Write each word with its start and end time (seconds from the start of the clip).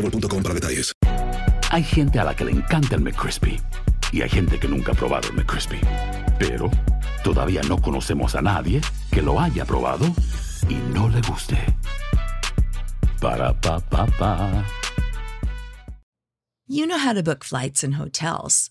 boostmobile.com 0.00 0.42
para 0.42 0.54
detalles. 0.54 0.92
Hay 1.70 1.82
gente 1.82 2.18
a 2.18 2.24
la 2.24 2.34
que 2.34 2.44
le 2.44 2.52
encanta 2.52 2.94
el 2.94 3.02
McCrispy 3.02 3.60
y 4.12 4.22
hay 4.22 4.28
gente 4.28 4.58
que 4.58 4.68
nunca 4.68 4.92
ha 4.92 4.94
probado 4.94 5.28
el 5.28 5.34
McCrispy. 5.34 5.80
Pero 6.38 6.70
todavía 7.24 7.62
no 7.62 7.80
conocemos 7.80 8.34
a 8.34 8.42
nadie 8.42 8.80
que 9.10 9.22
lo 9.22 9.40
haya 9.40 9.64
probado 9.64 10.06
y 10.68 10.74
no 10.94 11.08
le 11.08 11.20
guste. 11.22 11.58
Para 13.20 13.52
pa 13.60 13.80
pa 13.80 14.06
pa. 14.18 14.64
You 16.68 16.86
know 16.86 16.98
how 16.98 17.12
to 17.12 17.22
book 17.22 17.44
flights 17.44 17.82
and 17.84 17.94
hotels. 17.94 18.70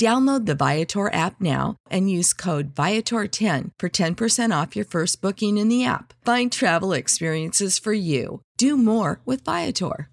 Download 0.00 0.46
the 0.46 0.54
Viator 0.54 1.12
app 1.12 1.42
now 1.42 1.76
and 1.90 2.10
use 2.10 2.32
code 2.32 2.74
Viator10 2.74 3.72
for 3.78 3.90
10% 3.90 4.50
off 4.50 4.74
your 4.74 4.86
first 4.86 5.20
booking 5.20 5.58
in 5.58 5.68
the 5.68 5.84
app. 5.84 6.14
Find 6.24 6.50
travel 6.50 6.94
experiences 6.94 7.78
for 7.78 7.92
you. 7.92 8.40
Do 8.56 8.78
more 8.78 9.20
with 9.26 9.44
Viator. 9.44 10.08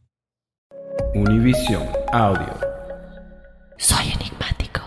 Univision 1.16 1.88
Audio. 2.13 2.59
Soy 3.78 4.11
enigmático. 4.11 4.81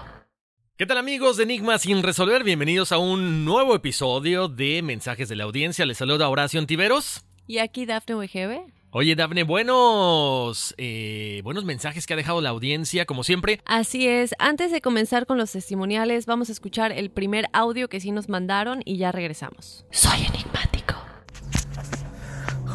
¿Qué 0.77 0.85
tal 0.85 0.99
amigos 0.99 1.39
de 1.39 1.45
Enigma 1.45 1.79
sin 1.79 2.03
resolver? 2.03 2.45
Bienvenidos 2.45 2.93
a 2.93 2.99
un 2.99 3.47
nuevo 3.47 3.75
episodio 3.75 4.49
de 4.49 4.83
Mensajes 4.83 5.31
de 5.31 5.37
la 5.37 5.45
Audiencia. 5.45 5.87
Les 5.87 5.97
saluda 5.97 6.29
Horacio 6.29 6.61
Antiveros. 6.61 7.23
Y 7.47 7.57
aquí 7.57 7.87
Dafne 7.87 8.17
Wegebe. 8.17 8.67
Oye, 8.93 9.15
Dafne, 9.15 9.45
buenos, 9.45 10.75
eh, 10.77 11.43
buenos 11.45 11.65
mensajes 11.65 12.09
que 12.09 12.15
ha 12.15 12.17
dejado 12.17 12.41
la 12.41 12.49
audiencia, 12.49 13.07
como 13.07 13.23
siempre. 13.23 13.61
Así 13.65 14.09
es, 14.09 14.35
antes 14.41 14.73
de 14.73 14.81
comenzar 14.81 15.27
con 15.27 15.39
los 15.39 15.53
testimoniales, 15.53 16.27
vamos 16.27 16.49
a 16.49 16.53
escuchar 16.53 16.91
el 16.91 17.09
primer 17.09 17.47
audio 17.53 17.89
que 17.89 18.01
sí 18.01 18.11
nos 18.11 18.29
mandaron 18.29 18.83
y 18.85 18.97
ya 18.97 19.13
regresamos. 19.13 19.87
Soy 19.93 20.27
enigmático. 20.27 20.97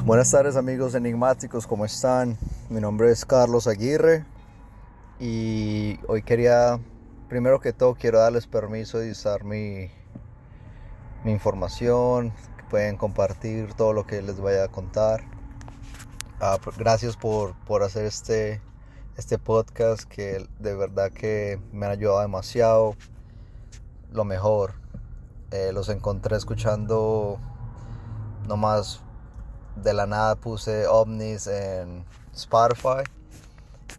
Buenas 0.06 0.32
tardes 0.32 0.56
amigos 0.56 0.96
enigmáticos, 0.96 1.68
¿cómo 1.68 1.84
están? 1.84 2.38
Mi 2.70 2.80
nombre 2.80 3.12
es 3.12 3.26
Carlos 3.26 3.68
Aguirre 3.68 4.24
y 5.20 6.00
hoy 6.08 6.22
quería, 6.22 6.80
primero 7.28 7.60
que 7.60 7.74
todo, 7.74 7.96
quiero 7.96 8.20
darles 8.20 8.48
permiso 8.48 9.00
de 9.00 9.12
usar 9.12 9.44
mi, 9.44 9.90
mi 11.26 11.34
información, 11.34 12.32
que 12.56 12.64
pueden 12.70 12.96
compartir 12.96 13.74
todo 13.74 13.92
lo 13.92 14.08
que 14.08 14.22
les 14.22 14.40
vaya 14.40 14.64
a 14.64 14.68
contar. 14.70 15.35
Ah, 16.42 16.58
gracias 16.78 17.16
por, 17.16 17.56
por 17.66 17.82
hacer 17.82 18.06
este, 18.06 18.62
este 19.16 19.38
podcast 19.38 20.04
que 20.04 20.46
de 20.60 20.76
verdad 20.76 21.10
que 21.10 21.62
me 21.72 21.86
han 21.86 21.94
ayudado 21.94 22.20
demasiado. 22.20 22.96
Lo 24.12 24.26
mejor. 24.26 24.74
Eh, 25.52 25.72
los 25.72 25.88
encontré 25.88 26.36
escuchando 26.36 27.40
nomás 28.48 29.02
de 29.76 29.94
la 29.94 30.06
nada 30.06 30.36
puse 30.36 30.88
ovnis 30.88 31.48
en 31.48 32.04
Spotify 32.34 33.04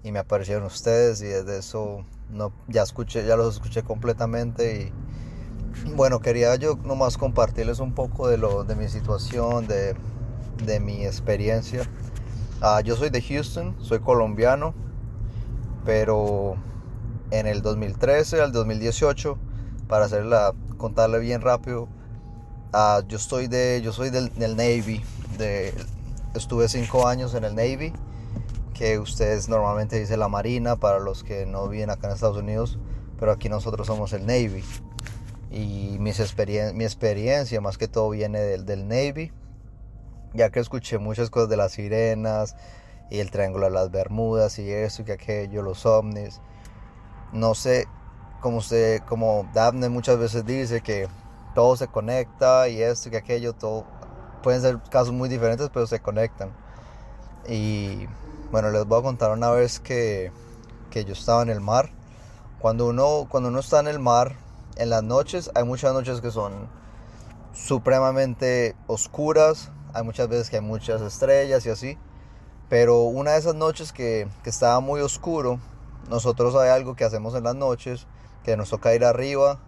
y 0.03 0.13
me 0.13 0.19
aparecieron 0.19 0.65
ustedes 0.65 1.21
y 1.23 1.27
desde 1.27 1.59
eso 1.59 2.05
no, 2.31 2.53
ya 2.69 2.83
escuché, 2.83 3.25
ya 3.27 3.37
los 3.37 3.55
escuché 3.55 3.83
completamente 3.83 4.93
y 5.85 5.93
bueno, 5.95 6.21
quería 6.21 6.57
yo 6.57 6.77
nomás 6.77 7.17
compartirles 7.17 7.79
un 7.79 7.95
poco 7.95 8.29
de, 8.29 8.39
lo, 8.39 8.65
de 8.65 8.77
mi 8.77 8.89
situación, 8.89 9.67
de, 9.67 9.95
de 10.65 10.81
mi 10.81 11.07
experiencia. 11.07 11.89
Uh, 12.67 12.81
yo 12.81 12.97
soy 12.97 13.11
de 13.11 13.23
Houston, 13.23 13.77
soy 13.81 14.01
colombiano, 14.01 14.75
pero 15.85 16.57
en 17.31 17.47
el 17.47 17.63
2013 17.63 18.41
al 18.41 18.51
2018, 18.51 19.39
para 19.87 20.07
hacerla, 20.07 20.53
contarle 20.77 21.21
bien 21.21 21.43
rápido, 21.43 21.83
uh, 22.75 23.07
yo, 23.07 23.19
estoy 23.19 23.47
de, 23.47 23.81
yo 23.85 23.93
soy 23.93 24.11
del, 24.11 24.33
Navy, 24.57 25.01
estuve 26.35 26.69
cinco 26.69 27.07
años 27.07 27.35
en 27.35 27.45
el 27.45 27.55
Navy, 27.55 27.93
que 28.75 28.99
ustedes 28.99 29.49
normalmente 29.49 30.01
dicen 30.01 30.19
la 30.19 30.27
Marina 30.27 30.75
para 30.75 30.99
los 30.99 31.23
que 31.23 31.47
no 31.47 31.69
viven 31.69 31.91
acá 31.91 32.09
en 32.09 32.15
Estados 32.15 32.39
Unidos, 32.39 32.81
pero 33.21 33.31
aquí 33.31 33.49
nosotros 33.49 33.87
somos 33.87 34.13
el 34.13 34.27
Navy. 34.27 34.65
Y 35.53 35.99
mis 36.01 36.19
experien 36.19 36.77
mi 36.77 36.83
experiencia 36.83 37.61
más 37.61 37.79
que 37.79 37.87
todo 37.87 38.11
viene 38.11 38.41
del 38.41 38.89
Navy 38.89 39.31
ya 40.37 40.51
que 40.51 40.61
escuché 40.61 40.99
muchas 40.99 41.31
cosas 41.31 41.49
de 41.49 41.57
las 41.57 41.73
sirenas 41.73 42.57
y 43.11 43.19
el 43.21 43.31
triángulo 43.31 43.67
de 43.67 43.73
las 43.73 43.91
Bermudas 43.91 44.59
y 44.59 44.71
eso 44.71 45.03
y 45.03 45.05
que 45.05 45.13
aquello, 45.13 45.63
los 45.63 45.87
ovnis. 45.87 46.41
No 47.33 47.55
sé, 47.55 47.89
como 48.41 48.59
usted, 48.59 49.03
como 49.03 49.49
Daphne 49.55 49.89
muchas 49.89 50.19
veces 50.19 50.45
dice 50.45 50.81
que 50.81 51.09
todo 51.55 51.77
se 51.77 51.89
conecta 51.89 52.69
y 52.69 52.83
esto 52.83 53.09
y 53.09 53.13
que 53.13 53.19
aquello, 53.19 53.53
todo 53.55 53.85
pueden 54.43 54.61
ser 54.61 54.79
casos 54.91 55.13
muy 55.13 55.29
diferentes, 55.29 55.71
pero 55.73 55.87
se 55.87 56.01
conectan. 56.01 56.51
Y 57.49 58.07
bueno, 58.51 58.71
les 58.71 58.85
voy 58.87 59.01
a 59.01 59.03
contar 59.03 59.33
una 59.33 59.51
vez 59.51 59.81
que, 59.81 60.31
que 60.91 61.05
yo 61.05 61.15
estaba 61.15 61.43
en 61.43 61.51
el 61.51 61.61
mar. 61.61 61.91
Cuando 62.59 62.87
uno, 62.87 63.27
cuando 63.29 63.49
uno 63.49 63.61
está 63.61 63.81
en 63.81 63.89
el 63.89 63.99
mar, 63.99 64.37
en 64.77 64.91
las 64.91 65.03
noches, 65.03 65.51
hay 65.55 65.65
muchas 65.65 65.93
noches 65.93 66.21
que 66.21 66.31
son 66.31 66.69
supremamente 67.53 68.77
oscuras, 68.87 69.71
hay 69.97 70.03
muchas 70.03 70.29
veces 70.29 70.51
que 70.51 70.57
hay 70.57 70.63
muchas 70.63 71.01
estrellas 71.01 71.65
y 71.65 71.71
así. 71.71 71.99
Pero 72.69 73.03
una 73.03 73.33
de 73.33 73.39
esas 73.39 73.55
noches 73.55 73.93
que, 73.93 74.29
que 74.43 74.51
estaba 74.51 74.81
muy 74.81 75.01
oscuro, 75.01 75.59
nosotros 76.11 76.55
hay 76.55 76.69
algo 76.69 76.97
que 76.97 77.05
hacemos 77.05 77.35
en 77.35 77.45
las 77.45 77.55
noches, 77.55 78.07
que 78.45 78.57
nos 78.57 78.69
toca 78.69 78.95
ir 78.95 79.05
arriba 79.05 79.59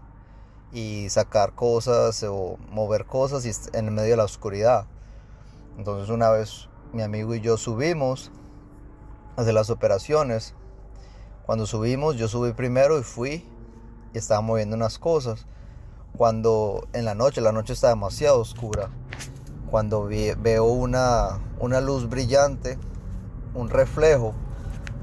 y 0.73 1.09
sacar 1.09 1.55
cosas 1.55 2.23
o 2.25 2.59
mover 2.71 3.07
cosas 3.07 3.47
y 3.47 3.77
en 3.77 3.95
medio 3.95 4.11
de 4.11 4.17
la 4.17 4.25
oscuridad. 4.25 4.85
Entonces 5.79 6.11
una 6.11 6.29
vez 6.31 6.69
mi 6.93 7.03
amigo 7.03 7.35
y 7.35 7.41
yo 7.41 7.57
subimos 7.57 8.31
a 9.37 9.43
hacer 9.43 9.55
las 9.55 9.71
operaciones. 9.71 10.55
Cuando 11.47 11.65
subimos, 11.65 12.17
yo 12.17 12.29
subí 12.29 12.53
primero 12.53 12.99
y 12.99 13.03
fui 13.03 13.47
y 14.13 14.19
estaba 14.19 14.43
moviendo 14.43 14.77
unas 14.77 14.99
cosas. 14.99 15.47
Cuando 16.17 16.87
en 16.93 17.07
la 17.07 17.15
noche, 17.15 17.41
la 17.41 17.53
noche 17.53 17.73
está 17.73 17.89
demasiado 17.89 18.41
oscura 18.41 18.91
cuando 19.71 20.05
veo 20.05 20.65
una, 20.65 21.39
una 21.59 21.81
luz 21.81 22.09
brillante, 22.09 22.79
un 23.55 23.71
reflejo, 23.71 24.35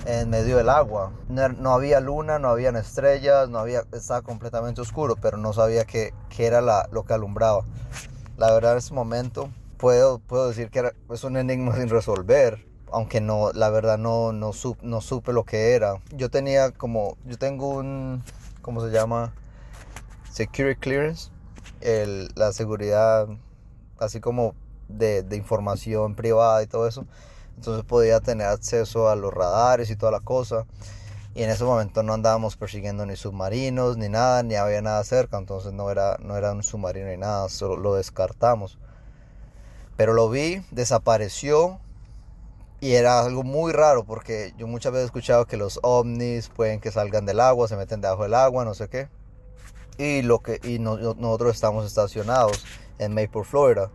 en 0.05 0.29
medio 0.29 0.57
del 0.57 0.69
agua. 0.69 1.11
No, 1.29 1.49
no 1.49 1.73
había 1.73 1.99
luna, 1.99 2.39
no 2.39 2.49
habían 2.49 2.75
estrellas, 2.75 3.49
no 3.49 3.59
había, 3.59 3.83
estaba 3.91 4.21
completamente 4.21 4.81
oscuro, 4.81 5.15
pero 5.15 5.37
no 5.37 5.53
sabía 5.53 5.85
qué 5.85 6.13
era 6.37 6.61
la, 6.61 6.87
lo 6.91 7.03
que 7.03 7.13
alumbraba. 7.13 7.65
La 8.37 8.51
verdad 8.53 8.73
en 8.73 8.77
ese 8.79 8.93
momento 8.93 9.49
puedo, 9.77 10.19
puedo 10.19 10.47
decir 10.47 10.69
que 10.69 10.79
era, 10.79 10.93
es 11.09 11.23
un 11.23 11.37
enigma 11.37 11.75
sin 11.75 11.89
resolver, 11.89 12.65
aunque 12.91 13.21
no, 13.21 13.51
la 13.53 13.69
verdad 13.69 13.97
no, 13.97 14.31
no, 14.31 14.53
sup, 14.53 14.81
no 14.81 15.01
supe 15.01 15.33
lo 15.33 15.43
que 15.43 15.73
era. 15.73 16.01
Yo 16.15 16.29
tenía 16.29 16.71
como, 16.71 17.17
yo 17.25 17.37
tengo 17.37 17.69
un, 17.69 18.23
¿cómo 18.61 18.81
se 18.85 18.91
llama? 18.91 19.33
Security 20.31 20.79
clearance, 20.79 21.31
el, 21.81 22.29
la 22.35 22.51
seguridad 22.51 23.27
así 23.99 24.19
como 24.19 24.55
de, 24.87 25.25
información 25.35 26.15
privada 26.15 26.63
y 26.63 26.67
todo 26.67 26.87
eso. 26.87 27.05
Entonces 27.55 27.85
podía 27.85 28.19
tener 28.19 28.47
acceso 28.47 29.09
a 29.09 29.15
los 29.15 29.33
radares 29.33 29.89
y 29.89 29.95
toda 29.95 30.11
la 30.11 30.19
cosa. 30.19 30.65
Y 31.33 31.43
en 31.43 31.49
ese 31.49 31.63
momento 31.63 32.03
no 32.03 32.13
andábamos 32.13 32.55
persiguiendo 32.55 33.05
ni 33.05 33.15
submarinos 33.15 33.97
ni 33.97 34.07
nada, 34.07 34.43
ni 34.43 34.55
había 34.55 34.81
nada 34.81 35.03
cerca. 35.03 35.37
Entonces 35.37 35.73
no 35.73 35.89
era, 35.89 36.17
no 36.21 36.37
era 36.37 36.51
un 36.51 36.63
submarino 36.63 37.07
ni 37.07 37.17
nada, 37.17 37.49
solo 37.49 37.77
lo 37.77 37.95
descartamos. 37.95 38.77
Pero 39.97 40.13
lo 40.13 40.29
vi, 40.29 40.61
desapareció. 40.71 41.79
Y 42.81 42.93
era 42.93 43.21
algo 43.21 43.43
muy 43.43 43.71
raro 43.71 44.03
porque 44.03 44.53
yo 44.57 44.67
muchas 44.67 44.91
veces 44.91 45.03
he 45.03 45.05
escuchado 45.05 45.45
que 45.45 45.57
los 45.57 45.79
ovnis 45.81 46.49
pueden 46.49 46.79
que 46.81 46.91
salgan 46.91 47.25
del 47.25 47.39
agua, 47.39 47.67
se 47.67 47.77
meten 47.77 48.01
debajo 48.01 48.23
del 48.23 48.33
agua, 48.33 48.65
no 48.65 48.73
sé 48.73 48.89
qué. 48.89 49.07
Y, 49.97 50.21
lo 50.23 50.39
que, 50.39 50.59
y 50.61 50.77
no, 50.77 50.97
nosotros 50.97 51.55
estamos 51.55 51.85
estacionados 51.85 52.65
en 52.99 53.13
Maple, 53.13 53.43
Florida 53.43 53.89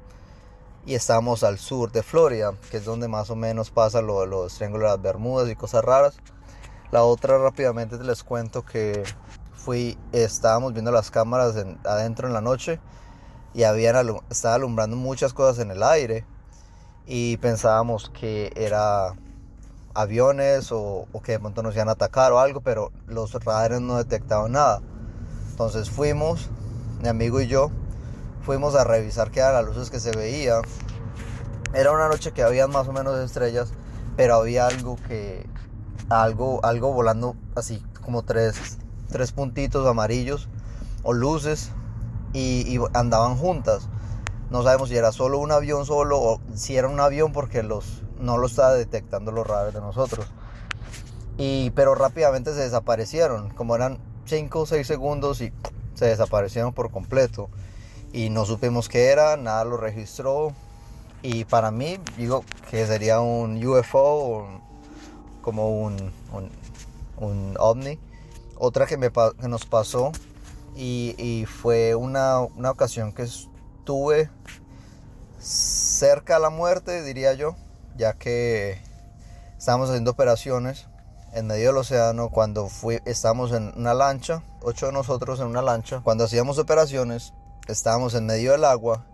y 0.86 0.94
estamos 0.94 1.44
al 1.44 1.58
sur 1.58 1.92
de 1.92 2.02
Florida, 2.02 2.54
que 2.70 2.78
es 2.78 2.84
donde 2.84 3.08
más 3.08 3.30
o 3.30 3.36
menos 3.36 3.70
pasa 3.70 4.00
lo 4.00 4.24
los 4.26 4.54
triángulos 4.54 4.88
de 4.88 4.96
las 4.96 5.02
Bermudas 5.02 5.48
y 5.50 5.56
cosas 5.56 5.84
raras. 5.84 6.16
La 6.90 7.04
otra 7.04 7.38
rápidamente 7.38 8.02
les 8.02 8.24
cuento 8.24 8.64
que 8.64 9.04
fui, 9.54 9.98
estábamos 10.12 10.72
viendo 10.72 10.90
las 10.90 11.10
cámaras 11.10 11.54
adentro 11.84 12.26
en 12.26 12.34
la 12.34 12.40
noche 12.40 12.80
y 13.52 13.64
habían, 13.64 14.16
estaba 14.30 14.54
alumbrando 14.54 14.96
muchas 14.96 15.34
cosas 15.34 15.58
en 15.58 15.70
el 15.70 15.82
aire 15.82 16.24
y 17.06 17.36
pensábamos 17.38 18.10
que 18.10 18.52
era 18.56 19.14
aviones 19.92 20.72
o, 20.72 21.06
o, 21.12 21.22
que 21.22 21.32
de 21.32 21.40
pronto 21.40 21.62
nos 21.62 21.74
iban 21.74 21.88
a 21.88 21.92
atacar 21.92 22.32
o 22.32 22.38
algo, 22.38 22.60
pero 22.60 22.90
los 23.06 23.32
radares 23.32 23.80
no 23.80 23.98
detectaban 23.98 24.52
nada. 24.52 24.80
Entonces 25.50 25.90
fuimos, 25.90 26.48
mi 27.02 27.08
amigo 27.08 27.40
y 27.40 27.48
yo, 27.48 27.70
fuimos 28.42 28.74
a 28.74 28.84
revisar 28.84 29.30
qué 29.30 29.40
eran 29.40 29.54
las 29.54 29.64
luces 29.64 29.90
que 29.90 30.00
se 30.00 30.12
veía. 30.16 30.60
Era 31.72 31.92
una 31.92 32.08
noche 32.08 32.32
que 32.32 32.42
había 32.42 32.66
más 32.66 32.88
o 32.88 32.92
menos 32.92 33.18
estrellas, 33.18 33.72
pero 34.16 34.34
había 34.34 34.66
algo 34.66 34.96
que 35.06 35.48
algo 36.08 36.64
algo 36.64 36.92
volando 36.92 37.36
así 37.54 37.82
como 38.04 38.22
tres, 38.22 38.78
tres 39.08 39.30
puntitos 39.30 39.86
amarillos 39.86 40.48
o 41.02 41.12
luces 41.12 41.70
y, 42.32 42.78
andaban 42.94 43.36
juntas. 43.36 43.88
No 44.50 44.64
sabemos 44.64 44.88
si 44.88 44.96
era 44.96 45.12
solo 45.12 45.38
un 45.38 45.52
avión 45.52 45.86
solo 45.86 46.20
o 46.20 46.40
si 46.54 46.76
era 46.76 46.88
un 46.88 46.98
avión 46.98 47.32
porque 47.32 47.62
los 47.62 48.02
no 48.18 48.36
lo 48.36 48.46
estaba 48.46 48.74
detectando 48.74 49.32
los 49.32 49.46
radares 49.46 49.74
de 49.74 49.80
nosotros. 49.80 50.26
Y 51.38 51.70
pero 51.70 51.94
rápidamente 51.94 52.52
se 52.52 52.60
desaparecieron, 52.60 53.50
como 53.50 53.76
eran 53.76 53.98
5 54.26 54.60
o 54.60 54.66
6 54.66 54.86
segundos 54.86 55.40
y 55.40 55.52
se 55.94 56.06
desaparecieron 56.06 56.72
por 56.72 56.90
completo 56.90 57.48
y 58.12 58.30
no 58.30 58.44
supimos 58.44 58.88
qué 58.88 59.08
era, 59.08 59.36
nada 59.36 59.64
lo 59.64 59.76
registró 59.76 60.52
y 61.22 61.44
para 61.44 61.70
mí 61.70 61.98
digo 62.16 62.44
que 62.70 62.86
sería 62.86 63.20
un 63.20 63.64
UFO 63.64 64.46
como 65.42 65.80
un, 65.80 66.12
un, 67.18 67.56
ovni. 67.58 67.98
Otra 68.56 68.86
que, 68.86 68.96
me, 68.96 69.10
que 69.10 69.48
nos 69.48 69.64
pasó 69.66 70.12
y, 70.76 71.14
y 71.18 71.46
fue 71.46 71.94
una, 71.94 72.40
una, 72.40 72.70
ocasión 72.70 73.12
que 73.12 73.22
estuve 73.22 74.30
cerca 75.38 76.36
a 76.36 76.38
la 76.38 76.50
muerte, 76.50 77.02
diría 77.02 77.32
yo, 77.34 77.56
ya 77.96 78.14
que 78.14 78.78
estábamos 79.56 79.88
haciendo 79.88 80.10
operaciones 80.10 80.86
en 81.32 81.46
medio 81.46 81.68
del 81.68 81.78
océano 81.78 82.28
cuando 82.28 82.68
fui, 82.68 83.00
estábamos 83.04 83.52
en 83.52 83.72
una 83.76 83.94
lancha, 83.94 84.42
ocho 84.62 84.86
de 84.86 84.92
nosotros 84.92 85.40
en 85.40 85.46
una 85.46 85.62
lancha, 85.62 86.00
cuando 86.02 86.24
hacíamos 86.24 86.58
operaciones 86.58 87.32
estábamos 87.68 88.14
en 88.14 88.26
medio 88.26 88.52
del 88.52 88.64
agua 88.64 89.06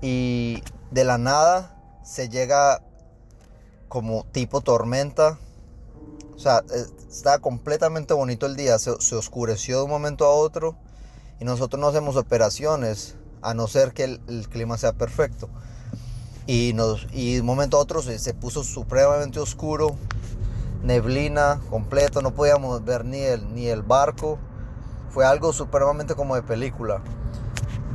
y 0.00 0.62
de 0.90 1.04
la 1.04 1.18
nada 1.18 1.76
se 2.02 2.28
llega 2.28 2.82
como 3.88 4.24
tipo 4.32 4.60
tormenta. 4.60 5.38
O 6.34 6.38
sea, 6.38 6.62
estaba 7.10 7.38
completamente 7.38 8.14
bonito 8.14 8.46
el 8.46 8.56
día, 8.56 8.78
se, 8.78 8.90
oscureció 8.90 9.78
de 9.78 9.84
un 9.84 9.90
momento 9.90 10.24
a 10.24 10.30
otro 10.30 10.76
y 11.38 11.44
nosotros 11.44 11.80
no 11.80 11.88
hacemos 11.88 12.16
operaciones 12.16 13.16
a 13.42 13.52
no 13.52 13.66
ser 13.66 13.92
que 13.92 14.04
el, 14.04 14.20
el 14.28 14.48
clima 14.48 14.78
sea 14.78 14.92
perfecto. 14.92 15.50
Y, 16.46 16.72
nos, 16.74 17.06
y 17.12 17.34
de 17.34 17.40
un 17.40 17.46
momento 17.46 17.76
a 17.76 17.80
otro 17.80 18.00
se, 18.00 18.18
se, 18.18 18.32
puso 18.32 18.64
supremamente 18.64 19.38
oscuro, 19.38 19.96
neblina 20.82 21.60
completo, 21.68 22.22
no 22.22 22.34
podíamos 22.34 22.84
ver 22.84 23.04
ni 23.04 23.20
el, 23.20 23.52
ni 23.54 23.66
el 23.66 23.82
barco. 23.82 24.38
Fue 25.10 25.26
algo 25.26 25.52
supremamente 25.52 26.14
como 26.14 26.36
de 26.36 26.42
película. 26.42 27.02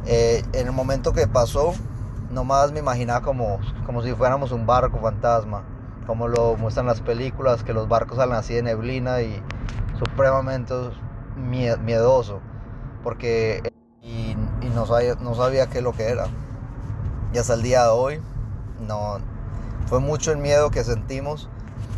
Eh, 0.07 0.44
en 0.54 0.68
el 0.68 0.74
momento 0.74 1.13
que 1.13 1.28
pasó, 1.28 1.74
nomás 2.30 2.72
me 2.72 2.80
imaginaba 2.80 3.22
como, 3.22 3.60
como 3.86 4.04
si 4.04 4.13
fuéramos 4.13 4.52
un 4.52 4.68
barco 4.68 5.00
fantasma, 5.00 5.63
como 6.06 6.28
lo 6.28 6.56
muestran 6.57 6.86
las 6.86 7.02
películas, 7.02 7.63
que 7.63 7.74
los 7.74 7.88
barcos 7.88 8.18
salen 8.18 8.36
así 8.36 8.54
de 8.54 8.62
neblina 8.62 9.22
y 9.22 9.42
supremamente 9.98 10.74
miedoso, 11.36 12.40
porque 13.04 13.63
y, 14.02 14.36
y 14.62 14.69
no, 14.75 14.86
sabía, 14.86 15.16
no 15.16 15.34
sabía 15.34 15.68
qué 15.68 15.80
es 15.80 15.84
lo 15.84 15.94
que 15.94 16.04
era. 16.04 16.28
Y 17.34 17.40
hasta 17.40 17.56
el 17.56 17.63
día 17.63 17.84
de 17.84 17.90
hoy, 17.90 18.22
no, 18.88 19.18
fue 19.88 20.00
mucho 20.00 20.31
el 20.31 20.38
miedo 20.38 20.69
que 20.69 20.84
sentimos, 20.84 21.50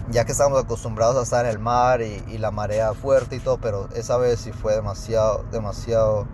ya 0.10 0.24
que 0.24 0.32
estamos 0.32 0.64
acostumbrados 0.64 1.18
a 1.18 1.24
estar 1.24 1.46
en 1.46 1.52
el 1.52 1.60
mar 1.60 2.02
y, 2.02 2.24
y 2.30 2.38
la 2.38 2.52
marea 2.52 2.94
fuerte 2.94 3.36
y 3.36 3.40
todo, 3.40 3.58
pero 3.58 3.90
esa 3.94 4.18
vez 4.18 4.40
sí 4.40 4.54
fue 4.54 4.74
demasiado, 4.74 5.44
demasiado 5.52 6.26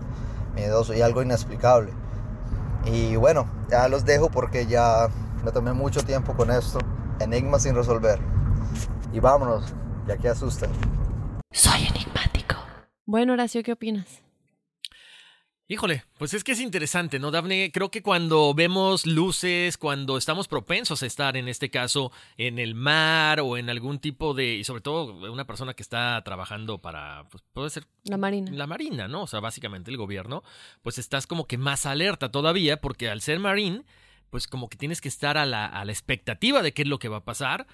miedoso 0.53 0.94
y 0.94 1.01
algo 1.01 1.21
inexplicable. 1.21 1.91
Y 2.85 3.15
bueno, 3.15 3.47
ya 3.69 3.88
los 3.88 4.05
dejo 4.05 4.29
porque 4.29 4.65
ya 4.65 5.07
me 5.44 5.51
tomé 5.51 5.73
mucho 5.73 6.01
tiempo 6.03 6.33
con 6.33 6.51
esto. 6.51 6.79
Enigmas 7.19 7.63
sin 7.63 7.75
resolver. 7.75 8.19
Y 9.11 9.19
vámonos, 9.19 9.73
ya 10.07 10.17
que 10.17 10.29
asustan. 10.29 10.71
Soy 11.51 11.88
enigmático. 11.88 12.55
Bueno, 13.05 13.33
Horacio, 13.33 13.63
¿qué 13.63 13.71
opinas? 13.71 14.22
Híjole, 15.70 16.03
pues 16.17 16.34
es 16.34 16.43
que 16.43 16.51
es 16.51 16.60
interesante, 16.60 17.20
¿no, 17.20 17.32
Dafne? 17.32 17.72
Creo 17.72 17.89
que 17.89 18.01
cuando 18.01 18.53
vemos 18.53 19.05
luces, 19.05 19.77
cuando 19.77 20.17
estamos 20.17 20.50
propensos 20.50 21.01
a 21.01 21.05
estar, 21.05 21.38
en 21.38 21.48
este 21.48 21.70
caso, 21.70 22.12
en 22.38 22.60
el 22.60 22.75
mar 22.75 23.39
o 23.39 23.55
en 23.55 23.70
algún 23.70 24.00
tipo 24.00 24.34
de, 24.34 24.55
y 24.55 24.65
sobre 24.65 24.82
todo 24.82 25.32
una 25.32 25.48
persona 25.48 25.74
que 25.74 25.82
está 25.82 26.22
trabajando 26.25 26.79
para, 26.79 27.29
pues 27.29 27.46
puede 27.53 27.70
ser... 27.70 27.88
La 28.03 28.17
Marina. 28.17 28.51
La 28.51 28.67
Marina, 28.67 29.08
¿no? 29.08 29.24
O 29.24 29.27
sea, 29.27 29.39
básicamente 29.39 29.89
el 29.89 29.96
gobierno, 29.96 30.43
pues 30.82 30.98
estás 30.98 31.27
como 31.27 31.48
que 31.48 31.58
más 31.58 31.86
alerta 31.86 32.29
todavía, 32.29 32.82
porque 32.82 33.10
al 33.10 33.22
ser 33.22 33.39
marín, 33.39 33.86
pues 34.32 34.48
como 34.48 34.67
que 34.67 34.77
tienes 34.77 35.00
que 35.00 35.08
estar 35.08 35.38
a 35.38 35.46
la, 35.46 35.65
a 35.65 35.86
la 35.86 35.93
expectativa 35.93 36.62
de 36.62 36.74
qué 36.74 36.82
es 36.82 36.89
lo 36.89 37.00
que 37.00 37.08
va 37.08 37.17
a 37.17 37.25
pasar. 37.25 37.67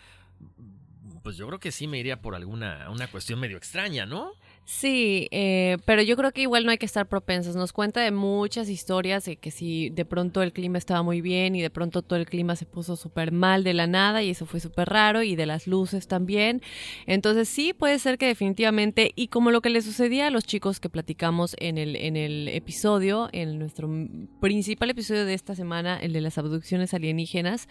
Pues 1.24 1.38
yo 1.38 1.48
creo 1.48 1.60
que 1.60 1.72
sí 1.72 1.88
me 1.88 1.98
iría 1.98 2.22
por 2.22 2.36
alguna 2.36 2.88
una 2.91 3.08
cuestión 3.08 3.39
medio 3.39 3.58
extraña, 3.58 4.05
¿no? 4.05 4.34
Sí, 4.71 5.27
eh, 5.31 5.77
pero 5.85 6.03
yo 6.03 6.15
creo 6.15 6.31
que 6.31 6.43
igual 6.43 6.63
no 6.63 6.69
hay 6.69 6.77
que 6.77 6.85
estar 6.85 7.07
propensos. 7.07 7.55
Nos 7.55 7.73
cuenta 7.73 8.01
de 8.01 8.11
muchas 8.11 8.69
historias 8.69 9.25
de 9.25 9.35
que 9.35 9.49
si 9.49 9.89
de 9.89 10.05
pronto 10.05 10.43
el 10.43 10.53
clima 10.53 10.77
estaba 10.77 11.01
muy 11.01 11.21
bien 11.21 11.55
y 11.55 11.61
de 11.63 11.71
pronto 11.71 12.03
todo 12.03 12.19
el 12.19 12.27
clima 12.27 12.55
se 12.55 12.67
puso 12.67 12.95
súper 12.95 13.31
mal 13.31 13.63
de 13.63 13.73
la 13.73 13.88
nada 13.88 14.21
y 14.21 14.29
eso 14.29 14.45
fue 14.45 14.59
súper 14.59 14.88
raro 14.88 15.23
y 15.23 15.35
de 15.35 15.47
las 15.47 15.65
luces 15.65 16.07
también. 16.07 16.61
Entonces 17.07 17.49
sí 17.49 17.73
puede 17.73 17.97
ser 17.97 18.19
que 18.19 18.27
definitivamente 18.27 19.11
y 19.15 19.29
como 19.29 19.49
lo 19.49 19.61
que 19.61 19.71
le 19.71 19.81
sucedía 19.81 20.27
a 20.27 20.29
los 20.29 20.43
chicos 20.43 20.79
que 20.79 20.88
platicamos 20.88 21.55
en 21.57 21.79
el, 21.79 21.95
en 21.95 22.15
el 22.15 22.47
episodio, 22.49 23.27
en 23.31 23.57
nuestro 23.57 23.89
principal 24.39 24.91
episodio 24.91 25.25
de 25.25 25.33
esta 25.33 25.55
semana, 25.55 25.97
el 25.97 26.13
de 26.13 26.21
las 26.21 26.38
abducciones 26.38 26.93
alienígenas, 26.93 27.67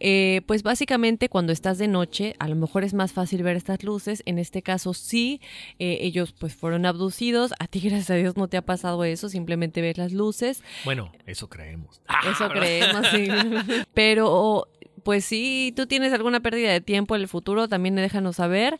eh, 0.00 0.42
pues 0.44 0.62
básicamente 0.62 1.30
cuando 1.30 1.50
estás 1.50 1.78
de 1.78 1.88
noche 1.88 2.34
a 2.38 2.46
lo 2.46 2.56
mejor 2.56 2.84
es 2.84 2.92
más 2.92 3.14
fácil 3.14 3.42
ver 3.42 3.56
estas 3.56 3.82
luces. 3.82 4.22
En 4.26 4.38
este 4.38 4.60
caso 4.60 4.92
sí, 4.92 5.40
eh, 5.78 5.96
ellos 6.02 6.34
pues 6.42 6.56
fueron 6.56 6.86
abducidos. 6.86 7.52
A 7.60 7.68
ti, 7.68 7.78
gracias 7.78 8.10
a 8.10 8.14
Dios, 8.14 8.36
no 8.36 8.48
te 8.48 8.56
ha 8.56 8.62
pasado 8.62 9.04
eso, 9.04 9.28
simplemente 9.28 9.80
ves 9.80 9.96
las 9.96 10.12
luces. 10.12 10.60
Bueno, 10.84 11.12
eso 11.24 11.48
creemos. 11.48 12.02
Eso 12.28 12.48
creemos, 12.52 13.06
sí. 13.12 13.28
Pero, 13.94 14.66
pues 15.04 15.24
sí, 15.24 15.72
tú 15.76 15.86
tienes 15.86 16.12
alguna 16.12 16.40
pérdida 16.40 16.72
de 16.72 16.80
tiempo 16.80 17.14
en 17.14 17.20
el 17.20 17.28
futuro, 17.28 17.68
también 17.68 17.94
déjanos 17.94 18.34
saber. 18.34 18.76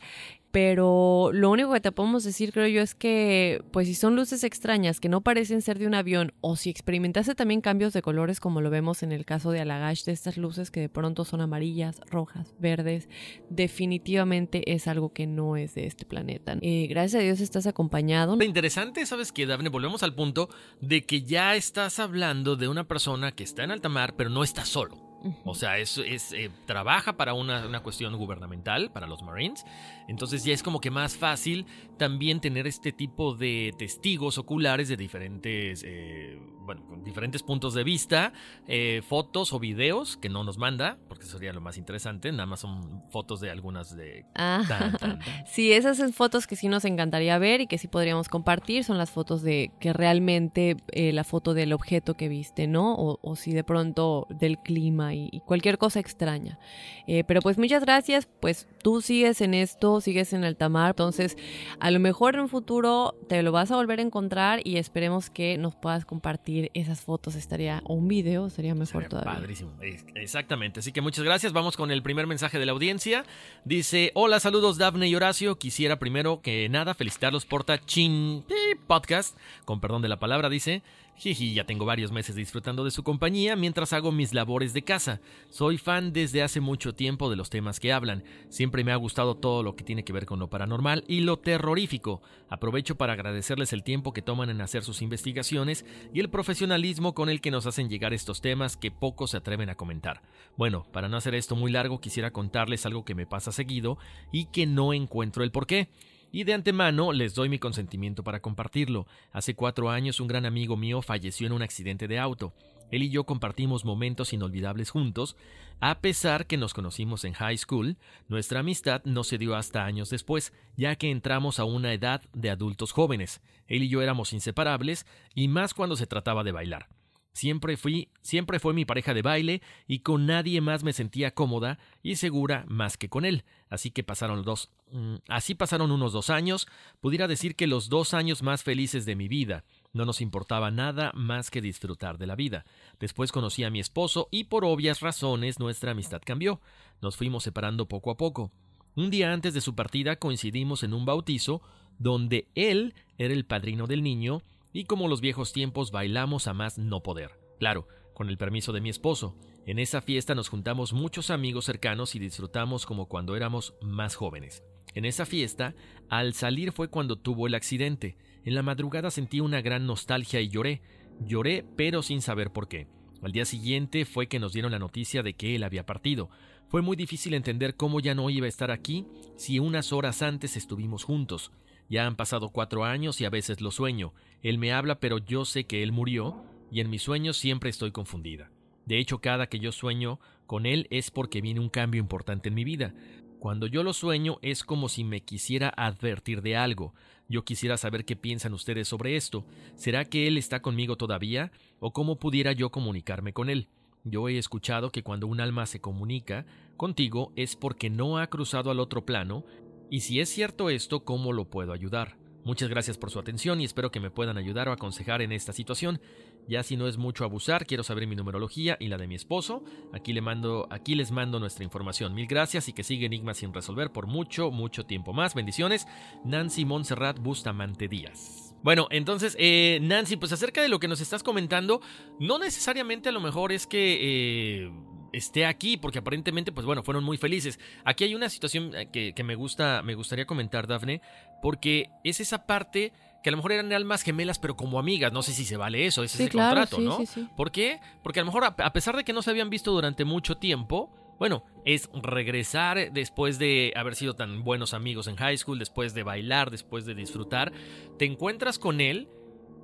Pero 0.53 1.31
lo 1.33 1.51
único 1.51 1.73
que 1.73 1.81
te 1.81 1.93
podemos 1.93 2.25
decir, 2.25 2.53
creo 2.53 2.69
yo, 2.69 2.83
es 2.83 2.95
que, 2.95 3.65
pues 3.73 3.89
si 3.89 3.95
son 3.95 4.17
luces 4.17 4.45
extrañas 4.45 5.01
que 5.01 5.09
no 5.09 5.23
parecen 5.23 5.63
ser 5.63 5.79
de 5.79 5.87
un 5.87 5.95
avión, 5.95 6.35
o 6.43 6.57
si 6.57 6.69
experimentaste 6.69 7.35
también 7.35 7.63
cambios 7.63 7.95
de 7.95 8.03
colores, 8.03 8.39
como 8.39 8.61
lo 8.61 8.69
vemos 8.69 9.03
en 9.03 9.13
el 9.13 9.25
caso 9.25 9.51
de 9.51 9.61
Alagash, 9.61 10.05
de 10.05 10.13
estas 10.13 10.37
luces 10.37 10.71
que 10.71 10.81
de 10.81 10.89
pronto 10.91 11.25
son 11.25 11.41
amarillas, 11.41 12.03
rojas, 12.11 12.55
verdes, 12.59 13.09
definitivamente 13.49 14.75
es 14.75 14.87
algo 14.89 15.15
que 15.15 15.27
no 15.27 15.57
es 15.57 15.75
de 15.75 15.87
este 15.87 16.05
planeta. 16.05 16.59
Eh, 16.61 16.87
gracias 16.87 17.21
a 17.21 17.25
Dios 17.25 17.41
estás 17.41 17.67
acompañado. 17.67 18.37
Lo 18.37 18.45
interesante, 18.45 19.07
¿sabes 19.07 19.33
qué, 19.33 19.47
Daphne? 19.47 19.71
Volvemos 19.71 20.03
al 20.03 20.15
punto 20.15 20.51
de 20.83 21.07
que 21.07 21.23
ya 21.23 21.57
estás 21.57 21.99
hablando 21.99 22.57
de 22.57 22.69
una 22.69 22.87
persona 22.87 23.33
que 23.33 23.45
está 23.45 23.65
en 23.65 23.71
alta 23.71 23.89
mar, 23.89 24.15
pero 24.17 24.29
no 24.29 24.45
está 24.45 24.67
solo. 24.67 25.02
O 25.45 25.55
sea, 25.55 25.79
es, 25.79 25.99
es 25.99 26.33
eh, 26.33 26.51
trabaja 26.67 27.17
para 27.17 27.35
una, 27.35 27.67
una, 27.67 27.81
cuestión 27.81 28.17
gubernamental, 28.17 28.91
para 28.91 29.07
los 29.07 29.23
Marines. 29.23 29.65
Entonces 30.09 30.45
ya 30.45 30.53
es 30.53 30.63
como 30.63 30.81
que 30.81 30.91
más 30.91 31.17
fácil 31.17 31.67
también 31.97 32.41
tener 32.41 32.67
este 32.67 32.93
tipo 32.93 33.35
de 33.35 33.73
testigos 33.79 34.39
oculares 34.39 34.89
de 34.89 34.97
diferentes, 34.97 35.85
eh, 35.87 36.39
bueno, 36.61 36.83
diferentes 37.05 37.43
puntos 37.43 37.75
de 37.75 37.85
vista, 37.85 38.33
eh, 38.67 39.03
fotos 39.07 39.53
o 39.53 39.59
videos 39.59 40.17
que 40.17 40.29
no 40.29 40.45
nos 40.45 40.59
manda, 40.59 40.99
porque 41.09 41.25
eso 41.25 41.39
sería 41.39 41.53
lo 41.53 41.61
más 41.61 41.79
interesante. 41.79 42.33
Nada 42.33 42.47
más 42.47 42.61
son 42.61 43.03
fotos 43.11 43.41
de 43.41 43.51
algunas 43.51 43.97
de... 43.97 44.25
Ah, 44.35 44.63
sí, 45.47 45.73
esas 45.73 45.97
son 45.99 46.13
fotos 46.13 46.47
que 46.47 46.57
sí 46.57 46.69
nos 46.69 46.85
encantaría 46.85 47.39
ver 47.39 47.61
y 47.61 47.67
que 47.67 47.79
sí 47.79 47.89
podríamos 47.89 48.29
compartir. 48.29 48.85
Son 48.85 48.99
las 48.99 49.11
fotos 49.11 49.43
de 49.43 49.71
que 49.81 49.93
realmente 49.93 50.77
la 50.95 51.25
foto 51.25 51.55
del 51.55 51.73
objeto 51.73 52.15
que 52.15 52.29
viste, 52.29 52.67
¿no? 52.67 52.95
O, 52.95 53.19
o 53.23 53.37
si 53.37 53.53
de 53.53 53.65
pronto 53.65 54.27
del 54.31 54.59
clima 54.59 55.12
y, 55.15 55.41
cualquier 55.47 55.79
cosa 55.79 56.01
extraña. 56.01 56.59
Eh, 57.07 57.25
pero 57.25 57.41
pues 57.41 57.59
muchas 57.59 57.83
gracias, 57.83 58.29
pues 58.41 58.69
tú 58.83 59.01
sigues 59.01 59.41
en 59.41 59.55
esto, 59.55 60.01
sigues 60.01 60.33
en 60.33 60.45
alta 60.45 60.69
mar, 60.69 60.91
entonces 60.91 61.37
a 61.81 61.91
lo 61.91 62.01
mejor 62.01 62.35
en 62.35 62.43
un 62.43 62.49
futuro 62.49 63.15
te 63.29 63.43
lo 63.43 63.53
vas 63.53 63.71
a 63.71 63.77
volver 63.77 63.99
a 63.99 64.03
encontrar 64.03 64.61
y 64.65 64.77
esperemos 64.77 65.31
que 65.31 65.59
nos 65.59 65.75
puedas 65.75 66.05
compartir 66.05 66.71
esas 66.75 67.01
fotos, 67.01 67.35
estaría, 67.35 67.83
o 67.85 67.95
un 67.95 68.09
video, 68.09 68.51
sería 68.51 68.75
mejor 68.75 69.09
todavía. 69.09 69.35
Padrísimo, 69.35 69.73
exactamente, 70.15 70.81
así 70.81 70.93
que 70.93 71.01
muchas 71.01 71.25
gracias, 71.25 71.53
vamos 71.53 71.77
con 71.77 71.91
el 71.91 72.03
primer 72.03 72.27
mensaje 72.27 72.59
de 72.59 72.67
la 72.67 72.73
audiencia, 72.73 73.25
dice, 73.65 74.13
hola, 74.15 74.41
saludos 74.41 74.79
Dafne 74.79 75.09
y 75.09 75.15
Horacio, 75.15 75.59
quisiera 75.59 75.99
primero 75.99 76.41
que 76.41 76.69
nada 76.69 76.95
felicitarlos 76.95 77.47
por 77.47 77.65
Tachin 77.65 78.45
Podcast, 78.87 79.37
con 79.65 79.81
perdón 79.81 80.03
de 80.03 80.09
la 80.09 80.19
palabra, 80.19 80.49
dice, 80.49 80.83
Jiji, 81.17 81.55
ya 81.55 81.65
tengo 81.65 81.85
varios 81.85 82.11
meses 82.11 82.35
disfrutando 82.35 82.85
de 82.85 82.91
su 82.91 83.05
compañía 83.05 83.55
mientras 83.55 83.93
hago 83.93 84.11
mis 84.11 84.35
labores 84.35 84.73
de 84.73 84.83
casa. 84.83 85.21
Soy 85.51 85.79
fan 85.79 86.13
desde 86.13 86.43
hace 86.43 86.61
mucho 86.61 86.95
tiempo 86.95 87.31
de 87.31 87.37
los 87.37 87.51
temas 87.51 87.79
que 87.79 87.93
hablan. 87.93 88.25
Siempre 88.49 88.83
me 88.83 88.93
ha 88.93 88.97
gustado 88.97 89.37
todo 89.37 89.63
lo 89.63 89.77
que 89.77 89.85
tiene 89.85 90.05
que 90.05 90.13
ver 90.13 90.27
con 90.27 90.41
lo 90.41 90.49
paranormal 90.49 91.05
y 91.07 91.21
lo 91.21 91.39
terrorífico. 91.39 92.23
Aprovecho 92.49 92.97
para 92.97 93.13
agradecerles 93.13 93.73
el 93.73 93.85
tiempo 93.85 94.13
que 94.13 94.23
toman 94.23 94.51
en 94.51 94.61
hacer 94.63 94.83
sus 94.83 95.01
investigaciones 95.01 95.85
y 96.13 96.21
el 96.21 96.31
profesionalismo 96.31 97.15
con 97.15 97.29
el 97.29 97.41
que 97.41 97.51
nos 97.51 97.67
hacen 97.67 97.89
llegar 97.89 98.13
estos 98.13 98.41
temas 98.41 98.77
que 98.77 98.91
pocos 98.91 99.31
se 99.31 99.37
atreven 99.37 99.71
a 99.71 99.77
comentar. 99.77 100.23
Bueno, 100.57 100.87
para 100.93 101.09
no 101.09 101.19
hacer 101.19 101.35
esto 101.35 101.55
muy 101.55 101.71
largo, 101.71 102.01
quisiera 102.01 102.33
contarles 102.33 102.85
algo 102.85 103.05
que 103.05 103.15
me 103.15 103.27
pasa 103.27 103.53
seguido 103.53 103.97
y 104.33 104.47
que 104.47 104.67
no 104.67 104.93
encuentro 104.93 105.45
el 105.45 105.53
porqué 105.53 105.89
y 106.33 106.45
de 106.45 106.55
antemano 106.55 107.13
les 107.13 107.35
doy 107.35 107.49
mi 107.49 107.59
consentimiento 107.59 108.25
para 108.25 108.41
compartirlo. 108.41 109.07
Hace 109.31 109.55
cuatro 109.55 109.91
años 109.91 110.19
un 110.19 110.27
gran 110.27 110.47
amigo 110.47 110.77
mío 110.77 111.03
falleció 111.03 111.47
en 111.47 111.53
un 111.53 111.63
accidente 111.63 112.09
de 112.09 112.19
auto. 112.19 112.55
Él 112.91 113.03
y 113.03 113.11
yo 113.11 113.25
compartimos 113.25 113.85
momentos 113.85 114.33
inolvidables 114.33 114.91
juntos. 114.91 115.37
A 115.81 116.01
pesar 116.01 116.47
que 116.47 116.57
nos 116.57 116.75
conocimos 116.75 117.25
en 117.25 117.35
high 117.35 117.57
school, 117.57 117.97
nuestra 118.29 118.61
amistad 118.61 119.03
no 119.05 119.25
se 119.25 119.39
dio 119.39 119.55
hasta 119.57 119.85
años 119.85 120.11
después, 120.11 120.53
ya 120.77 120.97
que 120.97 121.11
entramos 121.11 121.59
a 121.59 121.65
una 121.65 121.93
edad 121.93 122.23
de 122.33 122.51
adultos 122.51 122.93
jóvenes. 122.93 123.41
Él 123.67 123.83
y 123.83 123.89
yo 123.89 124.03
éramos 124.03 124.33
inseparables, 124.33 125.07
y 125.35 125.49
más 125.49 125.75
cuando 125.75 125.97
se 125.97 126.07
trataba 126.07 126.45
de 126.45 126.53
bailar. 126.53 126.89
Siempre 127.33 127.79
fui, 127.79 128.11
siempre 128.21 128.61
fue 128.61 128.75
mi 128.75 128.85
pareja 128.85 129.15
de 129.15 129.23
baile 129.23 129.63
y 129.87 130.01
con 130.01 130.27
nadie 130.27 130.61
más 130.61 130.85
me 130.85 130.93
sentía 130.93 131.33
cómoda 131.33 131.79
y 132.03 132.17
segura 132.17 132.65
más 132.69 132.99
que 132.99 133.09
con 133.09 133.25
él. 133.25 133.45
Así 133.71 133.91
que 133.91 134.03
pasaron 134.03 134.43
dos, 134.43 134.71
mm, 134.91 135.17
así 135.29 135.55
pasaron 135.55 135.91
unos 135.91 136.13
dos 136.13 136.29
años. 136.29 136.67
Pudiera 137.01 137.29
decir 137.29 137.57
que 137.57 137.67
los 137.67 137.89
dos 137.89 138.13
años 138.13 138.43
más 138.43 138.63
felices 138.63 139.07
de 139.07 139.17
mi 139.17 139.29
vida. 139.29 139.65
No 139.95 140.05
nos 140.05 140.21
importaba 140.21 140.71
nada 140.71 141.11
más 141.15 141.51
que 141.51 141.63
disfrutar 141.63 142.19
de 142.19 142.27
la 142.27 142.37
vida. 142.37 142.67
Después 143.01 143.33
conocí 143.33 143.65
a 143.65 143.71
mi 143.71 143.81
esposo 143.81 144.29
y 144.31 144.45
por 144.45 144.67
obvias 144.67 145.01
razones 145.01 145.59
nuestra 145.59 145.93
amistad 145.93 146.21
cambió. 146.25 146.61
Nos 147.01 147.17
fuimos 147.17 147.45
separando 147.45 147.89
poco 147.89 148.11
a 148.11 148.19
poco. 148.19 148.53
Un 148.95 149.09
día 149.09 149.33
antes 149.33 149.55
de 149.55 149.63
su 149.63 149.75
partida 149.75 150.17
coincidimos 150.17 150.83
en 150.83 150.93
un 150.93 151.07
bautizo 151.07 151.63
donde 151.99 152.49
él 152.55 152.95
era 153.17 153.33
el 153.33 153.47
padrino 153.47 153.87
del 153.87 154.03
niño 154.03 154.43
y 154.73 154.85
como 154.85 155.09
los 155.09 155.21
viejos 155.21 155.53
tiempos 155.53 155.91
bailamos 155.91 156.49
a 156.49 156.55
más 156.55 156.79
no 156.79 157.03
poder. 157.03 157.39
Claro, 157.59 157.87
con 158.15 158.29
el 158.29 158.39
permiso 158.39 158.73
de 158.73 158.81
mi 158.81 158.89
esposo. 158.89 159.37
En 159.67 159.79
esa 159.79 160.01
fiesta 160.01 160.35
nos 160.35 160.49
juntamos 160.49 160.93
muchos 160.93 161.31
amigos 161.31 161.65
cercanos 161.65 162.15
y 162.15 162.19
disfrutamos 162.19 162.87
como 162.87 163.07
cuando 163.07 163.37
éramos 163.37 163.75
más 163.81 164.17
jóvenes. 164.17 164.63
En 164.95 165.05
esa 165.05 165.25
fiesta, 165.25 165.75
al 166.09 166.35
salir 166.35 166.73
fue 166.73 166.89
cuando 166.89 167.17
tuvo 167.17 167.47
el 167.47 167.55
accidente. 167.55 168.17
En 168.45 168.55
la 168.55 168.63
madrugada 168.63 169.11
sentí 169.11 169.41
una 169.41 169.63
gran 169.63 169.87
nostalgia 169.87 170.41
y 170.41 170.49
lloré. 170.49 170.83
Lloré 171.21 171.65
pero 171.77 172.03
sin 172.03 172.21
saber 172.21 172.53
por 172.53 172.69
qué. 172.69 172.89
Al 173.23 173.33
día 173.33 173.45
siguiente 173.45 174.05
fue 174.05 174.27
que 174.27 174.41
nos 174.41 174.53
dieron 174.53 174.73
la 174.73 174.81
noticia 174.81 175.23
de 175.23 175.35
que 175.35 175.55
él 175.55 175.63
había 175.63 175.87
partido. 175.87 176.29
Fue 176.69 176.83
muy 176.83 176.97
difícil 176.97 177.35
entender 177.35 177.77
cómo 177.77 178.01
ya 178.01 178.15
no 178.15 178.29
iba 178.31 178.47
a 178.47 178.49
estar 178.49 178.71
aquí 178.71 179.07
si 179.37 179.61
unas 179.61 179.93
horas 179.93 180.23
antes 180.23 180.57
estuvimos 180.57 181.05
juntos. 181.05 181.53
Ya 181.89 182.07
han 182.07 182.17
pasado 182.17 182.51
cuatro 182.51 182.85
años 182.85 183.21
y 183.21 183.25
a 183.25 183.31
veces 183.31 183.61
lo 183.61 183.71
sueño. 183.71 184.15
Él 184.43 184.59
me 184.59 184.73
habla, 184.73 185.01
pero 185.01 185.19
yo 185.19 185.45
sé 185.45 185.65
que 185.65 185.83
él 185.83 185.93
murió, 185.93 186.43
y 186.71 186.81
en 186.81 186.91
mis 186.91 187.03
sueños 187.03 187.37
siempre 187.37 187.71
estoy 187.71 187.93
confundida. 187.93 188.51
De 188.87 188.99
hecho, 188.99 189.21
cada 189.21 189.47
que 189.47 189.59
yo 189.59 189.73
sueño 189.73 190.19
con 190.47 190.67
él 190.67 190.87
es 190.91 191.11
porque 191.11 191.41
viene 191.41 191.61
un 191.61 191.69
cambio 191.69 192.01
importante 192.01 192.49
en 192.49 192.55
mi 192.55 192.65
vida. 192.65 192.95
Cuando 193.39 193.67
yo 193.67 193.83
lo 193.83 193.93
sueño 193.93 194.39
es 194.43 194.65
como 194.65 194.89
si 194.89 195.05
me 195.05 195.23
quisiera 195.23 195.69
advertir 195.77 196.43
de 196.43 196.57
algo. 196.57 196.95
Yo 197.29 197.45
quisiera 197.45 197.77
saber 197.77 198.05
qué 198.05 198.17
piensan 198.17 198.55
ustedes 198.55 198.89
sobre 198.89 199.17
esto. 199.17 199.45
¿Será 199.75 200.05
que 200.05 200.29
él 200.29 200.39
está 200.39 200.63
conmigo 200.63 200.97
todavía? 200.97 201.53
¿O 201.81 201.93
cómo 201.93 202.17
pudiera 202.17 202.53
yo 202.53 202.71
comunicarme 202.71 203.33
con 203.33 203.51
él? 203.51 203.69
Yo 204.05 204.29
he 204.29 204.39
escuchado 204.39 204.91
que 204.91 205.03
cuando 205.03 205.27
un 205.27 205.41
alma 205.41 205.67
se 205.67 205.81
comunica 205.81 206.45
contigo 206.77 207.33
es 207.37 207.55
porque 207.55 207.91
no 207.91 208.19
ha 208.19 208.27
cruzado 208.29 208.71
al 208.71 208.81
otro 208.81 209.05
plano 209.05 209.45
y 209.93 210.01
si 210.01 210.21
es 210.21 210.31
cierto 210.31 210.71
esto, 210.71 211.05
¿cómo 211.05 211.35
lo 211.35 211.51
puedo 211.51 211.75
ayudar? 211.75 212.17
Muchas 212.45 212.71
gracias 212.71 212.97
por 212.97 213.11
su 213.11 213.19
atención 213.19 213.61
y 213.61 213.67
espero 213.67 213.91
que 213.91 214.01
me 214.01 214.11
puedan 214.11 214.39
ayudar 214.39 214.71
o 214.71 214.73
aconsejar 214.73 215.21
en 215.21 215.33
esta 215.33 215.53
situación. 215.53 216.01
Ya 216.49 216.63
si 216.63 216.79
no 216.79 216.89
es 216.89 216.97
mucho 216.97 217.25
abusar, 217.25 217.67
quiero 217.67 217.83
saber 217.83 218.07
mi 218.07 218.17
numerología 218.17 218.79
y 218.81 218.89
la 218.89 218.97
de 218.97 219.07
mi 219.07 219.17
esposo. 219.17 219.63
Aquí, 219.93 220.15
le 220.15 220.23
mando, 220.23 220.67
aquí 220.71 220.95
les 220.95 221.11
mando 221.11 221.39
nuestra 221.39 221.63
información. 221.63 222.15
Mil 222.15 222.27
gracias 222.27 222.71
y 222.71 222.73
que 222.73 222.85
siga 222.85 223.05
Enigma 223.05 223.35
sin 223.35 223.53
resolver 223.53 223.93
por 223.93 224.07
mucho, 224.07 224.51
mucho 224.51 224.87
tiempo 224.87 225.13
más. 225.13 225.35
Bendiciones. 225.35 225.87
Nancy 226.25 226.65
Montserrat 226.65 227.19
Bustamante 227.19 227.87
Díaz. 227.87 228.55
Bueno, 228.63 228.89
entonces, 228.91 229.37
eh, 229.39 229.79
Nancy, 229.83 230.17
pues 230.17 230.33
acerca 230.33 230.63
de 230.63 230.71
lo 230.71 230.81
que 230.81 230.89
nos 230.89 231.03
estás 231.03 231.23
comentando, 231.23 231.83
no 232.19 232.39
necesariamente 232.39 233.11
a 233.11 233.13
lo 233.13 233.21
mejor 233.21 233.53
es 233.53 233.67
que... 233.67 233.99
Eh, 234.01 234.73
esté 235.13 235.47
aquí, 235.47 235.77
porque 235.77 235.99
aparentemente, 235.99 236.53
pues 236.53 236.67
bueno, 236.67 236.83
fueron 236.83 237.05
muy 237.05 237.17
felices. 237.17 237.59
Aquí 237.85 238.05
hay 238.05 238.15
una 238.15 238.29
situación 238.29 238.75
eh, 238.75 238.89
que, 238.91 239.25
me 239.25 239.35
gusta, 239.35 239.83
me 239.83 239.95
gustaría 239.95 240.27
comentar, 240.27 240.67
Dafne, 240.67 241.01
porque 241.41 241.91
es 242.05 242.21
esa 242.21 242.47
parte 242.47 242.93
que 243.23 243.29
a 243.29 243.33
lo 243.33 243.37
mejor 243.37 243.53
eran 243.53 243.73
almas 243.73 244.03
gemelas, 244.03 244.39
pero 244.39 244.57
como 244.57 244.79
amigas. 244.79 245.13
No 245.13 245.23
sé 245.23 245.33
si 245.33 245.45
se 245.45 245.57
vale 245.57 245.87
eso, 245.87 246.03
ese 246.03 246.17
es 246.17 246.21
el 246.29 246.33
contrato, 246.33 246.79
¿no? 246.79 246.99
¿Por 247.37 247.53
qué? 247.53 247.79
Porque 248.03 248.21
a 248.21 248.23
lo 248.25 248.27
mejor, 248.27 248.45
a 248.45 248.73
pesar 248.73 248.97
de 248.97 249.05
que 249.05 249.13
no 249.13 249.23
se 249.23 249.31
habían 249.31 249.51
visto 249.51 249.71
durante 249.71 250.05
mucho 250.05 250.37
tiempo, 250.37 250.91
bueno, 251.23 251.45
es 251.65 251.89
regresar 251.95 252.93
después 252.93 253.39
de 253.39 253.73
haber 253.77 253.95
sido 253.95 254.15
tan 254.15 254.43
buenos 254.43 254.75
amigos 254.75 255.07
en 255.07 255.15
high 255.15 255.39
school, 255.39 255.61
después 255.61 255.95
de 255.95 256.03
bailar, 256.03 256.51
después 256.51 256.85
de 256.85 256.97
disfrutar. 256.97 257.53
Te 257.97 258.07
encuentras 258.07 258.59
con 258.59 258.81
él, 258.81 259.09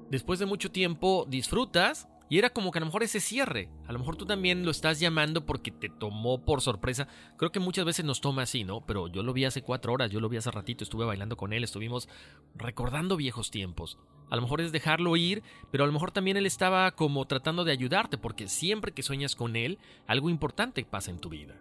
después 0.09 0.39
de 0.39 0.47
mucho 0.47 0.71
tiempo 0.71 1.27
disfrutas, 1.29 2.07
y 2.29 2.39
era 2.39 2.51
como 2.51 2.71
que 2.71 2.79
a 2.79 2.81
lo 2.81 2.87
mejor 2.87 3.03
ese 3.03 3.21
cierre. 3.21 3.69
A 3.87 3.93
lo 3.93 3.99
mejor 3.99 4.17
tú 4.17 4.27
también 4.27 4.65
lo 4.65 4.71
estás 4.71 5.01
llamando 5.01 5.47
porque 5.47 5.71
te 5.71 5.89
tomó 5.89 6.45
por 6.45 6.61
sorpresa. 6.61 7.09
Creo 7.37 7.53
que 7.53 7.61
muchas 7.61 7.85
veces 7.85 8.05
nos 8.05 8.21
toma 8.21 8.43
así, 8.43 8.65
¿no? 8.65 8.85
Pero 8.87 9.09
yo 9.09 9.23
lo 9.23 9.33
vi 9.33 9.45
hace 9.45 9.63
cuatro 9.63 9.93
horas, 9.93 10.11
yo 10.11 10.21
lo 10.21 10.29
vi 10.29 10.37
hace 10.37 10.51
ratito, 10.51 10.85
estuve 10.85 11.07
bailando 11.07 11.37
con 11.37 11.53
él, 11.53 11.65
estuvimos 11.65 12.09
recordando 12.55 13.17
viejos 13.17 13.51
tiempos. 13.51 13.99
A 14.31 14.37
lo 14.37 14.43
mejor 14.43 14.61
es 14.61 14.73
dejarlo 14.73 15.17
ir, 15.17 15.43
pero 15.71 15.85
a 15.85 15.87
lo 15.87 15.93
mejor 15.93 16.11
también 16.11 16.37
él 16.37 16.47
estaba 16.47 16.91
como 16.93 17.27
tratando 17.27 17.65
de 17.65 17.73
ayudarte, 17.73 18.19
porque 18.19 18.49
siempre 18.49 18.93
que 18.93 19.03
sueñas 19.03 19.35
con 19.35 19.57
él, 19.57 19.79
algo 20.07 20.29
importante 20.29 20.85
pasa 20.85 21.11
en 21.11 21.19
tu 21.19 21.31
vida. 21.31 21.55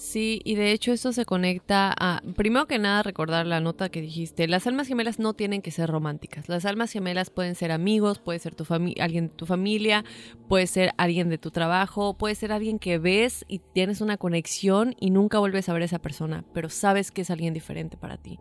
Sí, 0.00 0.40
y 0.46 0.54
de 0.54 0.72
hecho 0.72 0.92
esto 0.92 1.12
se 1.12 1.26
conecta 1.26 1.94
a, 1.94 2.22
primero 2.34 2.66
que 2.66 2.78
nada, 2.78 3.02
recordar 3.02 3.46
la 3.46 3.60
nota 3.60 3.90
que 3.90 4.00
dijiste, 4.00 4.48
las 4.48 4.66
almas 4.66 4.88
gemelas 4.88 5.18
no 5.18 5.34
tienen 5.34 5.60
que 5.60 5.70
ser 5.70 5.90
románticas, 5.90 6.48
las 6.48 6.64
almas 6.64 6.90
gemelas 6.90 7.28
pueden 7.28 7.54
ser 7.54 7.70
amigos, 7.70 8.18
puede 8.18 8.38
ser 8.38 8.54
tu 8.54 8.64
alguien 8.98 9.28
de 9.28 9.34
tu 9.34 9.44
familia, 9.44 10.06
puede 10.48 10.66
ser 10.66 10.92
alguien 10.96 11.28
de 11.28 11.36
tu 11.36 11.50
trabajo, 11.50 12.16
puede 12.16 12.34
ser 12.34 12.50
alguien 12.50 12.78
que 12.78 12.96
ves 12.96 13.44
y 13.46 13.58
tienes 13.58 14.00
una 14.00 14.16
conexión 14.16 14.96
y 14.98 15.10
nunca 15.10 15.38
vuelves 15.38 15.68
a 15.68 15.74
ver 15.74 15.82
a 15.82 15.84
esa 15.84 15.98
persona, 15.98 16.46
pero 16.54 16.70
sabes 16.70 17.10
que 17.10 17.20
es 17.20 17.30
alguien 17.30 17.52
diferente 17.52 17.98
para 17.98 18.16
ti. 18.16 18.40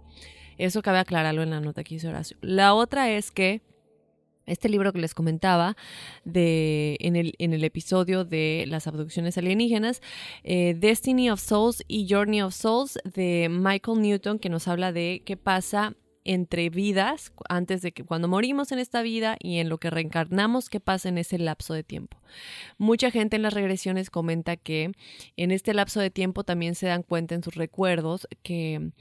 Eso 0.57 0.81
cabe 0.81 0.99
aclararlo 0.99 1.43
en 1.43 1.49
la 1.49 1.59
nota 1.59 1.83
que 1.83 1.95
hizo 1.95 2.07
Horacio. 2.07 2.37
La 2.39 2.73
otra 2.73 3.09
es 3.11 3.31
que 3.31 3.61
este 4.49 4.69
libro 4.69 4.91
que 4.93 4.99
les 4.99 5.13
comentaba 5.13 5.75
de, 6.25 6.97
en, 6.99 7.15
el, 7.15 7.33
en 7.39 7.53
el 7.53 7.63
episodio 7.63 8.25
de 8.25 8.65
las 8.67 8.87
abducciones 8.87 9.37
alienígenas, 9.37 10.01
eh, 10.43 10.75
Destiny 10.77 11.29
of 11.29 11.41
Souls 11.41 11.83
y 11.87 12.07
Journey 12.09 12.41
of 12.41 12.53
Souls 12.53 12.99
de 13.03 13.47
Michael 13.49 14.01
Newton, 14.01 14.39
que 14.39 14.49
nos 14.49 14.67
habla 14.67 14.91
de 14.91 15.21
qué 15.25 15.37
pasa 15.37 15.95
entre 16.25 16.69
vidas, 16.69 17.31
antes 17.47 17.81
de 17.81 17.91
que 17.91 18.03
cuando 18.03 18.27
morimos 18.27 18.71
en 18.71 18.79
esta 18.79 19.01
vida 19.01 19.37
y 19.39 19.57
en 19.57 19.69
lo 19.69 19.77
que 19.77 19.89
reencarnamos, 19.89 20.69
qué 20.69 20.79
pasa 20.79 21.09
en 21.09 21.17
ese 21.17 21.39
lapso 21.39 21.73
de 21.73 21.83
tiempo. 21.83 22.17
Mucha 22.77 23.09
gente 23.09 23.37
en 23.37 23.41
las 23.41 23.53
regresiones 23.53 24.09
comenta 24.09 24.57
que 24.57 24.91
en 25.37 25.51
este 25.51 25.73
lapso 25.73 25.99
de 25.99 26.11
tiempo 26.11 26.43
también 26.43 26.75
se 26.75 26.87
dan 26.87 27.03
cuenta 27.03 27.35
en 27.35 27.43
sus 27.43 27.55
recuerdos 27.55 28.27
que 28.43 28.91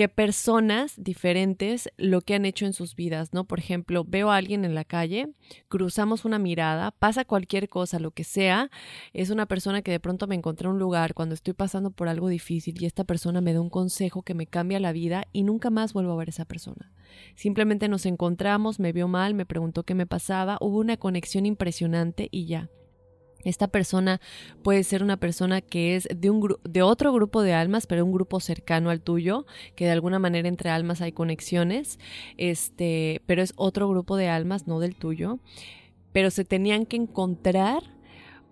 que 0.00 0.08
personas 0.08 0.94
diferentes 0.96 1.90
lo 1.98 2.22
que 2.22 2.34
han 2.34 2.46
hecho 2.46 2.64
en 2.64 2.72
sus 2.72 2.96
vidas, 2.96 3.34
¿no? 3.34 3.44
Por 3.44 3.58
ejemplo, 3.58 4.02
veo 4.08 4.30
a 4.30 4.36
alguien 4.36 4.64
en 4.64 4.74
la 4.74 4.86
calle, 4.86 5.28
cruzamos 5.68 6.24
una 6.24 6.38
mirada, 6.38 6.90
pasa 6.90 7.26
cualquier 7.26 7.68
cosa, 7.68 7.98
lo 7.98 8.10
que 8.10 8.24
sea, 8.24 8.70
es 9.12 9.28
una 9.28 9.44
persona 9.44 9.82
que 9.82 9.90
de 9.90 10.00
pronto 10.00 10.26
me 10.26 10.34
encontré 10.34 10.68
en 10.68 10.72
un 10.72 10.78
lugar 10.78 11.12
cuando 11.12 11.34
estoy 11.34 11.52
pasando 11.52 11.90
por 11.90 12.08
algo 12.08 12.28
difícil 12.28 12.82
y 12.82 12.86
esta 12.86 13.04
persona 13.04 13.42
me 13.42 13.52
da 13.52 13.60
un 13.60 13.68
consejo 13.68 14.22
que 14.22 14.32
me 14.32 14.46
cambia 14.46 14.80
la 14.80 14.92
vida 14.92 15.26
y 15.34 15.42
nunca 15.42 15.68
más 15.68 15.92
vuelvo 15.92 16.12
a 16.12 16.16
ver 16.16 16.28
a 16.28 16.30
esa 16.30 16.46
persona. 16.46 16.90
Simplemente 17.34 17.86
nos 17.88 18.06
encontramos, 18.06 18.80
me 18.80 18.94
vio 18.94 19.06
mal, 19.06 19.34
me 19.34 19.44
preguntó 19.44 19.82
qué 19.82 19.94
me 19.94 20.06
pasaba, 20.06 20.56
hubo 20.62 20.78
una 20.78 20.96
conexión 20.96 21.44
impresionante 21.44 22.28
y 22.30 22.46
ya. 22.46 22.70
Esta 23.44 23.68
persona 23.68 24.20
puede 24.62 24.84
ser 24.84 25.02
una 25.02 25.16
persona 25.16 25.60
que 25.60 25.96
es 25.96 26.08
de, 26.14 26.30
un 26.30 26.56
de 26.64 26.82
otro 26.82 27.12
grupo 27.12 27.42
de 27.42 27.54
almas, 27.54 27.86
pero 27.86 28.04
un 28.04 28.12
grupo 28.12 28.40
cercano 28.40 28.90
al 28.90 29.00
tuyo, 29.00 29.46
que 29.74 29.86
de 29.86 29.92
alguna 29.92 30.18
manera 30.18 30.48
entre 30.48 30.70
almas 30.70 31.00
hay 31.00 31.12
conexiones, 31.12 31.98
este, 32.36 33.22
pero 33.26 33.42
es 33.42 33.52
otro 33.56 33.88
grupo 33.88 34.16
de 34.16 34.28
almas, 34.28 34.66
no 34.66 34.80
del 34.80 34.94
tuyo. 34.94 35.38
Pero 36.12 36.30
se 36.30 36.44
tenían 36.44 36.86
que 36.86 36.96
encontrar 36.96 37.84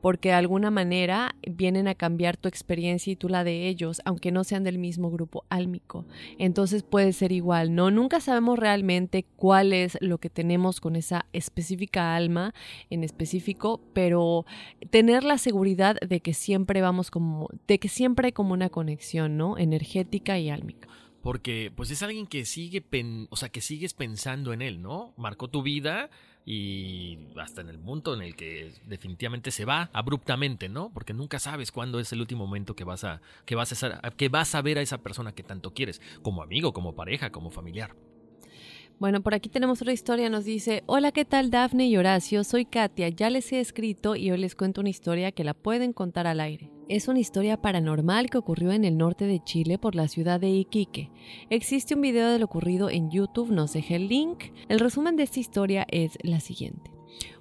porque 0.00 0.28
de 0.31 0.35
alguna 0.35 0.71
manera 0.71 1.35
vienen 1.43 1.88
a 1.88 1.95
cambiar 1.95 2.37
tu 2.37 2.49
experiencia 2.49 3.12
y 3.12 3.17
tú 3.17 3.28
la 3.28 3.45
de 3.45 3.69
ellos, 3.69 4.00
aunque 4.05 4.33
no 4.33 4.45
sean 4.45 4.64
del 4.64 4.78
mismo 4.78 5.11
grupo 5.11 5.45
álmico. 5.49 6.07
Entonces 6.38 6.83
puede 6.83 7.12
ser 7.12 7.33
igual, 7.33 7.75
¿no? 7.75 7.90
Nunca 7.90 8.21
sabemos 8.21 8.59
realmente 8.59 9.25
cuál 9.37 9.73
es 9.73 9.99
lo 10.00 10.19
que 10.19 10.31
tenemos 10.31 10.81
con 10.81 10.97
esa 10.97 11.26
específica 11.33 12.14
alma 12.14 12.55
en 12.90 13.05
específico, 13.05 13.81
pero 13.93 14.47
tener 14.90 15.25
la 15.25 15.38
seguridad 15.38 15.97
de 16.00 16.21
que 16.21 16.35
siempre 16.35 16.81
vamos 16.81 17.11
como, 17.11 17.49
de 17.67 17.78
que 17.78 17.88
siempre 17.88 18.26
hay 18.26 18.33
como 18.33 18.52
una 18.52 18.71
conexión, 18.71 19.37
¿no? 19.37 19.59
Energética 19.59 20.38
y 20.38 20.50
álmica 20.50 20.88
porque 21.21 21.73
pues 21.75 21.90
es 21.90 22.02
alguien 22.02 22.26
que 22.26 22.45
sigue, 22.45 22.83
o 23.28 23.37
sea, 23.37 23.49
que 23.49 23.61
sigues 23.61 23.93
pensando 23.93 24.52
en 24.52 24.62
él, 24.62 24.81
¿no? 24.81 25.12
Marcó 25.17 25.49
tu 25.49 25.62
vida 25.62 26.11
y 26.50 27.19
hasta 27.37 27.61
en 27.61 27.69
el 27.69 27.78
punto 27.78 28.14
en 28.14 28.23
el 28.23 28.35
que 28.35 28.73
definitivamente 28.87 29.50
se 29.50 29.67
va 29.67 29.90
abruptamente, 29.93 30.71
¿no? 30.71 30.90
Porque 30.95 31.12
nunca 31.12 31.38
sabes 31.38 31.71
cuándo 31.71 32.00
es 32.00 32.11
el 32.14 32.23
último 32.23 32.47
momento 32.47 32.75
que 32.75 32.85
vas 32.85 33.05
a 33.05 33.21
que 33.45 33.55
vas 33.55 33.85
a, 33.85 34.00
que 34.17 34.31
vas 34.31 34.55
a 34.55 34.62
ver 34.62 34.78
a 34.78 34.81
esa 34.81 34.97
persona 34.97 35.33
que 35.33 35.43
tanto 35.43 35.75
quieres, 35.75 36.00
como 36.23 36.43
amigo, 36.43 36.73
como 36.73 36.95
pareja, 36.95 37.28
como 37.28 37.50
familiar. 37.50 37.95
Bueno, 39.00 39.23
por 39.23 39.33
aquí 39.33 39.49
tenemos 39.49 39.81
otra 39.81 39.93
historia. 39.93 40.28
Nos 40.28 40.45
dice: 40.45 40.83
Hola, 40.87 41.12
¿qué 41.12 41.25
tal, 41.25 41.50
Dafne 41.50 41.87
y 41.87 41.97
Horacio? 41.97 42.43
Soy 42.43 42.64
Katia. 42.64 43.09
Ya 43.11 43.31
les 43.31 43.52
he 43.52 43.61
escrito 43.61 44.17
y 44.17 44.33
hoy 44.33 44.38
les 44.38 44.57
cuento 44.57 44.81
una 44.81 44.90
historia 44.90 45.31
que 45.31 45.45
la 45.45 45.55
pueden 45.55 45.93
contar 45.93 46.26
al 46.26 46.40
aire. 46.40 46.73
Es 46.88 47.07
una 47.07 47.21
historia 47.21 47.61
paranormal 47.62 48.28
que 48.28 48.38
ocurrió 48.38 48.73
en 48.73 48.85
el 48.85 48.97
norte 48.97 49.26
de 49.26 49.38
Chile 49.45 49.78
por 49.78 49.95
la 49.95 50.09
ciudad 50.09 50.40
de 50.40 50.50
Iquique. 50.50 51.12
Existe 51.49 51.95
un 51.95 52.00
video 52.00 52.28
de 52.28 52.40
lo 52.40 52.47
ocurrido 52.47 52.90
en 52.90 53.09
YouTube, 53.09 53.52
no 53.52 53.69
sé 53.69 53.85
el 53.90 54.09
link. 54.09 54.47
El 54.69 54.81
resumen 54.81 55.14
de 55.14 55.23
esta 55.23 55.38
historia 55.38 55.87
es 55.88 56.19
la 56.23 56.40
siguiente. 56.40 56.90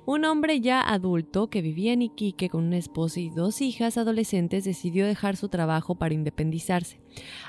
Un 0.06 0.26
hombre 0.26 0.62
ya 0.62 0.82
adulto 0.82 1.50
que 1.50 1.64
vivía 1.64 1.94
en 1.94 2.04
Iquique 2.04 2.50
con 2.50 2.66
una 2.66 2.78
esposa 2.78 3.20
y 3.20 3.30
dos 3.30 3.62
hijas 3.62 3.98
adolescentes 3.98 4.64
decidió 4.64 5.08
dejar 5.08 5.36
su 5.36 5.50
trabajo 5.50 5.96
para 5.96 6.14
independizarse. 6.14 7.02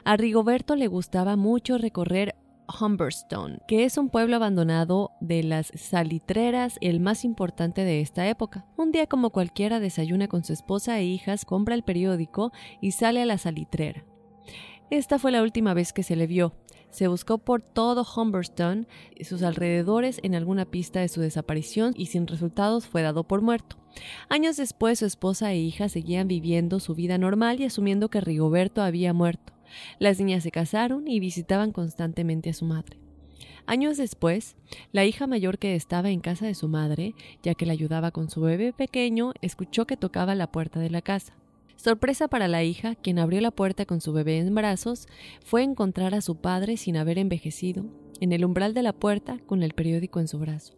A 0.04 0.16
Rigoberto 0.16 0.76
le 0.76 0.86
gustaba 0.86 1.36
mucho 1.36 1.76
recorrer 1.76 2.34
Humberstone, 2.80 3.58
que 3.66 3.84
es 3.84 3.96
un 3.98 4.10
pueblo 4.10 4.36
abandonado 4.36 5.12
de 5.20 5.42
las 5.42 5.72
salitreras, 5.74 6.78
el 6.80 7.00
más 7.00 7.24
importante 7.24 7.84
de 7.84 8.00
esta 8.00 8.28
época. 8.28 8.66
Un 8.76 8.92
día 8.92 9.06
como 9.06 9.30
cualquiera 9.30 9.80
desayuna 9.80 10.28
con 10.28 10.44
su 10.44 10.52
esposa 10.52 10.98
e 10.98 11.04
hijas, 11.04 11.44
compra 11.44 11.74
el 11.74 11.82
periódico 11.82 12.52
y 12.80 12.92
sale 12.92 13.22
a 13.22 13.26
la 13.26 13.38
salitrera. 13.38 14.04
Esta 14.90 15.18
fue 15.18 15.32
la 15.32 15.42
última 15.42 15.74
vez 15.74 15.92
que 15.92 16.02
se 16.02 16.16
le 16.16 16.26
vio. 16.26 16.54
Se 16.90 17.08
buscó 17.08 17.38
por 17.38 17.60
todo 17.60 18.06
Humberstone 18.16 18.86
y 19.14 19.24
sus 19.24 19.42
alrededores 19.42 20.20
en 20.22 20.34
alguna 20.34 20.64
pista 20.64 21.00
de 21.00 21.08
su 21.08 21.20
desaparición 21.20 21.92
y 21.94 22.06
sin 22.06 22.26
resultados 22.26 22.86
fue 22.86 23.02
dado 23.02 23.24
por 23.24 23.42
muerto. 23.42 23.76
Años 24.30 24.56
después 24.56 25.00
su 25.00 25.06
esposa 25.06 25.52
e 25.52 25.58
hija 25.58 25.88
seguían 25.88 26.28
viviendo 26.28 26.80
su 26.80 26.94
vida 26.94 27.18
normal 27.18 27.60
y 27.60 27.64
asumiendo 27.64 28.08
que 28.08 28.20
Rigoberto 28.22 28.80
había 28.82 29.12
muerto. 29.12 29.57
Las 29.98 30.18
niñas 30.18 30.42
se 30.42 30.50
casaron 30.50 31.08
y 31.08 31.20
visitaban 31.20 31.72
constantemente 31.72 32.50
a 32.50 32.54
su 32.54 32.64
madre. 32.64 32.98
Años 33.66 33.98
después, 33.98 34.56
la 34.92 35.04
hija 35.04 35.26
mayor 35.26 35.58
que 35.58 35.74
estaba 35.74 36.08
en 36.08 36.20
casa 36.20 36.46
de 36.46 36.54
su 36.54 36.68
madre, 36.68 37.14
ya 37.42 37.54
que 37.54 37.66
la 37.66 37.74
ayudaba 37.74 38.12
con 38.12 38.30
su 38.30 38.40
bebé 38.40 38.72
pequeño, 38.72 39.34
escuchó 39.42 39.86
que 39.86 39.98
tocaba 39.98 40.34
la 40.34 40.50
puerta 40.50 40.80
de 40.80 40.88
la 40.88 41.02
casa. 41.02 41.34
Sorpresa 41.76 42.28
para 42.28 42.48
la 42.48 42.64
hija, 42.64 42.94
quien 42.94 43.18
abrió 43.18 43.40
la 43.40 43.50
puerta 43.50 43.84
con 43.84 44.00
su 44.00 44.12
bebé 44.12 44.38
en 44.38 44.54
brazos, 44.54 45.06
fue 45.44 45.62
encontrar 45.62 46.14
a 46.14 46.22
su 46.22 46.36
padre 46.36 46.76
sin 46.76 46.96
haber 46.96 47.18
envejecido, 47.18 47.84
en 48.20 48.32
el 48.32 48.44
umbral 48.44 48.74
de 48.74 48.82
la 48.82 48.92
puerta 48.92 49.38
con 49.46 49.62
el 49.62 49.74
periódico 49.74 50.18
en 50.18 50.28
su 50.28 50.38
brazo. 50.38 50.74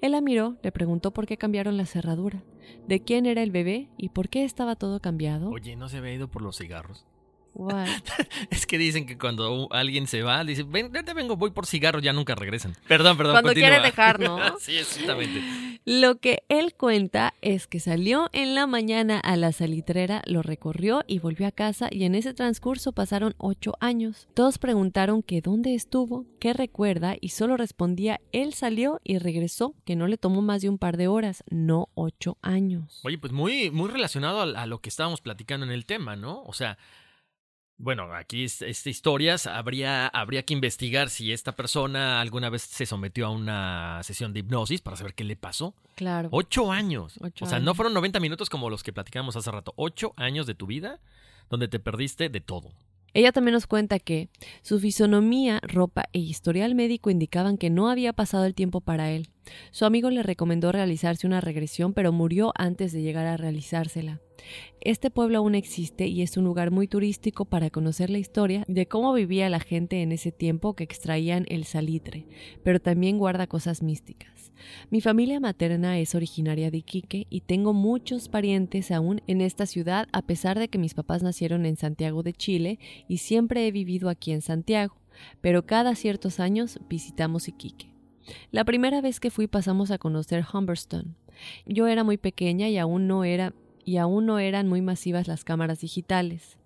Él 0.00 0.12
la 0.12 0.20
miró, 0.20 0.56
le 0.62 0.72
preguntó 0.72 1.12
por 1.12 1.26
qué 1.26 1.36
cambiaron 1.36 1.76
la 1.76 1.86
cerradura, 1.86 2.44
de 2.86 3.00
quién 3.00 3.26
era 3.26 3.42
el 3.42 3.50
bebé 3.50 3.88
y 3.96 4.10
por 4.10 4.28
qué 4.28 4.44
estaba 4.44 4.76
todo 4.76 5.00
cambiado. 5.00 5.50
Oye, 5.50 5.74
¿no 5.74 5.88
se 5.88 5.98
había 5.98 6.14
ido 6.14 6.28
por 6.28 6.42
los 6.42 6.58
cigarros? 6.58 7.06
What? 7.54 7.86
es 8.50 8.66
que 8.66 8.78
dicen 8.78 9.06
que 9.06 9.18
cuando 9.18 9.68
alguien 9.70 10.06
se 10.06 10.22
va, 10.22 10.44
dice, 10.44 10.62
ven, 10.62 10.92
te 10.92 11.14
vengo, 11.14 11.36
voy 11.36 11.50
por 11.50 11.66
cigarros, 11.66 12.02
ya 12.02 12.12
nunca 12.12 12.34
regresan. 12.34 12.76
Perdón, 12.86 13.16
perdón. 13.16 13.34
Cuando 13.34 13.52
quiere 13.52 13.80
dejar, 13.80 14.20
¿no? 14.20 14.38
sí, 14.58 14.76
exactamente. 14.76 15.42
Lo 15.84 16.18
que 16.18 16.42
él 16.48 16.74
cuenta 16.74 17.34
es 17.40 17.66
que 17.66 17.80
salió 17.80 18.28
en 18.32 18.54
la 18.54 18.66
mañana 18.66 19.18
a 19.18 19.36
la 19.36 19.52
salitrera, 19.52 20.22
lo 20.26 20.42
recorrió 20.42 21.04
y 21.06 21.18
volvió 21.18 21.46
a 21.46 21.52
casa 21.52 21.88
y 21.90 22.04
en 22.04 22.14
ese 22.14 22.34
transcurso 22.34 22.92
pasaron 22.92 23.34
ocho 23.38 23.74
años. 23.80 24.28
Todos 24.34 24.58
preguntaron 24.58 25.22
que 25.22 25.40
dónde 25.40 25.74
estuvo, 25.74 26.26
qué 26.38 26.52
recuerda 26.52 27.16
y 27.20 27.30
solo 27.30 27.56
respondía 27.56 28.20
él 28.32 28.54
salió 28.54 29.00
y 29.04 29.18
regresó, 29.18 29.74
que 29.84 29.96
no 29.96 30.06
le 30.06 30.18
tomó 30.18 30.42
más 30.42 30.62
de 30.62 30.68
un 30.68 30.78
par 30.78 30.96
de 30.96 31.08
horas, 31.08 31.44
no 31.50 31.88
ocho 31.94 32.38
años. 32.42 33.00
Oye, 33.02 33.18
pues 33.18 33.32
muy, 33.32 33.70
muy 33.70 33.88
relacionado 33.88 34.40
a, 34.40 34.62
a 34.62 34.66
lo 34.66 34.80
que 34.80 34.88
estábamos 34.88 35.20
platicando 35.20 35.66
en 35.66 35.72
el 35.72 35.86
tema, 35.86 36.16
¿no? 36.16 36.42
O 36.42 36.52
sea, 36.52 36.78
bueno, 37.82 38.12
aquí 38.12 38.44
estas 38.44 38.86
historias 38.86 39.46
habría, 39.46 40.06
habría 40.06 40.44
que 40.44 40.52
investigar 40.52 41.08
si 41.08 41.32
esta 41.32 41.52
persona 41.52 42.20
alguna 42.20 42.50
vez 42.50 42.62
se 42.62 42.84
sometió 42.84 43.26
a 43.26 43.30
una 43.30 44.02
sesión 44.02 44.34
de 44.34 44.40
hipnosis 44.40 44.82
para 44.82 44.98
saber 44.98 45.14
qué 45.14 45.24
le 45.24 45.34
pasó. 45.34 45.74
Claro. 45.94 46.28
Ocho 46.30 46.72
años. 46.72 47.18
o 47.40 47.46
sea, 47.46 47.58
no 47.58 47.74
fueron 47.74 47.94
90 47.94 48.20
minutos 48.20 48.50
como 48.50 48.68
los 48.68 48.82
que 48.82 48.92
platicamos 48.92 49.34
hace 49.34 49.50
rato. 49.50 49.72
Ocho 49.76 50.12
años 50.16 50.46
de 50.46 50.54
tu 50.54 50.66
vida 50.66 51.00
donde 51.48 51.68
te 51.68 51.80
perdiste 51.80 52.28
de 52.28 52.40
todo. 52.40 52.70
Ella 53.14 53.32
también 53.32 53.54
nos 53.54 53.66
cuenta 53.66 53.98
que 53.98 54.28
su 54.62 54.78
fisonomía, 54.78 55.60
ropa 55.62 56.04
e 56.12 56.18
historial 56.18 56.74
médico 56.74 57.10
indicaban 57.10 57.56
que 57.56 57.70
no 57.70 57.88
había 57.88 58.12
pasado 58.12 58.44
el 58.44 58.54
tiempo 58.54 58.82
para 58.82 59.10
él. 59.10 59.30
Su 59.70 59.84
amigo 59.84 60.10
le 60.10 60.22
recomendó 60.22 60.72
realizarse 60.72 61.26
una 61.26 61.40
regresión, 61.40 61.92
pero 61.92 62.12
murió 62.12 62.52
antes 62.56 62.92
de 62.92 63.02
llegar 63.02 63.26
a 63.26 63.36
realizársela. 63.36 64.20
Este 64.80 65.10
pueblo 65.10 65.38
aún 65.38 65.54
existe 65.54 66.06
y 66.06 66.22
es 66.22 66.36
un 66.36 66.44
lugar 66.44 66.70
muy 66.70 66.88
turístico 66.88 67.44
para 67.44 67.70
conocer 67.70 68.10
la 68.10 68.18
historia 68.18 68.64
de 68.68 68.86
cómo 68.86 69.12
vivía 69.12 69.50
la 69.50 69.60
gente 69.60 70.02
en 70.02 70.12
ese 70.12 70.32
tiempo 70.32 70.74
que 70.74 70.84
extraían 70.84 71.44
el 71.48 71.64
salitre, 71.64 72.26
pero 72.62 72.80
también 72.80 73.18
guarda 73.18 73.46
cosas 73.46 73.82
místicas. 73.82 74.52
Mi 74.90 75.00
familia 75.00 75.40
materna 75.40 75.98
es 75.98 76.14
originaria 76.14 76.70
de 76.70 76.78
Iquique 76.78 77.26
y 77.30 77.42
tengo 77.42 77.72
muchos 77.72 78.28
parientes 78.28 78.90
aún 78.90 79.22
en 79.26 79.40
esta 79.40 79.66
ciudad 79.66 80.06
a 80.12 80.22
pesar 80.22 80.58
de 80.58 80.68
que 80.68 80.78
mis 80.78 80.94
papás 80.94 81.22
nacieron 81.22 81.66
en 81.66 81.76
Santiago 81.76 82.22
de 82.22 82.32
Chile 82.32 82.78
y 83.08 83.18
siempre 83.18 83.66
he 83.66 83.72
vivido 83.72 84.08
aquí 84.08 84.32
en 84.32 84.42
Santiago, 84.42 84.96
pero 85.40 85.66
cada 85.66 85.94
ciertos 85.94 86.40
años 86.40 86.78
visitamos 86.88 87.48
Iquique. 87.48 87.89
La 88.50 88.64
primera 88.64 89.00
vez 89.00 89.20
que 89.20 89.30
fui 89.30 89.46
pasamos 89.46 89.90
a 89.90 89.98
conocer 89.98 90.44
Humberstone. 90.52 91.14
Yo 91.66 91.86
era 91.86 92.04
muy 92.04 92.16
pequeña 92.16 92.68
y 92.68 92.78
aún 92.78 93.06
no 93.06 93.24
era 93.24 93.54
y 93.84 93.96
aún 93.96 94.26
no 94.26 94.38
eran 94.38 94.68
muy 94.68 94.82
masivas 94.82 95.26
las 95.26 95.44
cámaras 95.44 95.80
digitales. 95.80 96.58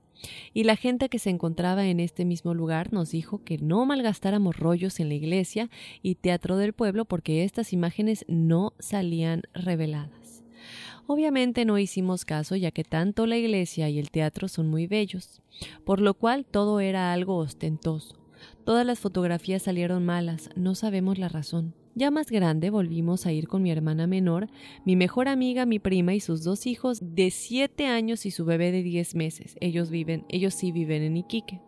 Y 0.52 0.64
la 0.64 0.76
gente 0.76 1.08
que 1.08 1.18
se 1.18 1.30
encontraba 1.30 1.86
en 1.86 2.00
este 2.00 2.24
mismo 2.24 2.54
lugar 2.54 2.92
nos 2.92 3.10
dijo 3.10 3.42
que 3.44 3.58
no 3.58 3.84
malgastáramos 3.84 4.56
rollos 4.56 5.00
en 5.00 5.08
la 5.08 5.14
iglesia 5.14 5.70
y 6.02 6.14
teatro 6.16 6.56
del 6.56 6.72
pueblo 6.72 7.04
porque 7.04 7.44
estas 7.44 7.72
imágenes 7.72 8.24
no 8.28 8.72
salían 8.78 9.42
reveladas. 9.52 10.42
Obviamente 11.06 11.66
no 11.66 11.78
hicimos 11.78 12.24
caso 12.24 12.56
ya 12.56 12.70
que 12.70 12.84
tanto 12.84 13.26
la 13.26 13.36
iglesia 13.36 13.90
y 13.90 13.98
el 13.98 14.10
teatro 14.10 14.48
son 14.48 14.68
muy 14.68 14.86
bellos, 14.86 15.42
por 15.84 16.00
lo 16.00 16.14
cual 16.14 16.46
todo 16.46 16.80
era 16.80 17.12
algo 17.12 17.36
ostentoso. 17.36 18.23
Todas 18.64 18.86
las 18.86 18.98
fotografías 18.98 19.62
salieron 19.62 20.06
malas, 20.06 20.48
no 20.56 20.74
sabemos 20.74 21.18
la 21.18 21.28
razón. 21.28 21.74
Ya 21.94 22.10
más 22.10 22.30
grande 22.30 22.70
volvimos 22.70 23.26
a 23.26 23.32
ir 23.32 23.46
con 23.46 23.62
mi 23.62 23.70
hermana 23.70 24.06
menor, 24.06 24.48
mi 24.86 24.96
mejor 24.96 25.28
amiga, 25.28 25.66
mi 25.66 25.78
prima 25.78 26.14
y 26.14 26.20
sus 26.20 26.42
dos 26.42 26.66
hijos 26.66 26.98
de 27.02 27.30
7 27.30 27.86
años 27.86 28.24
y 28.24 28.30
su 28.30 28.46
bebé 28.46 28.72
de 28.72 28.82
10 28.82 29.16
meses. 29.16 29.56
Ellos 29.60 29.90
viven, 29.90 30.24
ellos 30.30 30.54
sí 30.54 30.72
viven 30.72 31.02
en 31.02 31.18
Iquique. 31.18 31.60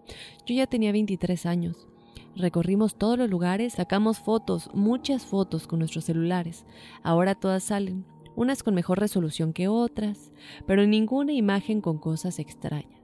Yo 0.47 0.55
ya 0.55 0.67
tenía 0.67 0.91
23 0.91 1.45
años. 1.45 1.87
Recorrimos 2.35 2.97
todos 2.97 3.19
los 3.19 3.29
lugares, 3.29 3.75
sacamos 3.75 4.19
fotos, 4.19 4.71
muchas 4.73 5.27
fotos 5.27 5.67
con 5.67 5.81
nuestros 5.81 6.07
celulares. 6.07 6.65
Ahora 7.03 7.35
todas 7.35 7.63
salen, 7.63 8.07
unas 8.37 8.63
con 8.63 8.75
mejor 8.75 9.01
resolución 9.01 9.53
que 9.53 9.69
otras, 9.69 10.33
pero 10.67 10.87
ninguna 10.87 11.35
imagen 11.35 11.83
con 11.83 11.99
cosas 11.99 12.39
extrañas. 12.39 13.01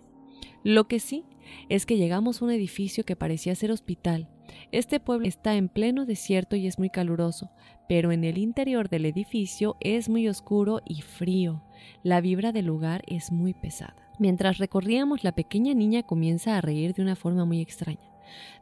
Lo 0.65 0.85
que 0.89 0.99
sí 0.99 1.25
es 1.69 1.87
que 1.87 1.97
llegamos 1.97 2.41
a 2.41 2.45
un 2.45 2.51
edificio 2.51 3.05
que 3.05 3.17
parecía 3.17 3.55
ser 3.55 3.71
hospital. 3.71 4.29
Este 4.71 5.01
pueblo 5.01 5.27
está 5.27 5.55
en 5.55 5.69
pleno 5.69 6.07
desierto 6.07 6.57
y 6.57 6.67
es 6.67 6.79
muy 6.79 6.91
caluroso, 6.91 7.51
pero 7.89 8.13
en 8.13 8.25
el 8.25 8.39
interior 8.39 8.89
del 8.89 9.07
edificio 9.07 9.77
es 9.81 10.09
muy 10.09 10.29
oscuro 10.29 10.81
y 10.87 11.03
frío. 11.03 11.63
La 12.03 12.21
vibra 12.21 12.53
del 12.53 12.67
lugar 12.67 13.03
es 13.07 13.33
muy 13.33 13.55
pesada. 13.55 13.97
Mientras 14.19 14.59
recorríamos, 14.59 15.25
la 15.25 15.33
pequeña 15.33 15.75
niña 15.75 16.03
comienza 16.03 16.57
a 16.57 16.61
reír 16.61 16.95
de 16.95 17.03
una 17.03 17.17
forma 17.17 17.45
muy 17.45 17.61
extraña, 17.61 18.11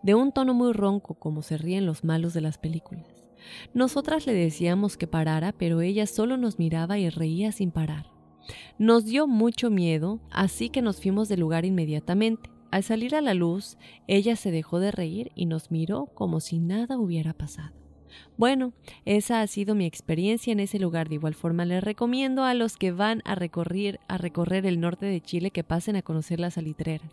de 0.03 0.15
un 0.15 0.33
tono 0.33 0.55
muy 0.55 0.73
ronco 0.73 1.15
como 1.15 1.43
se 1.43 1.59
ríen 1.59 1.87
los 1.87 2.05
malos 2.05 2.35
de 2.35 2.41
las 2.41 2.59
películas. 2.59 3.07
Nosotras 3.75 4.27
le 4.27 4.33
decíamos 4.33 4.97
que 4.97 5.07
parara, 5.07 5.53
pero 5.53 5.81
ella 5.81 6.07
solo 6.07 6.37
nos 6.37 6.59
miraba 6.59 6.99
y 6.99 7.09
reía 7.09 7.53
sin 7.53 7.71
parar. 7.71 8.07
Nos 8.79 9.05
dio 9.05 9.27
mucho 9.27 9.71
miedo, 9.71 10.21
así 10.31 10.71
que 10.71 10.83
nos 10.83 11.01
fuimos 11.01 11.29
del 11.29 11.41
lugar 11.41 11.65
inmediatamente. 11.65 12.50
Al 12.71 12.85
salir 12.85 13.17
a 13.17 13.21
la 13.21 13.35
luz, 13.35 13.77
ella 14.07 14.37
se 14.37 14.51
dejó 14.51 14.79
de 14.79 14.93
reír 14.93 15.33
y 15.35 15.47
nos 15.47 15.71
miró 15.71 16.07
como 16.15 16.41
si 16.41 16.61
nada 16.61 16.99
hubiera 16.99 17.33
pasado. 17.33 17.75
Bueno, 18.41 18.73
esa 19.05 19.43
ha 19.43 19.47
sido 19.47 19.75
mi 19.75 19.85
experiencia 19.85 20.51
en 20.51 20.61
ese 20.61 20.79
lugar. 20.79 21.11
De 21.11 21.17
igual 21.17 21.35
forma, 21.35 21.67
les 21.67 21.85
recomiendo 21.85 22.43
a 22.43 22.55
los 22.55 22.79
que 22.79 22.91
van 22.91 23.21
a 23.27 23.35
recorrer, 23.35 24.01
a 24.09 24.17
recorrer 24.17 24.65
el 24.65 24.81
norte 24.81 25.05
de 25.05 25.21
Chile 25.21 25.51
que 25.51 25.63
pasen 25.63 25.95
a 25.97 26.01
conocer 26.01 26.41
las 26.41 26.55
salitreras. 26.55 27.13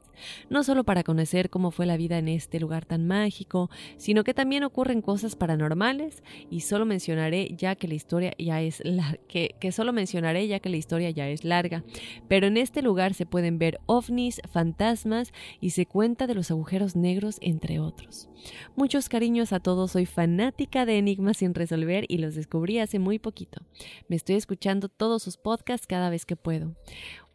No 0.49 0.63
solo 0.63 0.85
para 0.85 1.03
conocer 1.03 1.49
cómo 1.49 1.71
fue 1.71 1.85
la 1.85 1.97
vida 1.97 2.17
en 2.17 2.29
este 2.29 2.61
lugar 2.61 2.85
tan 2.85 3.07
mágico, 3.07 3.69
sino 3.97 4.23
que 4.23 4.33
también 4.33 4.63
ocurren 4.63 5.01
cosas 5.01 5.35
paranormales 5.35 6.23
y 6.49 6.61
solo 6.61 6.85
mencionaré 6.85 7.53
ya 7.57 7.75
que 7.75 7.89
la 7.89 7.95
historia 7.95 8.33
ya 8.39 8.61
es 8.61 8.81
que, 9.27 9.53
que 9.59 9.73
solo 9.73 9.91
mencionaré 9.91 10.47
ya 10.47 10.61
que 10.61 10.69
la 10.69 10.77
historia 10.77 11.09
ya 11.09 11.27
es 11.27 11.43
larga. 11.43 11.83
Pero 12.29 12.47
en 12.47 12.55
este 12.55 12.81
lugar 12.81 13.13
se 13.13 13.25
pueden 13.25 13.59
ver 13.59 13.81
ovnis, 13.85 14.39
fantasmas 14.49 15.33
y 15.59 15.71
se 15.71 15.85
cuenta 15.85 16.25
de 16.25 16.35
los 16.35 16.51
agujeros 16.51 16.95
negros, 16.95 17.37
entre 17.41 17.79
otros. 17.79 18.29
Muchos 18.75 19.09
cariños 19.09 19.51
a 19.51 19.59
todos, 19.59 19.91
soy 19.91 20.05
fanática 20.05 20.85
de 20.85 20.97
sin 21.33 21.53
resolver 21.53 22.05
y 22.07 22.17
los 22.17 22.35
descubrí 22.35 22.79
hace 22.79 22.99
muy 22.99 23.19
poquito. 23.19 23.61
Me 24.07 24.15
estoy 24.15 24.35
escuchando 24.35 24.89
todos 24.89 25.23
sus 25.23 25.37
podcasts 25.37 25.87
cada 25.87 26.09
vez 26.09 26.25
que 26.25 26.35
puedo. 26.35 26.75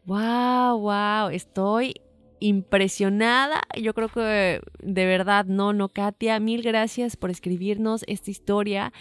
¡Wow! 0.05 0.79
¡Wow! 0.79 1.29
Estoy 1.31 1.95
impresionada. 2.39 3.61
Yo 3.81 3.93
creo 3.93 4.09
que 4.09 4.61
de 4.81 5.05
verdad, 5.05 5.45
no, 5.45 5.71
no, 5.71 5.89
Katia, 5.89 6.39
mil 6.39 6.61
gracias 6.61 7.15
por 7.15 7.29
escribirnos 7.29 8.03
esta 8.07 8.31
historia 8.31 8.91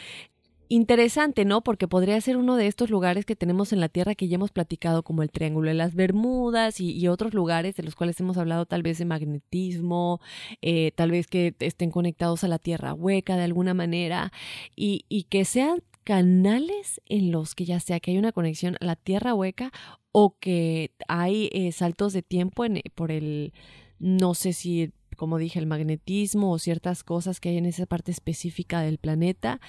interesante, 0.72 1.44
¿no? 1.44 1.62
Porque 1.62 1.87
podría 1.87 2.18
ser 2.22 2.38
uno 2.38 2.56
de 2.56 2.66
estos 2.66 2.88
lugares 2.88 3.26
que 3.26 3.37
tenemos 3.37 3.74
en 3.74 3.80
la 3.80 3.90
Tierra 3.90 4.14
que 4.14 4.28
ya 4.28 4.37
hemos 4.37 4.52
platicado, 4.52 5.02
como 5.02 5.22
el 5.22 5.30
Triángulo 5.30 5.68
de 5.68 5.74
las 5.74 5.94
Bermudas 5.94 6.80
y, 6.80 7.06
otros 7.08 7.35
lugares 7.35 7.76
de 7.76 7.82
los 7.82 7.94
cuales 7.94 8.18
hemos 8.20 8.38
hablado 8.38 8.64
tal 8.64 8.82
vez 8.82 8.96
de 8.96 9.04
magnetismo, 9.04 10.20
eh, 10.62 10.92
tal 10.94 11.11
vez 11.11 11.26
que 11.26 11.54
estén 11.58 11.90
conectados 11.90 12.42
a 12.42 12.48
la 12.48 12.58
Tierra 12.58 12.94
hueca 12.94 13.37
de 13.37 13.42
alguna 13.42 13.74
manera 13.74 14.32
y, 14.74 15.04
y 15.11 15.24
que 15.24 15.44
sean 15.44 15.82
canales 16.04 17.02
en 17.06 17.32
los 17.32 17.54
que 17.54 17.66
ya 17.66 17.78
sea 17.78 18.00
que 18.00 18.12
hay 18.12 18.18
una 18.18 18.32
conexión 18.32 18.76
a 18.80 18.87
la 18.87 18.96
Tierra 18.96 19.35
hueca 19.35 19.72
o 20.11 20.37
que 20.38 20.92
hay 21.06 21.50
eh, 21.52 21.72
saltos 21.72 22.14
de 22.14 22.22
tiempo 22.22 22.64
en, 22.64 22.80
por 22.94 23.11
el, 23.11 23.52
no 23.98 24.32
sé 24.32 24.54
si 24.54 24.92
como 25.22 25.38
dije, 25.38 25.61
el 25.61 25.68
magnetismo 25.68 26.50
o 26.50 26.58
ciertas 26.58 27.04
cosas 27.04 27.38
que 27.38 27.50
hay 27.50 27.56
en 27.56 27.64
esa 27.64 27.87
parte 27.87 28.11
específica 28.11 28.80
del 28.80 28.98
planeta, 28.98 29.61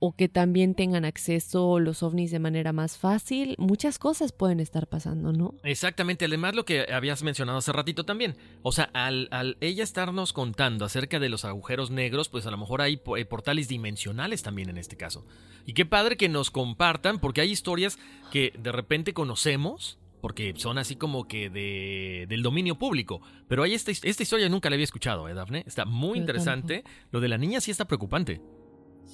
o 0.00 0.16
que 0.16 0.28
también 0.28 0.74
tengan 0.74 1.04
acceso 1.04 1.78
los 1.78 2.02
ovnis 2.02 2.32
de 2.32 2.40
manera 2.40 2.72
más 2.72 2.98
fácil. 2.98 3.54
Muchas 3.56 4.00
cosas 4.00 4.32
pueden 4.32 4.58
estar 4.58 4.88
pasando, 4.88 5.32
¿no? 5.32 5.54
Exactamente, 5.62 6.24
además 6.24 6.56
lo 6.56 6.64
que 6.64 6.92
habías 6.92 7.22
mencionado 7.22 7.58
hace 7.58 7.70
ratito 7.70 8.04
también. 8.04 8.36
O 8.62 8.72
sea, 8.72 8.90
al, 8.94 9.56
ella 9.60 9.84
estarnos 9.84 10.32
contando 10.32 10.84
acerca 10.84 11.20
de 11.20 11.28
los 11.28 11.44
agujeros 11.44 11.92
negros, 11.92 12.28
pues 12.28 12.44
a 12.46 12.50
lo 12.50 12.58
mejor 12.58 12.82
hay 12.82 13.00
eh, 13.16 13.24
portales 13.26 13.68
dimensionales 13.68 14.42
también 14.42 14.70
en 14.70 14.76
este 14.76 14.96
caso. 14.96 15.24
Y 15.66 15.74
qué 15.74 15.86
padre 15.86 16.16
que 16.16 16.28
nos 16.28 16.50
compartan, 16.50 17.20
porque 17.20 17.42
hay 17.42 17.52
historias 17.52 17.96
que 18.32 18.52
de 18.58 18.72
repente 18.72 19.14
conocemos 19.14 20.00
porque 20.26 20.54
son 20.56 20.76
así 20.76 20.96
como 20.96 21.28
que 21.28 21.50
de, 21.50 22.26
del 22.28 22.42
dominio 22.42 22.74
público. 22.74 23.20
Pero 23.46 23.62
hay 23.62 23.74
esta, 23.74 23.92
esta 23.92 24.24
historia 24.24 24.48
nunca 24.48 24.68
la 24.68 24.74
había 24.74 24.82
escuchado, 24.82 25.28
¿eh, 25.28 25.34
Dafne? 25.34 25.62
Está 25.68 25.84
muy 25.84 26.18
interesante. 26.18 26.82
Lo 27.12 27.20
de 27.20 27.28
la 27.28 27.38
niña 27.38 27.60
sí 27.60 27.70
está 27.70 27.84
preocupante. 27.84 28.40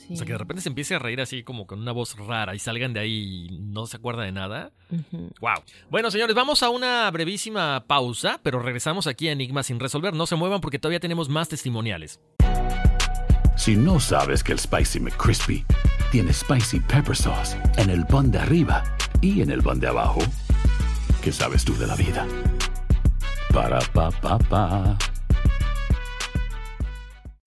O 0.08 0.16
sea, 0.16 0.24
que 0.24 0.32
de 0.32 0.38
repente 0.38 0.62
se 0.62 0.70
empiece 0.70 0.94
a 0.94 0.98
reír 0.98 1.20
así 1.20 1.42
como 1.42 1.66
con 1.66 1.80
una 1.80 1.92
voz 1.92 2.16
rara 2.16 2.54
y 2.54 2.58
salgan 2.58 2.94
de 2.94 3.00
ahí 3.00 3.46
y 3.50 3.58
no 3.58 3.84
se 3.84 3.98
acuerda 3.98 4.22
de 4.22 4.32
nada. 4.32 4.72
Wow. 5.42 5.62
Bueno, 5.90 6.10
señores, 6.10 6.34
vamos 6.34 6.62
a 6.62 6.70
una 6.70 7.10
brevísima 7.10 7.84
pausa, 7.86 8.40
pero 8.42 8.60
regresamos 8.60 9.06
aquí 9.06 9.28
a 9.28 9.32
Enigma 9.32 9.62
sin 9.62 9.80
resolver. 9.80 10.14
No 10.14 10.24
se 10.24 10.36
muevan 10.36 10.62
porque 10.62 10.78
todavía 10.78 10.98
tenemos 10.98 11.28
más 11.28 11.50
testimoniales. 11.50 12.22
Si 13.58 13.76
no 13.76 14.00
sabes 14.00 14.42
que 14.42 14.52
el 14.52 14.58
Spicy 14.58 14.98
McCrispy 14.98 15.62
tiene 16.10 16.32
Spicy 16.32 16.80
Pepper 16.80 17.14
Sauce 17.14 17.54
en 17.76 17.90
el 17.90 18.06
pan 18.06 18.30
de 18.30 18.38
arriba 18.38 18.82
y 19.20 19.42
en 19.42 19.50
el 19.50 19.62
pan 19.62 19.78
de 19.78 19.88
abajo, 19.88 20.22
¿Qué 21.22 21.30
sabes 21.32 21.64
tú 21.64 21.78
de 21.78 21.86
la 21.86 21.94
vida? 21.94 22.26
Para 23.52 23.78
pa 23.92 24.10
pa 24.10 24.38
pa. 24.38 24.98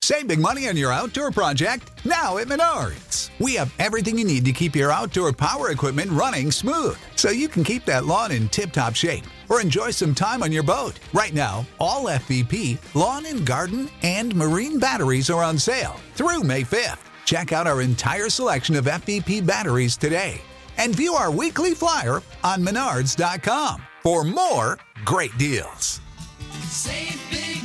Save 0.01 0.27
big 0.27 0.39
money 0.39 0.69
on 0.69 0.77
your 0.77 0.93
outdoor 0.93 1.29
project 1.29 1.91
now 2.05 2.37
at 2.37 2.47
Menards. 2.47 3.31
We 3.37 3.55
have 3.55 3.73
everything 3.77 4.17
you 4.17 4.23
need 4.23 4.45
to 4.45 4.53
keep 4.53 4.77
your 4.77 4.91
outdoor 4.91 5.33
power 5.33 5.71
equipment 5.71 6.09
running 6.11 6.51
smooth 6.51 6.97
so 7.17 7.31
you 7.31 7.49
can 7.49 7.65
keep 7.65 7.83
that 7.85 8.05
lawn 8.05 8.31
in 8.31 8.47
tip 8.47 8.71
top 8.71 8.95
shape 8.95 9.25
or 9.49 9.59
enjoy 9.59 9.91
some 9.91 10.15
time 10.15 10.41
on 10.41 10.53
your 10.53 10.63
boat. 10.63 10.97
Right 11.11 11.33
now, 11.33 11.65
all 11.77 12.05
FVP, 12.05 12.77
lawn 12.95 13.25
and 13.25 13.45
garden, 13.45 13.89
and 14.03 14.33
marine 14.33 14.79
batteries 14.79 15.29
are 15.29 15.43
on 15.43 15.57
sale 15.57 15.99
through 16.13 16.43
May 16.43 16.63
5th. 16.63 16.99
Check 17.25 17.51
out 17.51 17.67
our 17.67 17.81
entire 17.81 18.29
selection 18.29 18.77
of 18.77 18.85
FVP 18.85 19.45
batteries 19.45 19.97
today 19.97 20.39
and 20.77 20.95
view 20.95 21.13
our 21.13 21.31
weekly 21.31 21.73
flyer 21.73 22.21
on 22.43 22.61
menards.com 22.61 23.81
for 24.01 24.23
more 24.23 24.77
great 25.03 25.37
deals. 25.37 25.99
Save 26.69 27.19
big. 27.31 27.64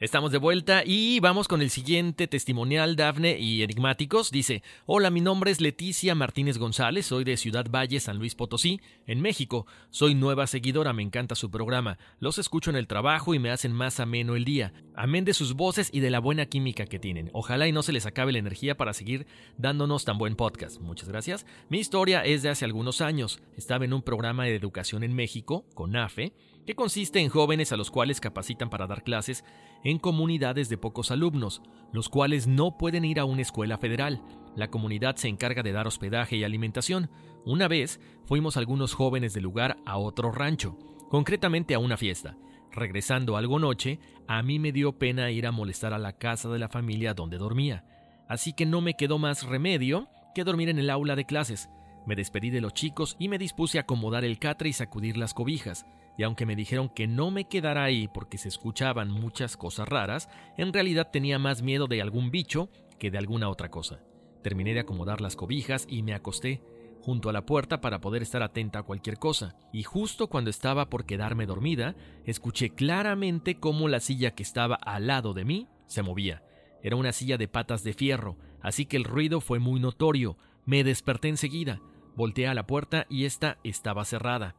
Estamos 0.00 0.32
de 0.32 0.38
vuelta 0.38 0.82
y 0.84 1.20
vamos 1.20 1.46
con 1.46 1.62
el 1.62 1.70
siguiente 1.70 2.26
testimonial, 2.26 2.96
Dafne 2.96 3.38
y 3.38 3.62
Enigmáticos. 3.62 4.32
Dice, 4.32 4.64
hola, 4.86 5.08
mi 5.08 5.20
nombre 5.20 5.52
es 5.52 5.60
Leticia 5.60 6.16
Martínez 6.16 6.58
González, 6.58 7.06
soy 7.06 7.22
de 7.22 7.36
Ciudad 7.36 7.66
Valle, 7.70 8.00
San 8.00 8.18
Luis 8.18 8.34
Potosí, 8.34 8.80
en 9.06 9.20
México. 9.20 9.68
Soy 9.90 10.16
nueva 10.16 10.48
seguidora, 10.48 10.92
me 10.92 11.04
encanta 11.04 11.36
su 11.36 11.48
programa. 11.48 11.96
Los 12.18 12.38
escucho 12.38 12.70
en 12.70 12.76
el 12.76 12.88
trabajo 12.88 13.34
y 13.34 13.38
me 13.38 13.50
hacen 13.50 13.72
más 13.72 14.00
ameno 14.00 14.34
el 14.34 14.44
día. 14.44 14.72
Amén 14.96 15.24
de 15.24 15.32
sus 15.32 15.54
voces 15.54 15.90
y 15.92 16.00
de 16.00 16.10
la 16.10 16.18
buena 16.18 16.46
química 16.46 16.86
que 16.86 16.98
tienen. 16.98 17.30
Ojalá 17.32 17.68
y 17.68 17.72
no 17.72 17.84
se 17.84 17.92
les 17.92 18.04
acabe 18.04 18.32
la 18.32 18.40
energía 18.40 18.76
para 18.76 18.94
seguir 18.94 19.28
dándonos 19.58 20.04
tan 20.04 20.18
buen 20.18 20.34
podcast. 20.34 20.80
Muchas 20.80 21.08
gracias. 21.08 21.46
Mi 21.68 21.78
historia 21.78 22.24
es 22.24 22.42
de 22.42 22.48
hace 22.48 22.64
algunos 22.64 23.00
años. 23.00 23.40
Estaba 23.56 23.84
en 23.84 23.92
un 23.92 24.02
programa 24.02 24.44
de 24.44 24.56
educación 24.56 25.04
en 25.04 25.14
México, 25.14 25.64
con 25.72 25.94
AFE, 25.94 26.32
que 26.66 26.74
consiste 26.74 27.20
en 27.20 27.28
jóvenes 27.28 27.72
a 27.72 27.76
los 27.76 27.90
cuales 27.90 28.20
capacitan 28.20 28.70
para 28.70 28.86
dar 28.86 29.02
clases 29.02 29.44
en 29.82 29.98
comunidades 29.98 30.68
de 30.68 30.78
pocos 30.78 31.10
alumnos, 31.10 31.62
los 31.92 32.08
cuales 32.08 32.46
no 32.46 32.78
pueden 32.78 33.04
ir 33.04 33.20
a 33.20 33.24
una 33.24 33.42
escuela 33.42 33.78
federal. 33.78 34.22
La 34.56 34.68
comunidad 34.70 35.16
se 35.16 35.28
encarga 35.28 35.62
de 35.62 35.72
dar 35.72 35.86
hospedaje 35.86 36.36
y 36.36 36.44
alimentación. 36.44 37.10
Una 37.44 37.68
vez 37.68 38.00
fuimos 38.24 38.56
algunos 38.56 38.94
jóvenes 38.94 39.34
del 39.34 39.44
lugar 39.44 39.76
a 39.84 39.98
otro 39.98 40.32
rancho, 40.32 40.78
concretamente 41.10 41.74
a 41.74 41.78
una 41.78 41.96
fiesta. 41.96 42.36
Regresando 42.72 43.36
algo 43.36 43.58
noche, 43.58 44.00
a 44.26 44.42
mí 44.42 44.58
me 44.58 44.72
dio 44.72 44.98
pena 44.98 45.30
ir 45.30 45.46
a 45.46 45.52
molestar 45.52 45.92
a 45.92 45.98
la 45.98 46.14
casa 46.14 46.48
de 46.48 46.58
la 46.58 46.68
familia 46.68 47.14
donde 47.14 47.38
dormía, 47.38 47.84
así 48.28 48.52
que 48.52 48.66
no 48.66 48.80
me 48.80 48.94
quedó 48.94 49.18
más 49.18 49.44
remedio 49.44 50.08
que 50.34 50.42
dormir 50.42 50.68
en 50.68 50.78
el 50.78 50.90
aula 50.90 51.14
de 51.14 51.24
clases. 51.24 51.68
Me 52.06 52.16
despedí 52.16 52.50
de 52.50 52.60
los 52.60 52.74
chicos 52.74 53.16
y 53.18 53.28
me 53.28 53.38
dispuse 53.38 53.78
a 53.78 53.82
acomodar 53.82 54.24
el 54.24 54.38
catre 54.38 54.68
y 54.68 54.72
sacudir 54.72 55.16
las 55.16 55.34
cobijas 55.34 55.86
y 56.16 56.22
aunque 56.22 56.46
me 56.46 56.56
dijeron 56.56 56.88
que 56.88 57.06
no 57.06 57.30
me 57.30 57.46
quedara 57.46 57.84
ahí 57.84 58.08
porque 58.08 58.38
se 58.38 58.48
escuchaban 58.48 59.10
muchas 59.10 59.56
cosas 59.56 59.88
raras, 59.88 60.28
en 60.56 60.72
realidad 60.72 61.10
tenía 61.12 61.38
más 61.38 61.62
miedo 61.62 61.86
de 61.86 62.00
algún 62.00 62.30
bicho 62.30 62.68
que 62.98 63.10
de 63.10 63.18
alguna 63.18 63.48
otra 63.48 63.70
cosa. 63.70 64.00
Terminé 64.42 64.74
de 64.74 64.80
acomodar 64.80 65.20
las 65.20 65.36
cobijas 65.36 65.86
y 65.88 66.02
me 66.02 66.14
acosté 66.14 66.62
junto 67.00 67.28
a 67.28 67.32
la 67.32 67.44
puerta 67.44 67.80
para 67.80 68.00
poder 68.00 68.22
estar 68.22 68.42
atenta 68.42 68.78
a 68.78 68.82
cualquier 68.82 69.18
cosa, 69.18 69.56
y 69.74 69.82
justo 69.82 70.28
cuando 70.28 70.48
estaba 70.48 70.88
por 70.88 71.04
quedarme 71.04 71.44
dormida, 71.44 71.94
escuché 72.24 72.70
claramente 72.70 73.56
cómo 73.56 73.88
la 73.88 74.00
silla 74.00 74.30
que 74.30 74.42
estaba 74.42 74.76
al 74.76 75.06
lado 75.08 75.34
de 75.34 75.44
mí 75.44 75.68
se 75.86 76.02
movía. 76.02 76.42
Era 76.82 76.96
una 76.96 77.12
silla 77.12 77.36
de 77.36 77.48
patas 77.48 77.84
de 77.84 77.92
fierro, 77.92 78.38
así 78.62 78.86
que 78.86 78.96
el 78.96 79.04
ruido 79.04 79.42
fue 79.42 79.58
muy 79.58 79.80
notorio. 79.80 80.38
Me 80.64 80.82
desperté 80.82 81.28
enseguida, 81.28 81.82
volteé 82.16 82.46
a 82.46 82.54
la 82.54 82.66
puerta 82.66 83.06
y 83.08 83.24
esta 83.24 83.58
estaba 83.64 84.04
cerrada. 84.04 84.54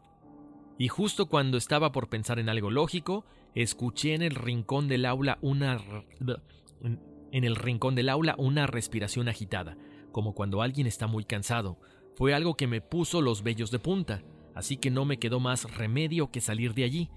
Y 0.78 0.90
justo 0.90 1.28
cuando 1.28 1.58
estaba 1.58 1.92
por 1.92 2.10
pensar 2.10 2.40
en 2.40 2.50
algo 2.50 2.70
lógico, 2.70 3.26
escuché 3.54 4.14
en 4.14 4.22
el 4.22 4.36
rincón 4.36 4.88
del 4.88 5.06
aula 5.06 5.38
una 5.42 5.82
en 7.32 7.44
el 7.44 7.56
rincón 7.56 7.96
del 7.96 8.10
aula 8.10 8.36
una 8.38 8.68
respiración 8.68 9.28
agitada, 9.28 9.78
como 10.12 10.34
cuando 10.34 10.62
alguien 10.62 10.88
está 10.88 11.08
muy 11.08 11.26
cansado. 11.26 11.80
Fue 12.16 12.34
algo 12.34 12.56
que 12.56 12.68
me 12.68 12.82
puso 12.82 13.22
los 13.22 13.44
vellos 13.44 13.72
de 13.72 13.80
punta, 13.80 14.24
así 14.54 14.78
que 14.78 14.90
no 14.90 15.06
me 15.06 15.20
quedó 15.20 15.40
más 15.40 15.76
remedio 15.76 16.32
que 16.32 16.42
salir 16.42 16.74
de 16.74 16.86
allí. 16.86 17.10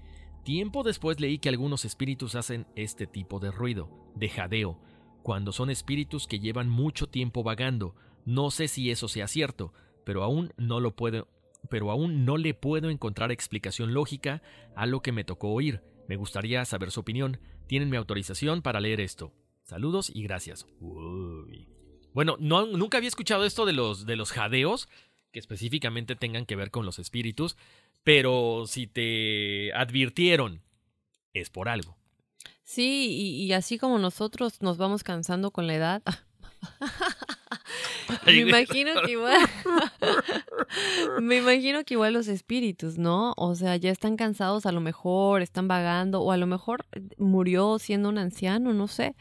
Tiempo 0.43 0.83
después 0.83 1.19
leí 1.19 1.39
que 1.39 1.49
algunos 1.49 1.85
espíritus 1.85 2.35
hacen 2.35 2.67
este 2.75 3.07
tipo 3.07 3.39
de 3.39 3.51
ruido, 3.51 3.89
de 4.15 4.29
jadeo, 4.29 4.79
cuando 5.23 5.51
son 5.51 5.69
espíritus 5.69 6.27
que 6.27 6.39
llevan 6.39 6.69
mucho 6.69 7.07
tiempo 7.07 7.43
vagando. 7.43 7.95
No 8.25 8.51
sé 8.51 8.67
si 8.67 8.91
eso 8.91 9.07
sea 9.07 9.27
cierto, 9.27 9.73
pero 10.09 10.23
aún 10.23 10.51
no 10.57 10.79
lo 10.79 10.95
puedo 10.95 11.27
pero 11.69 11.91
aún 11.91 12.25
no 12.25 12.37
le 12.37 12.55
puedo 12.55 12.89
encontrar 12.89 13.31
explicación 13.31 13.93
lógica 13.93 14.41
a 14.75 14.87
lo 14.87 15.03
que 15.03 15.11
me 15.11 15.23
tocó 15.23 15.49
oír. 15.49 15.83
Me 16.07 16.15
gustaría 16.15 16.65
saber 16.65 16.89
su 16.89 17.01
opinión. 17.01 17.39
Tienen 17.67 17.91
mi 17.91 17.97
autorización 17.97 18.63
para 18.63 18.79
leer 18.79 19.01
esto. 19.01 19.31
Saludos 19.61 20.09
y 20.11 20.23
gracias. 20.23 20.65
Bueno, 22.11 22.37
no, 22.39 22.65
nunca 22.65 22.97
había 22.97 23.07
escuchado 23.07 23.45
esto 23.45 23.67
de 23.67 23.73
los, 23.73 24.07
de 24.07 24.15
los 24.15 24.31
jadeos, 24.31 24.89
que 25.31 25.37
específicamente 25.37 26.15
tengan 26.15 26.47
que 26.47 26.55
ver 26.55 26.71
con 26.71 26.87
los 26.87 26.97
espíritus, 26.97 27.55
pero 28.03 28.63
si 28.65 28.87
te 28.87 29.71
advirtieron, 29.73 30.63
es 31.33 31.51
por 31.51 31.69
algo. 31.69 31.99
Sí, 32.63 33.11
y, 33.11 33.43
y 33.43 33.53
así 33.53 33.77
como 33.77 33.99
nosotros 33.99 34.63
nos 34.63 34.79
vamos 34.79 35.03
cansando 35.03 35.51
con 35.51 35.67
la 35.67 35.75
edad. 35.75 36.03
Me 38.25 38.33
imagino 38.33 38.91
que 39.05 39.11
igual. 39.11 39.37
me 41.21 41.37
imagino 41.37 41.83
que 41.83 41.93
igual 41.95 42.13
los 42.13 42.27
espíritus, 42.27 42.97
¿no? 42.97 43.33
O 43.37 43.55
sea, 43.55 43.75
ya 43.77 43.91
están 43.91 44.17
cansados, 44.17 44.65
a 44.65 44.71
lo 44.71 44.81
mejor 44.81 45.41
están 45.41 45.67
vagando, 45.67 46.21
o 46.21 46.31
a 46.31 46.37
lo 46.37 46.47
mejor 46.47 46.85
murió 47.17 47.79
siendo 47.79 48.09
un 48.09 48.17
anciano, 48.17 48.73
no 48.73 48.87
sé. 48.87 49.15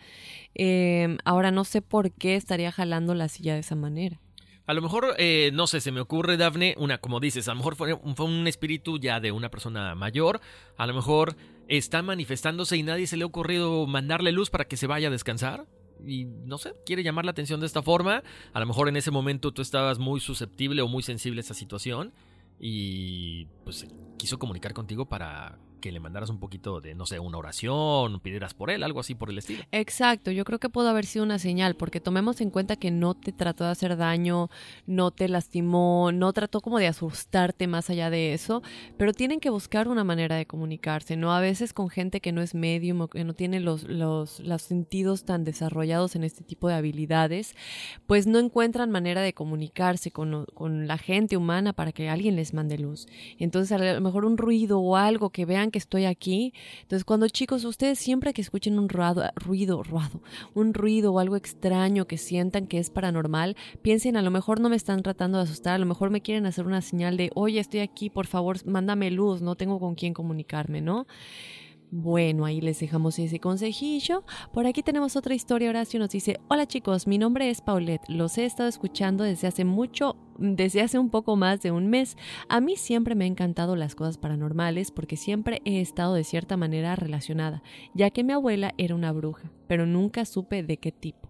Em, 0.55 1.19
ahora 1.25 1.51
no 1.51 1.65
sé 1.65 1.83
por 1.83 2.13
qué 2.13 2.37
estaría 2.37 2.73
jalando 2.73 3.15
la 3.15 3.29
silla 3.29 3.55
de 3.55 3.61
esa 3.61 3.75
manera. 3.75 4.21
A 4.67 4.75
lo 4.75 4.83
mejor, 4.83 5.15
eh, 5.17 5.51
no 5.55 5.67
sé, 5.67 5.81
se 5.81 5.93
me 5.93 6.01
ocurre, 6.01 6.37
Dafne, 6.37 6.75
una, 6.77 6.99
como 6.99 7.21
dices, 7.21 7.49
a 7.49 7.53
lo 7.53 7.57
mejor 7.57 7.75
fue 7.75 7.95
un, 7.95 8.17
fue 8.17 8.27
un 8.27 8.47
espíritu 8.47 8.99
ya 8.99 9.19
de 9.19 9.33
una 9.33 9.51
persona 9.51 9.95
mayor, 9.95 10.43
a 10.77 10.87
lo 10.87 10.93
mejor 10.93 11.37
está 11.69 12.03
manifestándose 12.03 12.77
y 12.77 12.83
nadie 12.83 13.07
se 13.07 13.17
le 13.17 13.23
ha 13.23 13.27
ocurrido 13.27 13.87
mandarle 13.87 14.31
luz 14.31 14.51
para 14.51 14.67
que 14.67 14.77
se 14.77 14.87
vaya 14.87 15.09
a 15.09 15.11
descansar 15.11 15.67
y 16.07 16.25
no 16.25 16.59
sé, 16.59 16.75
quiere 16.85 17.03
llamar 17.03 17.25
la 17.25 17.31
atención 17.33 17.61
de 17.61 17.67
esta 17.67 17.83
forma. 17.83 18.23
A 18.53 18.61
lo 18.61 18.67
mejor 18.67 18.89
en 18.89 18.97
ese 18.97 19.11
momento 19.11 19.53
tú 19.53 19.63
estabas 19.63 19.99
muy 19.99 20.21
susceptible 20.21 20.83
o 20.83 20.89
muy 20.89 21.03
sensible 21.03 21.41
a 21.41 21.43
esa 21.43 21.55
situación 21.55 22.13
y 22.61 23.47
pues 23.65 23.87
quiso 24.17 24.39
comunicar 24.39 24.75
contigo 24.75 25.07
para 25.09 25.59
que 25.79 25.93
le 25.93 26.01
mandaras 26.01 26.31
un 26.31 26.39
poquito 26.39 26.81
de, 26.81 26.95
no 26.95 27.07
sé, 27.07 27.19
una 27.19 27.39
oración, 27.39 28.21
pidieras 28.21 28.55
por 28.55 28.71
él, 28.71 28.83
algo 28.83 29.01
así 29.01 29.15
por 29.15 29.31
el 29.31 29.39
estilo. 29.39 29.65
Exacto, 29.73 30.31
yo 30.31 30.45
creo 30.45 30.59
que 30.59 30.69
pudo 30.69 30.89
haber 30.89 31.07
sido 31.07 31.25
una 31.25 31.39
señal, 31.39 31.77
porque 31.77 32.01
tomemos 32.01 32.41
en 32.41 32.51
cuenta 32.51 32.77
que 32.77 32.91
no 32.91 33.15
te 33.15 33.33
trató 33.33 33.65
de 33.65 33.71
hacer 33.71 33.97
daño, 33.97 34.51
no 34.87 35.11
te 35.11 35.29
lastimó, 35.29 36.11
no 36.13 36.33
trató 36.33 36.61
como 36.61 36.79
de 36.79 36.87
asustarte 36.87 37.67
más 37.67 37.91
allá 37.91 38.11
de 38.11 38.35
eso, 38.35 38.63
pero 38.97 39.13
tienen 39.13 39.41
que 39.41 39.51
buscar 39.51 39.89
una 39.89 40.05
manera 40.05 40.37
de 40.37 40.47
comunicarse, 40.47 41.17
¿no? 41.17 41.33
A 41.33 41.41
veces 41.41 41.73
con 41.73 41.89
gente 41.89 42.21
que 42.21 42.33
no 42.33 42.43
es 42.43 42.55
medium 42.55 42.99
que 43.07 43.25
no 43.25 43.35
tiene 43.35 43.61
los, 43.61 43.85
los, 43.85 44.41
los 44.41 44.63
sentidos 44.63 45.25
tan 45.25 45.45
desarrollados 45.45 46.17
en 46.17 46.25
este 46.25 46.43
tipo 46.43 46.69
de 46.69 46.75
habilidades, 46.75 47.55
pues 48.07 48.27
no 48.27 48.39
encuentran 48.39 48.91
manera 48.91 49.21
de 49.23 49.35
comunicarse 49.35 50.11
con, 50.11 50.47
con 50.55 50.87
la 50.87 50.99
gente 50.99 51.37
humana 51.37 51.73
para 51.73 51.93
que 51.93 52.09
alguien 52.09 52.37
les 52.37 52.55
mande 52.55 52.79
luz. 52.79 53.07
Entonces 53.39 53.73
a 53.73 53.79
lo 53.79 54.01
mejor 54.01 54.25
un 54.25 54.37
ruido 54.37 54.81
o 54.81 54.97
algo 54.97 55.31
que 55.31 55.45
vean 55.45 55.68
que 55.71 55.79
estoy 55.79 56.05
aquí. 56.05 56.53
Entonces, 56.83 57.05
cuando 57.05 57.29
chicos, 57.29 57.65
ustedes 57.65 57.99
siempre 57.99 58.33
que 58.33 58.43
escuchen 58.43 58.79
un 58.79 58.89
ruido, 58.89 59.31
ruido, 59.37 59.83
ruido, 59.83 60.23
un 60.55 60.75
ruido 60.75 61.13
o 61.13 61.19
algo 61.19 61.37
extraño 61.37 62.07
que 62.07 62.19
sientan 62.19 62.67
que 62.67 62.79
es 62.79 62.91
paranormal, 62.91 63.57
piensen, 63.83 64.17
a 64.17 64.23
lo 64.23 64.31
mejor 64.31 64.61
no 64.61 64.69
me 64.69 64.77
están 64.77 65.03
tratando 65.03 65.39
de 65.39 65.45
asustar, 65.45 65.75
a 65.75 65.79
lo 65.79 65.87
mejor 65.87 66.11
me 66.11 66.21
quieren 66.21 66.47
hacer 66.47 66.67
una 66.67 66.81
señal 66.81 67.17
de, 67.17 67.31
oye, 67.35 67.61
estoy 67.61 67.81
aquí, 67.81 68.11
por 68.11 68.27
favor, 68.27 68.65
mándame 68.67 69.11
luz, 69.11 69.43
no 69.43 69.55
tengo 69.55 69.79
con 69.81 69.95
quién 69.95 70.15
comunicarme, 70.15 70.81
¿no? 70.81 71.07
Bueno, 71.91 72.45
ahí 72.45 72.61
les 72.61 72.81
dejamos 72.81 73.19
ese 73.19 73.41
consejillo. 73.41 74.23
Por 74.53 74.67
aquí 74.67 74.83
tenemos 74.83 75.17
otra 75.17 75.35
historia. 75.35 75.71
Horacio 75.71 75.99
nos 75.99 76.11
dice, 76.11 76.39
hola 76.49 76.67
chicos, 76.67 77.07
mi 77.07 77.17
nombre 77.17 77.49
es 77.49 77.63
Paulette. 77.63 78.03
Los 78.09 78.37
he 78.37 78.45
estado 78.45 78.69
escuchando 78.69 79.25
desde 79.25 79.47
hace 79.47 79.65
mucho, 79.65 80.17
desde 80.39 80.83
hace 80.83 80.99
un 80.99 81.09
poco 81.09 81.37
más 81.37 81.63
de 81.63 81.71
un 81.71 81.89
mes. 81.89 82.19
A 82.51 82.61
mí 82.61 82.77
siempre 82.77 83.15
me 83.15 83.25
han 83.25 83.33
encantado 83.33 83.75
las 83.75 83.95
cosas 83.95 84.19
paranormales 84.19 84.91
porque 84.91 85.17
siempre 85.17 85.63
he 85.65 85.81
estado 85.81 86.13
de 86.13 86.25
cierta 86.25 86.59
manera 86.59 86.95
relacionada, 86.95 87.63
ya 87.95 88.11
que 88.11 88.23
mi 88.23 88.35
abuela 88.35 88.75
era 88.77 88.95
una 88.95 89.13
bruja, 89.13 89.51
pero 89.67 89.87
nunca 89.87 90.27
supe 90.27 90.63
de 90.63 90.77
qué 90.77 90.93
tipo 90.93 91.28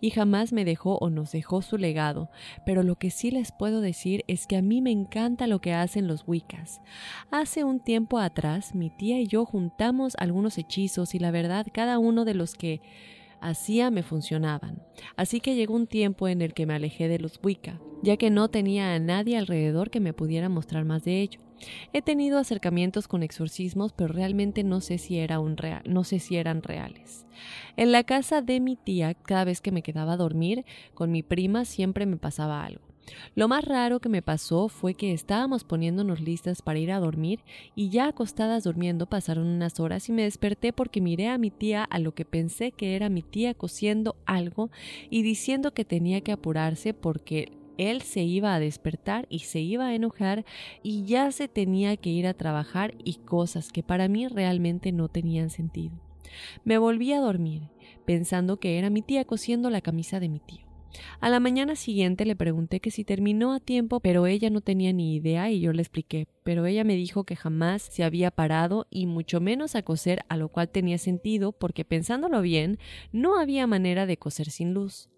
y 0.00 0.10
jamás 0.10 0.52
me 0.52 0.64
dejó 0.64 0.98
o 0.98 1.10
nos 1.10 1.32
dejó 1.32 1.62
su 1.62 1.78
legado, 1.78 2.30
pero 2.64 2.82
lo 2.82 2.96
que 2.96 3.10
sí 3.10 3.30
les 3.30 3.52
puedo 3.52 3.80
decir 3.80 4.24
es 4.26 4.46
que 4.46 4.56
a 4.56 4.62
mí 4.62 4.80
me 4.80 4.90
encanta 4.90 5.46
lo 5.46 5.60
que 5.60 5.72
hacen 5.72 6.06
los 6.06 6.24
Wiccas. 6.26 6.80
Hace 7.30 7.64
un 7.64 7.80
tiempo 7.80 8.18
atrás 8.18 8.74
mi 8.74 8.90
tía 8.90 9.20
y 9.20 9.26
yo 9.26 9.44
juntamos 9.44 10.14
algunos 10.18 10.58
hechizos 10.58 11.14
y 11.14 11.18
la 11.18 11.30
verdad 11.30 11.66
cada 11.72 11.98
uno 11.98 12.24
de 12.24 12.34
los 12.34 12.54
que 12.54 12.80
hacía 13.40 13.90
me 13.90 14.02
funcionaban. 14.02 14.82
Así 15.16 15.40
que 15.40 15.54
llegó 15.54 15.74
un 15.74 15.86
tiempo 15.86 16.28
en 16.28 16.42
el 16.42 16.54
que 16.54 16.66
me 16.66 16.74
alejé 16.74 17.08
de 17.08 17.18
los 17.18 17.40
Wicca, 17.42 17.80
ya 18.02 18.16
que 18.16 18.30
no 18.30 18.48
tenía 18.48 18.94
a 18.94 18.98
nadie 18.98 19.36
alrededor 19.36 19.90
que 19.90 20.00
me 20.00 20.12
pudiera 20.12 20.48
mostrar 20.48 20.84
más 20.84 21.04
de 21.04 21.20
ello. 21.20 21.40
He 21.92 22.02
tenido 22.02 22.38
acercamientos 22.38 23.08
con 23.08 23.22
exorcismos, 23.22 23.92
pero 23.92 24.12
realmente 24.12 24.64
no 24.64 24.80
sé 24.80 24.98
si 24.98 25.18
era 25.18 25.40
un 25.40 25.56
real, 25.56 25.82
no 25.86 26.04
sé 26.04 26.18
si 26.18 26.36
eran 26.36 26.62
reales. 26.62 27.26
En 27.76 27.92
la 27.92 28.04
casa 28.04 28.42
de 28.42 28.60
mi 28.60 28.76
tía, 28.76 29.14
cada 29.14 29.44
vez 29.44 29.60
que 29.60 29.72
me 29.72 29.82
quedaba 29.82 30.14
a 30.14 30.16
dormir 30.16 30.64
con 30.94 31.10
mi 31.10 31.22
prima 31.22 31.64
siempre 31.64 32.06
me 32.06 32.16
pasaba 32.16 32.64
algo. 32.64 32.90
Lo 33.34 33.48
más 33.48 33.64
raro 33.64 34.00
que 34.00 34.08
me 34.08 34.22
pasó 34.22 34.68
fue 34.68 34.94
que 34.94 35.12
estábamos 35.12 35.64
poniéndonos 35.64 36.20
listas 36.20 36.62
para 36.62 36.78
ir 36.78 36.92
a 36.92 37.00
dormir 37.00 37.40
y 37.74 37.90
ya 37.90 38.06
acostadas 38.06 38.64
durmiendo 38.64 39.06
pasaron 39.06 39.46
unas 39.46 39.80
horas 39.80 40.08
y 40.08 40.12
me 40.12 40.22
desperté 40.22 40.72
porque 40.72 41.00
miré 41.00 41.28
a 41.28 41.38
mi 41.38 41.50
tía 41.50 41.84
a 41.84 41.98
lo 41.98 42.14
que 42.14 42.24
pensé 42.24 42.72
que 42.72 42.96
era 42.96 43.08
mi 43.08 43.22
tía 43.22 43.54
cosiendo 43.54 44.16
algo 44.26 44.70
y 45.08 45.22
diciendo 45.22 45.72
que 45.72 45.84
tenía 45.84 46.20
que 46.20 46.32
apurarse 46.32 46.94
porque 46.94 47.52
él 47.80 48.02
se 48.02 48.22
iba 48.22 48.54
a 48.54 48.60
despertar 48.60 49.26
y 49.30 49.40
se 49.40 49.60
iba 49.60 49.86
a 49.86 49.94
enojar 49.94 50.44
y 50.82 51.04
ya 51.04 51.32
se 51.32 51.48
tenía 51.48 51.96
que 51.96 52.10
ir 52.10 52.26
a 52.26 52.34
trabajar 52.34 52.94
y 53.02 53.14
cosas 53.14 53.72
que 53.72 53.82
para 53.82 54.06
mí 54.06 54.28
realmente 54.28 54.92
no 54.92 55.08
tenían 55.08 55.48
sentido. 55.48 55.98
Me 56.62 56.76
volví 56.76 57.12
a 57.14 57.20
dormir, 57.20 57.70
pensando 58.04 58.58
que 58.58 58.78
era 58.78 58.90
mi 58.90 59.00
tía 59.00 59.24
cosiendo 59.24 59.70
la 59.70 59.80
camisa 59.80 60.20
de 60.20 60.28
mi 60.28 60.40
tío. 60.40 60.66
A 61.20 61.30
la 61.30 61.40
mañana 61.40 61.74
siguiente 61.74 62.26
le 62.26 62.36
pregunté 62.36 62.80
que 62.80 62.90
si 62.90 63.04
terminó 63.04 63.52
a 63.54 63.60
tiempo, 63.60 64.00
pero 64.00 64.26
ella 64.26 64.50
no 64.50 64.60
tenía 64.60 64.92
ni 64.92 65.14
idea 65.14 65.50
y 65.50 65.60
yo 65.60 65.72
le 65.72 65.80
expliqué, 65.80 66.26
pero 66.42 66.66
ella 66.66 66.84
me 66.84 66.96
dijo 66.96 67.24
que 67.24 67.36
jamás 67.36 67.80
se 67.80 68.04
había 68.04 68.30
parado 68.30 68.88
y 68.90 69.06
mucho 69.06 69.40
menos 69.40 69.74
a 69.74 69.82
coser, 69.82 70.24
a 70.28 70.36
lo 70.36 70.48
cual 70.48 70.68
tenía 70.68 70.98
sentido 70.98 71.52
porque 71.52 71.86
pensándolo 71.86 72.42
bien, 72.42 72.78
no 73.12 73.38
había 73.38 73.66
manera 73.66 74.04
de 74.04 74.18
coser 74.18 74.50
sin 74.50 74.74
luz. 74.74 75.08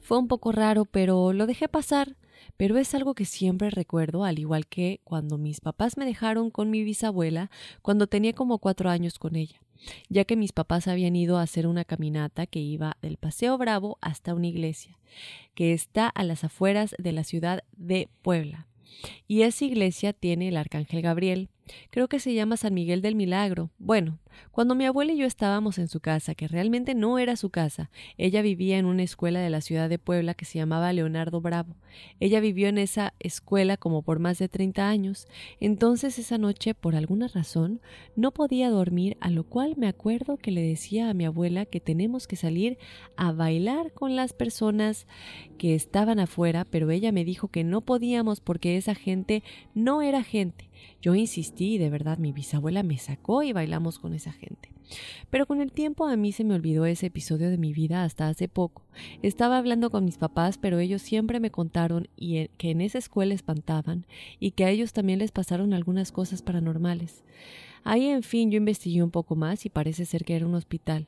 Fue 0.00 0.18
un 0.18 0.28
poco 0.28 0.52
raro, 0.52 0.84
pero 0.84 1.32
lo 1.32 1.46
dejé 1.46 1.68
pasar. 1.68 2.16
Pero 2.56 2.78
es 2.78 2.94
algo 2.94 3.14
que 3.14 3.24
siempre 3.24 3.70
recuerdo, 3.70 4.24
al 4.24 4.38
igual 4.38 4.66
que 4.66 5.00
cuando 5.04 5.38
mis 5.38 5.60
papás 5.60 5.96
me 5.96 6.04
dejaron 6.04 6.50
con 6.50 6.70
mi 6.70 6.82
bisabuela 6.82 7.50
cuando 7.82 8.06
tenía 8.06 8.32
como 8.32 8.58
cuatro 8.58 8.90
años 8.90 9.18
con 9.18 9.36
ella, 9.36 9.62
ya 10.08 10.24
que 10.24 10.36
mis 10.36 10.52
papás 10.52 10.88
habían 10.88 11.16
ido 11.16 11.38
a 11.38 11.42
hacer 11.42 11.66
una 11.66 11.84
caminata 11.84 12.46
que 12.46 12.60
iba 12.60 12.96
del 13.02 13.16
Paseo 13.16 13.56
Bravo 13.58 13.98
hasta 14.00 14.34
una 14.34 14.46
iglesia, 14.46 14.98
que 15.54 15.72
está 15.72 16.08
a 16.08 16.24
las 16.24 16.44
afueras 16.44 16.94
de 16.98 17.12
la 17.12 17.24
ciudad 17.24 17.62
de 17.76 18.08
Puebla. 18.22 18.66
Y 19.26 19.42
esa 19.42 19.64
iglesia 19.64 20.12
tiene 20.12 20.48
el 20.48 20.56
Arcángel 20.56 21.02
Gabriel. 21.02 21.48
Creo 21.90 22.08
que 22.08 22.20
se 22.20 22.34
llama 22.34 22.56
San 22.56 22.74
Miguel 22.74 23.00
del 23.00 23.14
Milagro. 23.14 23.70
Bueno, 23.78 24.18
cuando 24.50 24.74
mi 24.74 24.84
abuela 24.84 25.12
y 25.12 25.18
yo 25.18 25.26
estábamos 25.26 25.78
en 25.78 25.88
su 25.88 26.00
casa, 26.00 26.34
que 26.34 26.48
realmente 26.48 26.94
no 26.94 27.18
era 27.18 27.36
su 27.36 27.50
casa, 27.50 27.90
ella 28.18 28.42
vivía 28.42 28.78
en 28.78 28.86
una 28.86 29.02
escuela 29.02 29.40
de 29.40 29.50
la 29.50 29.60
ciudad 29.60 29.88
de 29.88 29.98
Puebla 29.98 30.34
que 30.34 30.44
se 30.44 30.58
llamaba 30.58 30.92
Leonardo 30.92 31.40
Bravo. 31.40 31.76
Ella 32.20 32.40
vivió 32.40 32.68
en 32.68 32.78
esa 32.78 33.14
escuela 33.18 33.76
como 33.76 34.02
por 34.02 34.18
más 34.18 34.38
de 34.38 34.48
30 34.48 34.88
años. 34.88 35.26
Entonces 35.60 36.18
esa 36.18 36.38
noche, 36.38 36.74
por 36.74 36.94
alguna 36.94 37.28
razón, 37.28 37.80
no 38.16 38.32
podía 38.32 38.70
dormir, 38.70 39.16
a 39.20 39.30
lo 39.30 39.44
cual 39.44 39.74
me 39.76 39.88
acuerdo 39.88 40.36
que 40.36 40.50
le 40.50 40.62
decía 40.62 41.10
a 41.10 41.14
mi 41.14 41.24
abuela 41.24 41.66
que 41.66 41.80
tenemos 41.80 42.26
que 42.26 42.36
salir 42.36 42.78
a 43.16 43.32
bailar 43.32 43.92
con 43.92 44.16
las 44.16 44.32
personas 44.32 45.06
que 45.58 45.74
estaban 45.74 46.20
afuera, 46.20 46.64
pero 46.64 46.90
ella 46.90 47.12
me 47.12 47.24
dijo 47.24 47.48
que 47.48 47.64
no 47.64 47.80
podíamos 47.80 48.40
porque 48.40 48.76
esa 48.76 48.94
gente 48.94 49.42
no 49.74 50.02
era 50.02 50.22
gente. 50.22 50.70
Yo 51.02 51.14
insistí 51.14 51.74
y 51.74 51.78
de 51.78 51.90
verdad 51.90 52.18
mi 52.18 52.32
bisabuela 52.32 52.82
me 52.82 52.98
sacó 52.98 53.42
y 53.42 53.52
bailamos 53.52 53.98
con 53.98 54.14
esa 54.20 54.32
gente. 54.32 54.70
Pero 55.30 55.46
con 55.46 55.60
el 55.60 55.72
tiempo 55.72 56.06
a 56.06 56.16
mí 56.16 56.32
se 56.32 56.44
me 56.44 56.54
olvidó 56.54 56.84
ese 56.84 57.06
episodio 57.06 57.50
de 57.50 57.58
mi 57.58 57.72
vida 57.72 58.04
hasta 58.04 58.28
hace 58.28 58.48
poco. 58.48 58.82
Estaba 59.22 59.58
hablando 59.58 59.90
con 59.90 60.04
mis 60.04 60.18
papás, 60.18 60.58
pero 60.58 60.78
ellos 60.78 61.02
siempre 61.02 61.40
me 61.40 61.50
contaron 61.50 62.08
y 62.16 62.48
que 62.58 62.70
en 62.70 62.80
esa 62.80 62.98
escuela 62.98 63.34
espantaban 63.34 64.06
y 64.38 64.52
que 64.52 64.64
a 64.64 64.70
ellos 64.70 64.92
también 64.92 65.18
les 65.18 65.32
pasaron 65.32 65.72
algunas 65.72 66.12
cosas 66.12 66.42
paranormales. 66.42 67.24
Ahí, 67.84 68.06
en 68.06 68.22
fin, 68.22 68.50
yo 68.50 68.58
investigué 68.58 69.02
un 69.02 69.10
poco 69.10 69.36
más 69.36 69.64
y 69.64 69.70
parece 69.70 70.04
ser 70.04 70.24
que 70.24 70.36
era 70.36 70.46
un 70.46 70.54
hospital. 70.54 71.06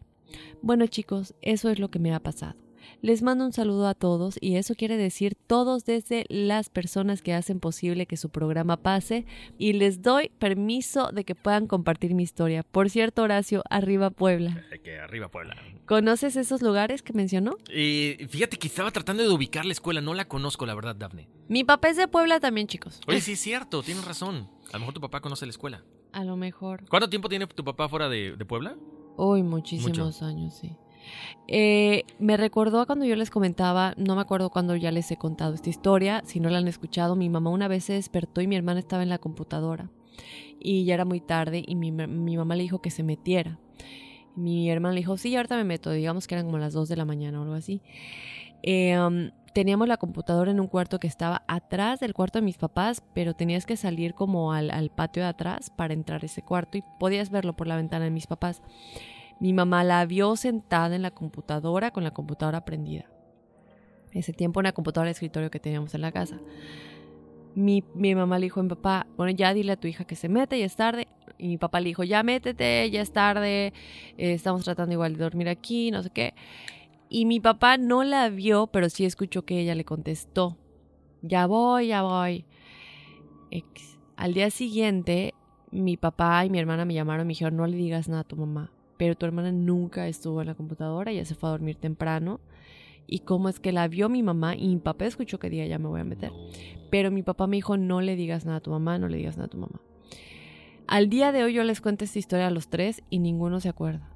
Bueno, 0.62 0.86
chicos, 0.86 1.34
eso 1.42 1.68
es 1.68 1.78
lo 1.78 1.90
que 1.90 1.98
me 1.98 2.14
ha 2.14 2.20
pasado. 2.20 2.56
Les 3.00 3.22
mando 3.22 3.44
un 3.44 3.52
saludo 3.52 3.86
a 3.86 3.94
todos 3.94 4.38
y 4.40 4.56
eso 4.56 4.74
quiere 4.74 4.96
decir 4.96 5.34
todos 5.46 5.84
desde 5.84 6.24
las 6.28 6.70
personas 6.70 7.22
que 7.22 7.34
hacen 7.34 7.60
posible 7.60 8.06
que 8.06 8.16
su 8.16 8.30
programa 8.30 8.76
pase 8.76 9.26
y 9.58 9.72
les 9.72 10.02
doy 10.02 10.30
permiso 10.38 11.10
de 11.12 11.24
que 11.24 11.34
puedan 11.34 11.66
compartir 11.66 12.14
mi 12.14 12.22
historia. 12.22 12.62
Por 12.62 12.90
cierto, 12.90 13.22
Horacio, 13.22 13.62
arriba 13.70 14.10
Puebla. 14.10 14.64
Que 14.82 14.98
arriba 14.98 15.28
Puebla. 15.28 15.56
¿Conoces 15.86 16.36
esos 16.36 16.62
lugares 16.62 17.02
que 17.02 17.12
mencionó? 17.12 17.56
Y 17.72 18.16
fíjate 18.28 18.56
que 18.56 18.68
estaba 18.68 18.90
tratando 18.90 19.22
de 19.22 19.28
ubicar 19.28 19.64
la 19.64 19.72
escuela, 19.72 20.00
no 20.00 20.14
la 20.14 20.26
conozco, 20.26 20.66
la 20.66 20.74
verdad, 20.74 20.96
Dafne. 20.96 21.28
Mi 21.48 21.64
papá 21.64 21.88
es 21.88 21.96
de 21.96 22.08
Puebla 22.08 22.40
también, 22.40 22.66
chicos. 22.66 23.00
Oye, 23.06 23.20
sí 23.20 23.32
es 23.32 23.40
cierto, 23.40 23.82
tienes 23.82 24.04
razón. 24.04 24.48
A 24.70 24.74
lo 24.74 24.80
mejor 24.80 24.94
tu 24.94 25.00
papá 25.00 25.20
conoce 25.20 25.44
la 25.44 25.50
escuela. 25.50 25.84
A 26.12 26.24
lo 26.24 26.36
mejor. 26.36 26.84
¿Cuánto 26.88 27.08
tiempo 27.08 27.28
tiene 27.28 27.46
tu 27.46 27.64
papá 27.64 27.88
fuera 27.88 28.08
de, 28.08 28.36
de 28.36 28.44
Puebla? 28.44 28.76
Uy, 29.16 29.42
muchísimos 29.42 30.22
años, 30.22 30.54
sí. 30.54 30.76
Eh, 31.48 32.04
me 32.18 32.36
recordó 32.36 32.80
a 32.80 32.86
cuando 32.86 33.04
yo 33.04 33.16
les 33.16 33.30
comentaba, 33.30 33.94
no 33.96 34.14
me 34.14 34.22
acuerdo 34.22 34.50
cuando 34.50 34.76
ya 34.76 34.90
les 34.90 35.10
he 35.10 35.16
contado 35.16 35.54
esta 35.54 35.70
historia, 35.70 36.22
si 36.24 36.40
no 36.40 36.50
la 36.50 36.58
han 36.58 36.68
escuchado, 36.68 37.16
mi 37.16 37.28
mamá 37.28 37.50
una 37.50 37.68
vez 37.68 37.84
se 37.84 37.94
despertó 37.94 38.40
y 38.40 38.46
mi 38.46 38.56
hermana 38.56 38.80
estaba 38.80 39.02
en 39.02 39.08
la 39.08 39.18
computadora 39.18 39.90
y 40.62 40.84
ya 40.84 40.94
era 40.94 41.04
muy 41.04 41.20
tarde 41.20 41.62
y 41.66 41.74
mi, 41.74 41.90
mamá 41.90 42.54
le 42.54 42.62
dijo 42.62 42.80
que 42.80 42.90
se 42.90 43.02
metiera. 43.02 43.58
Mi 44.34 44.70
hermana 44.70 44.94
le 44.94 45.00
dijo, 45.00 45.16
sí, 45.16 45.34
ahorita 45.36 45.56
me 45.56 45.64
meto, 45.64 45.90
digamos 45.90 46.26
que 46.26 46.34
eran 46.34 46.46
como 46.46 46.58
las 46.58 46.72
2 46.72 46.88
de 46.88 46.96
la 46.96 47.04
mañana 47.04 47.40
o 47.40 47.42
algo 47.42 47.54
así. 47.54 47.82
Eh, 48.62 48.98
um, 48.98 49.30
teníamos 49.52 49.88
la 49.88 49.98
computadora 49.98 50.50
en 50.50 50.60
un 50.60 50.68
cuarto 50.68 50.98
que 50.98 51.06
estaba 51.06 51.42
atrás 51.48 52.00
del 52.00 52.14
cuarto 52.14 52.38
de 52.38 52.44
mis 52.44 52.56
papás, 52.56 53.02
pero 53.12 53.34
tenías 53.34 53.66
que 53.66 53.76
salir 53.76 54.14
como 54.14 54.52
al, 54.52 54.70
al 54.70 54.90
patio 54.90 55.22
de 55.22 55.28
atrás 55.28 55.70
para 55.70 55.92
entrar 55.92 56.22
a 56.22 56.26
ese 56.26 56.42
cuarto 56.42 56.78
y 56.78 56.84
podías 56.98 57.30
verlo 57.30 57.54
por 57.54 57.66
la 57.66 57.76
ventana 57.76 58.04
de 58.04 58.10
mis 58.10 58.26
papás. 58.26 58.62
Mi 59.42 59.52
mamá 59.52 59.82
la 59.82 60.06
vio 60.06 60.36
sentada 60.36 60.94
en 60.94 61.02
la 61.02 61.10
computadora 61.10 61.90
con 61.90 62.04
la 62.04 62.12
computadora 62.12 62.64
prendida. 62.64 63.10
Ese 64.12 64.32
tiempo 64.32 64.60
una 64.60 64.70
computadora 64.70 65.08
de 65.08 65.14
escritorio 65.14 65.50
que 65.50 65.58
teníamos 65.58 65.96
en 65.96 66.00
la 66.00 66.12
casa. 66.12 66.38
Mi, 67.56 67.82
mi 67.96 68.14
mamá 68.14 68.38
le 68.38 68.46
dijo 68.46 68.60
a 68.60 68.62
mi 68.62 68.68
papá, 68.68 69.08
bueno, 69.16 69.32
ya 69.32 69.52
dile 69.52 69.72
a 69.72 69.76
tu 69.76 69.88
hija 69.88 70.04
que 70.04 70.14
se 70.14 70.28
mete, 70.28 70.60
ya 70.60 70.64
es 70.64 70.76
tarde. 70.76 71.08
Y 71.38 71.48
mi 71.48 71.58
papá 71.58 71.80
le 71.80 71.88
dijo, 71.88 72.04
ya 72.04 72.22
métete, 72.22 72.88
ya 72.88 73.02
es 73.02 73.12
tarde, 73.12 73.72
eh, 74.16 74.32
estamos 74.32 74.62
tratando 74.62 74.92
igual 74.92 75.14
de 75.14 75.24
dormir 75.24 75.48
aquí, 75.48 75.90
no 75.90 76.04
sé 76.04 76.10
qué. 76.10 76.34
Y 77.08 77.24
mi 77.24 77.40
papá 77.40 77.78
no 77.78 78.04
la 78.04 78.28
vio, 78.28 78.68
pero 78.68 78.88
sí 78.90 79.04
escuchó 79.04 79.44
que 79.44 79.58
ella 79.58 79.74
le 79.74 79.84
contestó, 79.84 80.56
ya 81.20 81.48
voy, 81.48 81.88
ya 81.88 82.02
voy. 82.02 82.44
Al 84.14 84.34
día 84.34 84.50
siguiente, 84.50 85.34
mi 85.72 85.96
papá 85.96 86.46
y 86.46 86.50
mi 86.50 86.60
hermana 86.60 86.84
me 86.84 86.94
llamaron 86.94 87.22
y 87.22 87.26
me 87.26 87.30
dijeron, 87.30 87.56
no 87.56 87.66
le 87.66 87.76
digas 87.76 88.08
nada 88.08 88.20
a 88.20 88.24
tu 88.24 88.36
mamá 88.36 88.70
pero 89.02 89.16
tu 89.16 89.26
hermana 89.26 89.50
nunca 89.50 90.06
estuvo 90.06 90.42
en 90.42 90.46
la 90.46 90.54
computadora, 90.54 91.10
ella 91.10 91.24
se 91.24 91.34
fue 91.34 91.48
a 91.48 91.50
dormir 91.50 91.74
temprano. 91.74 92.38
Y 93.08 93.18
cómo 93.18 93.48
es 93.48 93.58
que 93.58 93.72
la 93.72 93.88
vio 93.88 94.08
mi 94.08 94.22
mamá 94.22 94.54
y 94.54 94.68
mi 94.68 94.76
papá 94.76 95.06
escuchó 95.06 95.40
que 95.40 95.50
día 95.50 95.66
ya 95.66 95.80
me 95.80 95.88
voy 95.88 96.00
a 96.00 96.04
meter. 96.04 96.30
Pero 96.88 97.10
mi 97.10 97.24
papá 97.24 97.48
me 97.48 97.56
dijo, 97.56 97.76
no 97.76 98.00
le 98.00 98.14
digas 98.14 98.44
nada 98.44 98.58
a 98.58 98.60
tu 98.60 98.70
mamá, 98.70 99.00
no 99.00 99.08
le 99.08 99.16
digas 99.16 99.36
nada 99.36 99.46
a 99.46 99.50
tu 99.50 99.58
mamá. 99.58 99.80
Al 100.86 101.08
día 101.08 101.32
de 101.32 101.42
hoy 101.42 101.52
yo 101.52 101.64
les 101.64 101.80
cuento 101.80 102.04
esta 102.04 102.20
historia 102.20 102.46
a 102.46 102.50
los 102.52 102.68
tres 102.68 103.02
y 103.10 103.18
ninguno 103.18 103.58
se 103.58 103.70
acuerda. 103.70 104.08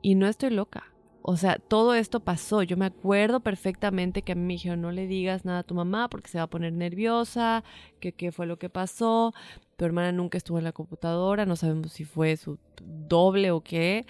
Y 0.00 0.14
no 0.14 0.28
estoy 0.28 0.50
loca. 0.50 0.94
O 1.20 1.36
sea, 1.36 1.56
todo 1.56 1.94
esto 1.94 2.20
pasó. 2.20 2.62
Yo 2.62 2.76
me 2.76 2.84
acuerdo 2.84 3.40
perfectamente 3.40 4.22
que 4.22 4.30
a 4.30 4.34
mí 4.36 4.42
me 4.42 4.52
dijeron, 4.52 4.80
no 4.80 4.92
le 4.92 5.08
digas 5.08 5.44
nada 5.44 5.60
a 5.60 5.62
tu 5.64 5.74
mamá 5.74 6.08
porque 6.08 6.28
se 6.28 6.38
va 6.38 6.44
a 6.44 6.50
poner 6.50 6.72
nerviosa, 6.72 7.64
que 7.98 8.12
qué 8.12 8.30
fue 8.30 8.46
lo 8.46 8.60
que 8.60 8.68
pasó. 8.68 9.34
Tu 9.76 9.84
hermana 9.84 10.12
nunca 10.12 10.38
estuvo 10.38 10.58
en 10.58 10.64
la 10.64 10.72
computadora, 10.72 11.46
no 11.46 11.56
sabemos 11.56 11.92
si 11.92 12.04
fue 12.04 12.36
su 12.36 12.58
doble 12.82 13.50
o 13.50 13.60
qué, 13.60 14.06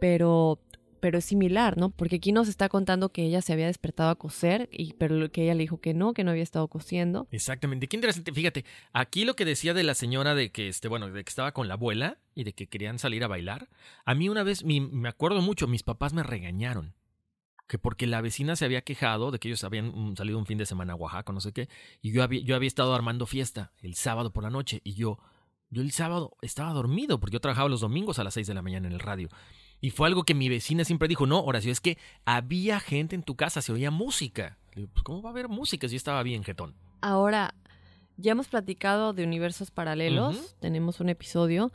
pero, 0.00 0.60
pero 1.00 1.18
es 1.18 1.24
similar, 1.24 1.76
¿no? 1.76 1.90
Porque 1.90 2.16
aquí 2.16 2.32
nos 2.32 2.48
está 2.48 2.68
contando 2.68 3.10
que 3.10 3.24
ella 3.24 3.42
se 3.42 3.52
había 3.52 3.66
despertado 3.66 4.10
a 4.10 4.14
coser, 4.14 4.68
y, 4.70 4.92
pero 4.94 5.30
que 5.30 5.42
ella 5.44 5.54
le 5.54 5.60
dijo 5.62 5.80
que 5.80 5.94
no, 5.94 6.12
que 6.12 6.24
no 6.24 6.30
había 6.30 6.42
estado 6.42 6.68
cosiendo. 6.68 7.26
Exactamente. 7.30 7.88
Qué 7.88 7.96
interesante. 7.96 8.32
Fíjate, 8.32 8.64
aquí 8.92 9.24
lo 9.24 9.34
que 9.34 9.44
decía 9.44 9.74
de 9.74 9.82
la 9.82 9.94
señora 9.94 10.34
de 10.34 10.50
que, 10.52 10.68
este, 10.68 10.88
bueno, 10.88 11.10
de 11.10 11.24
que 11.24 11.28
estaba 11.28 11.52
con 11.52 11.68
la 11.68 11.74
abuela 11.74 12.18
y 12.34 12.44
de 12.44 12.52
que 12.52 12.68
querían 12.68 12.98
salir 12.98 13.24
a 13.24 13.28
bailar. 13.28 13.68
A 14.04 14.14
mí 14.14 14.28
una 14.28 14.42
vez, 14.42 14.64
me 14.64 15.08
acuerdo 15.08 15.42
mucho, 15.42 15.66
mis 15.66 15.82
papás 15.82 16.12
me 16.12 16.22
regañaron. 16.22 16.94
Que 17.70 17.78
porque 17.78 18.08
la 18.08 18.20
vecina 18.20 18.56
se 18.56 18.64
había 18.64 18.82
quejado 18.82 19.30
de 19.30 19.38
que 19.38 19.46
ellos 19.46 19.62
habían 19.62 19.92
mm, 19.94 20.16
salido 20.16 20.38
un 20.38 20.44
fin 20.44 20.58
de 20.58 20.66
semana 20.66 20.94
a 20.94 20.96
Oaxaca, 20.96 21.32
no 21.32 21.40
sé 21.40 21.52
qué, 21.52 21.68
y 22.02 22.10
yo 22.10 22.24
había, 22.24 22.40
yo 22.40 22.56
había 22.56 22.66
estado 22.66 22.92
armando 22.96 23.26
fiesta 23.26 23.70
el 23.80 23.94
sábado 23.94 24.32
por 24.32 24.42
la 24.42 24.50
noche, 24.50 24.80
y 24.82 24.94
yo, 24.94 25.20
yo 25.70 25.80
el 25.80 25.92
sábado 25.92 26.36
estaba 26.42 26.72
dormido, 26.72 27.20
porque 27.20 27.34
yo 27.34 27.40
trabajaba 27.40 27.68
los 27.68 27.82
domingos 27.82 28.18
a 28.18 28.24
las 28.24 28.34
6 28.34 28.48
de 28.48 28.54
la 28.54 28.62
mañana 28.62 28.88
en 28.88 28.94
el 28.94 28.98
radio. 28.98 29.28
Y 29.80 29.90
fue 29.90 30.08
algo 30.08 30.24
que 30.24 30.34
mi 30.34 30.48
vecina 30.48 30.84
siempre 30.84 31.06
dijo, 31.06 31.26
no, 31.26 31.44
Horacio, 31.44 31.70
es 31.70 31.80
que 31.80 31.96
había 32.24 32.80
gente 32.80 33.14
en 33.14 33.22
tu 33.22 33.36
casa, 33.36 33.62
se 33.62 33.72
oía 33.72 33.92
música. 33.92 34.58
Le 34.72 34.82
digo, 34.82 34.92
pues, 34.92 35.04
¿cómo 35.04 35.22
va 35.22 35.30
a 35.30 35.32
haber 35.32 35.48
música 35.48 35.86
si 35.86 35.92
yo 35.92 35.96
estaba 35.96 36.24
bien, 36.24 36.42
jetón? 36.42 36.74
Ahora, 37.02 37.54
ya 38.16 38.32
hemos 38.32 38.48
platicado 38.48 39.12
de 39.12 39.22
universos 39.22 39.70
paralelos, 39.70 40.56
tenemos 40.58 40.98
un 40.98 41.08
episodio, 41.08 41.72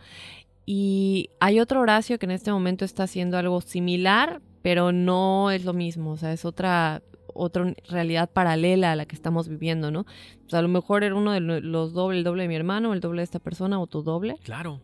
y 0.65 1.29
hay 1.39 1.62
otro 1.62 1.79
Horacio 1.79 2.19
que 2.19 2.25
en 2.25 2.31
este 2.31 2.51
momento 2.51 2.84
está 2.84 3.03
haciendo 3.03 3.38
algo 3.38 3.62
similar, 3.62 4.41
pero 4.65 4.91
no 4.91 5.51
es 5.51 5.63
lo 5.63 5.73
mismo, 5.73 6.13
o 6.13 6.17
sea, 6.17 6.34
es 6.34 6.43
otra 6.43 7.04
otra 7.36 7.71
realidad 7.88 8.32
paralela 8.32 8.93
a 8.93 8.95
la 8.95 9.06
que 9.06 9.13
estamos 9.15 9.47
viviendo, 9.47 9.91
¿no? 9.91 10.01
O 10.47 10.49
sea, 10.49 10.58
a 10.60 10.62
lo 10.63 10.69
mejor 10.69 11.04
era 11.04 11.13
uno 11.13 11.34
de 11.34 11.39
lo- 11.39 11.60
los 11.60 11.93
doble, 11.93 12.17
el 12.17 12.23
doble 12.23 12.43
de 12.43 12.47
mi 12.49 12.56
hermano, 12.56 12.93
el 12.93 12.99
doble 12.99 13.19
de 13.19 13.25
esta 13.25 13.39
persona, 13.39 13.80
o 13.80 13.86
tu 13.86 14.01
doble. 14.01 14.38
Claro. 14.43 14.80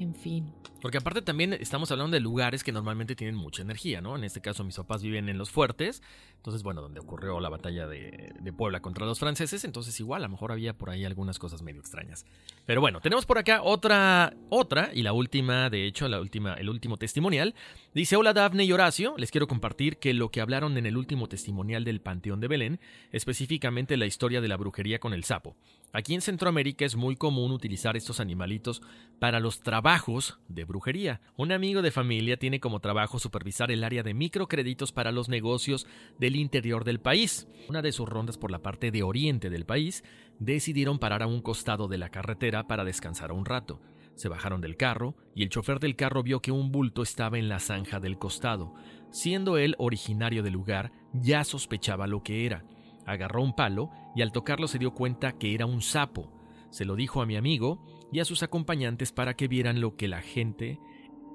En 0.00 0.14
fin. 0.14 0.52
Porque 0.80 0.98
aparte 0.98 1.22
también 1.22 1.52
estamos 1.54 1.90
hablando 1.90 2.14
de 2.14 2.20
lugares 2.20 2.62
que 2.62 2.70
normalmente 2.70 3.16
tienen 3.16 3.34
mucha 3.34 3.62
energía, 3.62 4.00
¿no? 4.00 4.14
En 4.14 4.22
este 4.22 4.40
caso 4.40 4.62
mis 4.62 4.76
papás 4.76 5.02
viven 5.02 5.28
en 5.28 5.36
los 5.36 5.50
fuertes, 5.50 6.02
entonces 6.36 6.62
bueno, 6.62 6.80
donde 6.82 7.00
ocurrió 7.00 7.40
la 7.40 7.48
batalla 7.48 7.88
de, 7.88 8.32
de 8.40 8.52
Puebla 8.52 8.78
contra 8.80 9.04
los 9.04 9.18
franceses, 9.18 9.64
entonces 9.64 9.98
igual 9.98 10.22
a 10.22 10.28
lo 10.28 10.30
mejor 10.30 10.52
había 10.52 10.72
por 10.78 10.90
ahí 10.90 11.04
algunas 11.04 11.40
cosas 11.40 11.62
medio 11.62 11.80
extrañas. 11.80 12.24
Pero 12.64 12.80
bueno, 12.80 13.00
tenemos 13.00 13.26
por 13.26 13.38
acá 13.38 13.60
otra, 13.62 14.34
otra 14.50 14.90
y 14.94 15.02
la 15.02 15.12
última, 15.12 15.68
de 15.68 15.84
hecho, 15.84 16.06
la 16.06 16.20
última, 16.20 16.54
el 16.54 16.68
último 16.70 16.96
testimonial. 16.96 17.56
Dice, 17.98 18.14
hola 18.14 18.32
Dafne 18.32 18.62
y 18.62 18.70
Horacio, 18.70 19.16
les 19.18 19.32
quiero 19.32 19.48
compartir 19.48 19.96
que 19.96 20.14
lo 20.14 20.30
que 20.30 20.40
hablaron 20.40 20.78
en 20.78 20.86
el 20.86 20.96
último 20.96 21.26
testimonial 21.26 21.82
del 21.82 22.00
Panteón 22.00 22.38
de 22.38 22.46
Belén, 22.46 22.78
específicamente 23.10 23.96
la 23.96 24.06
historia 24.06 24.40
de 24.40 24.46
la 24.46 24.56
brujería 24.56 25.00
con 25.00 25.12
el 25.12 25.24
sapo. 25.24 25.56
Aquí 25.92 26.14
en 26.14 26.20
Centroamérica 26.20 26.84
es 26.84 26.94
muy 26.94 27.16
común 27.16 27.50
utilizar 27.50 27.96
estos 27.96 28.20
animalitos 28.20 28.82
para 29.18 29.40
los 29.40 29.62
trabajos 29.62 30.38
de 30.46 30.64
brujería. 30.64 31.20
Un 31.36 31.50
amigo 31.50 31.82
de 31.82 31.90
familia 31.90 32.36
tiene 32.36 32.60
como 32.60 32.78
trabajo 32.78 33.18
supervisar 33.18 33.72
el 33.72 33.82
área 33.82 34.04
de 34.04 34.14
microcréditos 34.14 34.92
para 34.92 35.10
los 35.10 35.28
negocios 35.28 35.84
del 36.20 36.36
interior 36.36 36.84
del 36.84 37.00
país. 37.00 37.48
Una 37.68 37.82
de 37.82 37.90
sus 37.90 38.08
rondas 38.08 38.38
por 38.38 38.52
la 38.52 38.62
parte 38.62 38.92
de 38.92 39.02
oriente 39.02 39.50
del 39.50 39.66
país, 39.66 40.04
decidieron 40.38 41.00
parar 41.00 41.24
a 41.24 41.26
un 41.26 41.42
costado 41.42 41.88
de 41.88 41.98
la 41.98 42.10
carretera 42.10 42.68
para 42.68 42.84
descansar 42.84 43.32
un 43.32 43.44
rato. 43.44 43.80
Se 44.18 44.28
bajaron 44.28 44.60
del 44.60 44.76
carro 44.76 45.14
y 45.32 45.44
el 45.44 45.48
chofer 45.48 45.78
del 45.78 45.94
carro 45.94 46.24
vio 46.24 46.42
que 46.42 46.50
un 46.50 46.72
bulto 46.72 47.04
estaba 47.04 47.38
en 47.38 47.48
la 47.48 47.60
zanja 47.60 48.00
del 48.00 48.18
costado. 48.18 48.74
Siendo 49.12 49.58
él 49.58 49.76
originario 49.78 50.42
del 50.42 50.54
lugar, 50.54 50.90
ya 51.12 51.44
sospechaba 51.44 52.08
lo 52.08 52.24
que 52.24 52.44
era. 52.44 52.64
Agarró 53.06 53.44
un 53.44 53.54
palo 53.54 53.92
y 54.16 54.22
al 54.22 54.32
tocarlo 54.32 54.66
se 54.66 54.80
dio 54.80 54.92
cuenta 54.92 55.38
que 55.38 55.54
era 55.54 55.66
un 55.66 55.82
sapo. 55.82 56.32
Se 56.70 56.84
lo 56.84 56.96
dijo 56.96 57.22
a 57.22 57.26
mi 57.26 57.36
amigo 57.36 57.86
y 58.10 58.18
a 58.18 58.24
sus 58.24 58.42
acompañantes 58.42 59.12
para 59.12 59.34
que 59.34 59.46
vieran 59.46 59.80
lo 59.80 59.94
que 59.94 60.08
la 60.08 60.20
gente, 60.20 60.80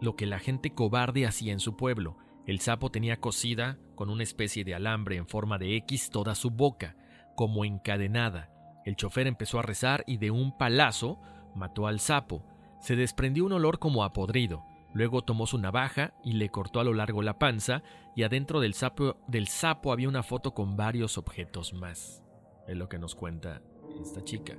lo 0.02 0.18
que 0.18 0.26
la 0.26 0.40
gente 0.40 0.72
cobarde 0.72 1.26
hacía 1.26 1.54
en 1.54 1.62
su 1.62 1.78
pueblo. 1.78 2.18
El 2.46 2.60
sapo 2.60 2.92
tenía 2.92 3.22
cosida 3.22 3.80
con 3.96 4.10
una 4.10 4.24
especie 4.24 4.66
de 4.66 4.76
alambre 4.76 5.16
en 5.16 5.26
forma 5.26 5.58
de 5.58 5.78
X 5.78 6.10
toda 6.10 6.36
su 6.36 6.52
boca, 6.52 6.98
como 7.38 7.64
encadenada. 7.64 8.50
El 8.84 8.98
chofer 8.98 9.26
empezó 9.28 9.58
a 9.60 9.64
rezar 9.64 10.04
y 10.06 10.18
de 10.18 10.32
un 10.32 10.58
palazo 10.58 11.22
mató 11.56 11.88
al 11.88 12.02
sapo. 12.02 12.46
Se 12.84 12.98
desprendió 12.98 13.46
un 13.46 13.54
olor 13.54 13.80
como 13.80 14.04
a 14.04 14.12
podrido. 14.12 14.66
Luego 14.94 15.22
tomó 15.22 15.48
su 15.48 15.58
navaja 15.58 16.14
y 16.22 16.34
le 16.34 16.50
cortó 16.50 16.82
a 16.82 16.84
lo 16.84 16.94
largo 16.94 17.22
la 17.22 17.40
panza, 17.40 17.82
y 18.14 18.24
adentro 18.24 18.60
del 18.60 18.74
sapo, 18.74 19.16
del 19.26 19.48
sapo 19.48 19.94
había 19.94 20.10
una 20.10 20.22
foto 20.22 20.54
con 20.54 20.76
varios 20.76 21.18
objetos 21.18 21.72
más. 21.72 22.22
Es 22.68 22.76
lo 22.76 22.90
que 22.90 23.00
nos 23.00 23.16
cuenta 23.16 23.62
esta 24.02 24.22
chica. 24.26 24.58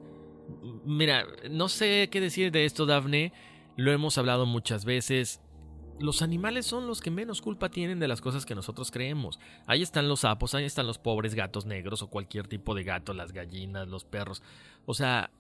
Mira, 0.87 1.27
no 1.51 1.69
sé 1.69 2.09
qué 2.11 2.19
decir 2.23 2.51
de 2.51 2.65
esto, 2.65 2.87
Dafne. 2.87 3.35
Lo 3.77 3.93
hemos 3.93 4.17
hablado 4.17 4.47
muchas 4.47 4.87
veces. 4.87 5.43
Los 6.01 6.23
animales 6.23 6.65
son 6.65 6.87
los 6.87 7.03
que 7.03 7.11
menos 7.11 7.43
culpa 7.43 7.69
tienen 7.69 7.99
de 8.01 8.09
las 8.09 8.23
cosas 8.23 8.47
que 8.47 8.55
nosotros 8.55 8.91
creemos. 8.91 9.39
Ahí 9.67 9.83
están 9.83 10.09
los 10.09 10.21
sapos, 10.21 10.55
ahí 10.55 10.65
están 10.65 10.87
los 10.87 10.97
pobres 10.97 11.35
gatos 11.35 11.67
negros 11.67 12.01
o 12.01 12.09
cualquier 12.09 12.49
tipo 12.49 12.75
de 12.75 12.85
gato, 12.85 13.13
las 13.13 13.33
gallinas, 13.33 13.87
los 13.87 14.07
perros. 14.07 14.43
O 14.87 14.95
sea, 14.95 15.31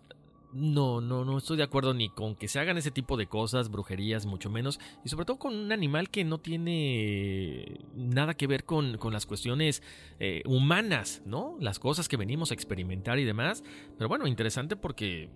no, 0.55 1.01
no, 1.01 1.25
no 1.25 1.37
estoy 1.37 1.57
de 1.57 1.65
acuerdo 1.65 1.93
ni 1.95 2.09
con 2.09 2.37
que 2.37 2.47
se 2.49 2.61
hagan 2.61 2.79
ese 2.79 2.93
tipo 2.93 3.17
de 3.17 3.27
cosas, 3.27 3.71
brujerías, 3.71 4.25
mucho 4.25 4.51
menos, 4.51 4.79
y 5.05 5.09
sobre 5.09 5.25
todo 5.27 5.39
con 5.39 5.55
un 5.55 5.73
animal 5.73 6.11
que 6.11 6.25
no 6.25 6.39
tiene 6.39 7.81
nada 7.95 8.35
que 8.35 8.47
ver 8.47 8.65
con, 8.65 8.97
con 8.99 9.13
las 9.13 9.27
cuestiones 9.27 9.83
eh, 10.21 10.43
humanas, 10.47 11.23
¿no? 11.27 11.57
Las 11.61 11.79
cosas 11.79 12.09
que 12.09 12.17
venimos 12.17 12.53
a 12.53 12.55
experimentar 12.55 13.19
y 13.19 13.25
demás. 13.25 13.65
Pero 13.99 14.09
bueno, 14.09 14.27
interesante 14.29 14.77
porque 14.77 15.29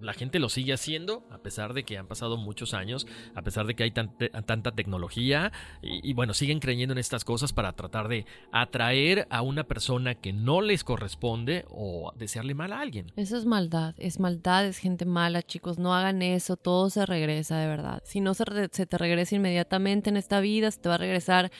la 0.00 0.12
gente 0.12 0.38
lo 0.38 0.48
sigue 0.48 0.72
haciendo, 0.72 1.24
a 1.30 1.38
pesar 1.38 1.74
de 1.74 1.84
que 1.84 1.98
han 1.98 2.06
pasado 2.06 2.36
muchos 2.36 2.74
años, 2.74 3.06
a 3.34 3.42
pesar 3.42 3.66
de 3.66 3.74
que 3.74 3.82
hay 3.84 3.90
tante- 3.90 4.30
tanta 4.44 4.72
tecnología, 4.72 5.52
y, 5.82 6.08
y 6.08 6.12
bueno, 6.12 6.34
siguen 6.34 6.60
creyendo 6.60 6.92
en 6.92 6.98
estas 6.98 7.24
cosas 7.24 7.52
para 7.52 7.72
tratar 7.72 8.08
de 8.08 8.26
atraer 8.52 9.26
a 9.30 9.42
una 9.42 9.64
persona 9.64 10.14
que 10.14 10.32
no 10.32 10.60
les 10.60 10.84
corresponde 10.84 11.64
o 11.68 12.12
desearle 12.16 12.54
mal 12.54 12.72
a 12.72 12.80
alguien. 12.80 13.12
Eso 13.16 13.36
es 13.36 13.44
maldad, 13.46 13.94
es 13.98 14.20
maldad, 14.20 14.66
es 14.66 14.78
gente 14.78 15.04
mala, 15.04 15.42
chicos, 15.42 15.78
no 15.78 15.94
hagan 15.94 16.22
eso, 16.22 16.56
todo 16.56 16.90
se 16.90 17.04
regresa 17.06 17.58
de 17.58 17.66
verdad. 17.66 18.02
Si 18.04 18.20
no 18.20 18.34
se, 18.34 18.44
re- 18.44 18.68
se 18.72 18.86
te 18.86 18.98
regresa 18.98 19.34
inmediatamente 19.36 20.10
en 20.10 20.16
esta 20.16 20.40
vida, 20.40 20.70
se 20.70 20.80
te 20.80 20.88
va 20.88 20.96
a 20.96 20.98
regresar 20.98 21.50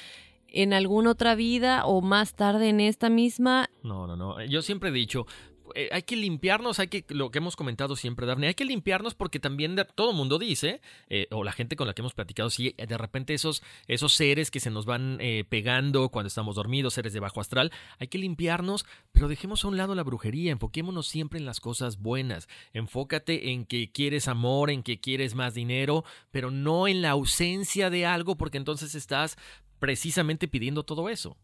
en 0.48 0.72
alguna 0.72 1.10
otra 1.10 1.34
vida 1.34 1.84
o 1.84 2.00
más 2.00 2.34
tarde 2.34 2.68
en 2.68 2.80
esta 2.80 3.10
misma. 3.10 3.68
No, 3.82 4.06
no, 4.06 4.16
no. 4.16 4.42
Yo 4.44 4.62
siempre 4.62 4.88
he 4.88 4.92
dicho, 4.92 5.26
eh, 5.74 5.88
hay 5.92 6.02
que 6.02 6.16
limpiarnos, 6.16 6.78
hay 6.78 6.88
que, 6.88 7.04
lo 7.08 7.30
que 7.30 7.38
hemos 7.38 7.56
comentado 7.56 7.96
siempre, 7.96 8.26
Daphne, 8.26 8.48
hay 8.48 8.54
que 8.54 8.64
limpiarnos 8.64 9.14
porque 9.14 9.40
también 9.40 9.76
todo 9.94 10.12
mundo 10.12 10.38
dice, 10.38 10.80
eh, 11.08 11.26
o 11.30 11.44
la 11.44 11.52
gente 11.52 11.76
con 11.76 11.86
la 11.86 11.94
que 11.94 12.02
hemos 12.02 12.14
platicado, 12.14 12.50
si 12.50 12.72
de 12.72 12.98
repente 12.98 13.34
esos, 13.34 13.62
esos 13.86 14.12
seres 14.12 14.50
que 14.50 14.60
se 14.60 14.70
nos 14.70 14.86
van 14.86 15.18
eh, 15.20 15.44
pegando 15.48 16.08
cuando 16.10 16.28
estamos 16.28 16.56
dormidos, 16.56 16.94
seres 16.94 17.12
de 17.12 17.20
bajo 17.20 17.40
astral, 17.40 17.72
hay 17.98 18.08
que 18.08 18.18
limpiarnos, 18.18 18.86
pero 19.12 19.28
dejemos 19.28 19.64
a 19.64 19.68
un 19.68 19.76
lado 19.76 19.94
la 19.94 20.02
brujería, 20.02 20.52
enfoquémonos 20.52 21.06
siempre 21.06 21.38
en 21.38 21.46
las 21.46 21.60
cosas 21.60 21.98
buenas, 21.98 22.48
enfócate 22.72 23.50
en 23.50 23.66
que 23.66 23.90
quieres 23.90 24.28
amor, 24.28 24.70
en 24.70 24.82
que 24.82 25.00
quieres 25.00 25.34
más 25.34 25.54
dinero, 25.54 26.04
pero 26.30 26.50
no 26.50 26.88
en 26.88 27.02
la 27.02 27.10
ausencia 27.10 27.90
de 27.90 28.06
algo 28.06 28.36
porque 28.36 28.58
entonces 28.58 28.94
estás 28.94 29.36
precisamente 29.78 30.48
pidiendo 30.48 30.84
todo 30.84 31.08
eso. 31.08 31.36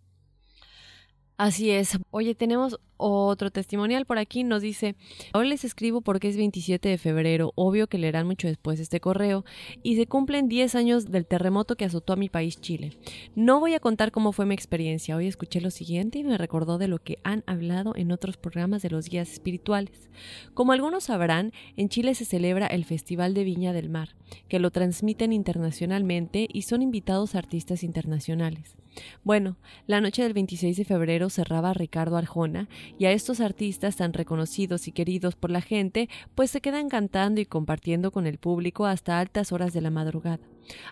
Así 1.43 1.72
es. 1.72 1.99
Oye, 2.12 2.36
tenemos 2.36 2.78
otro 2.97 3.51
testimonial 3.51 4.07
por 4.07 4.16
aquí. 4.16 4.45
Nos 4.45 4.62
dice, 4.62 4.95
ahora 5.32 5.49
les 5.49 5.64
escribo 5.64 6.01
porque 6.01 6.28
es 6.28 6.36
27 6.36 6.88
de 6.88 6.99
febrero. 6.99 7.51
Obvio 7.57 7.88
que 7.88 7.99
leerán 7.99 8.28
mucho 8.28 8.47
después 8.47 8.78
este 8.78 9.01
correo. 9.01 9.45
Y 9.82 9.97
se 9.97 10.07
cumplen 10.07 10.47
10 10.47 10.76
años 10.76 11.11
del 11.11 11.26
terremoto 11.26 11.74
que 11.74 11.84
azotó 11.84 12.12
a 12.12 12.16
mi 12.16 12.28
país, 12.28 12.61
Chile. 12.61 12.97
No 13.34 13.59
voy 13.59 13.74
a 13.74 13.80
contar 13.80 14.12
cómo 14.12 14.30
fue 14.30 14.47
mi 14.47 14.55
experiencia. 14.55 15.16
Hoy 15.16 15.26
escuché 15.26 15.61
lo 15.61 15.72
siguiente 15.72 16.20
y 16.20 16.22
me 16.22 16.38
recordó 16.38 16.78
de 16.78 16.86
lo 16.86 17.01
que 17.01 17.18
han 17.24 17.43
hablado 17.49 17.97
en 17.97 18.12
otros 18.12 18.36
programas 18.36 18.82
de 18.82 18.90
los 18.90 19.09
guías 19.09 19.32
espirituales. 19.32 20.11
Como 20.55 20.70
algunos 20.70 21.03
sabrán, 21.03 21.51
en 21.76 21.88
Chile 21.88 22.14
se 22.14 22.24
celebra 22.24 22.68
el 22.68 22.84
Festival 22.84 23.34
de 23.34 23.43
Viña 23.43 23.72
del 23.72 23.90
Mar, 23.90 24.11
que 24.47 24.61
lo 24.61 24.70
transmiten 24.70 25.32
internacionalmente 25.32 26.47
y 26.49 26.62
son 26.62 26.82
invitados 26.82 27.34
artistas 27.34 27.82
internacionales. 27.82 28.76
Bueno, 29.24 29.57
la 29.86 30.01
noche 30.01 30.22
del 30.22 30.32
26 30.32 30.76
de 30.76 30.84
febrero 30.84 31.30
cerraba 31.30 31.74
Ricardo 31.74 32.16
Arjona 32.16 32.68
y 32.99 33.07
a 33.07 33.12
estos 33.12 33.40
artistas 33.40 33.97
tan 33.97 34.12
reconocidos 34.12 34.88
y 34.88 34.93
queridos 34.93 35.36
por 35.36 35.51
la 35.51 35.61
gente, 35.61 36.09
pues 36.34 36.51
se 36.51 36.61
quedan 36.61 36.88
cantando 36.88 37.40
y 37.40 37.47
compartiendo 37.47 38.11
con 38.11 38.26
el 38.26 38.38
público 38.38 38.86
hasta 38.86 39.18
altas 39.18 39.53
horas 39.53 39.72
de 39.72 39.80
la 39.80 39.90
madrugada. 39.90 40.40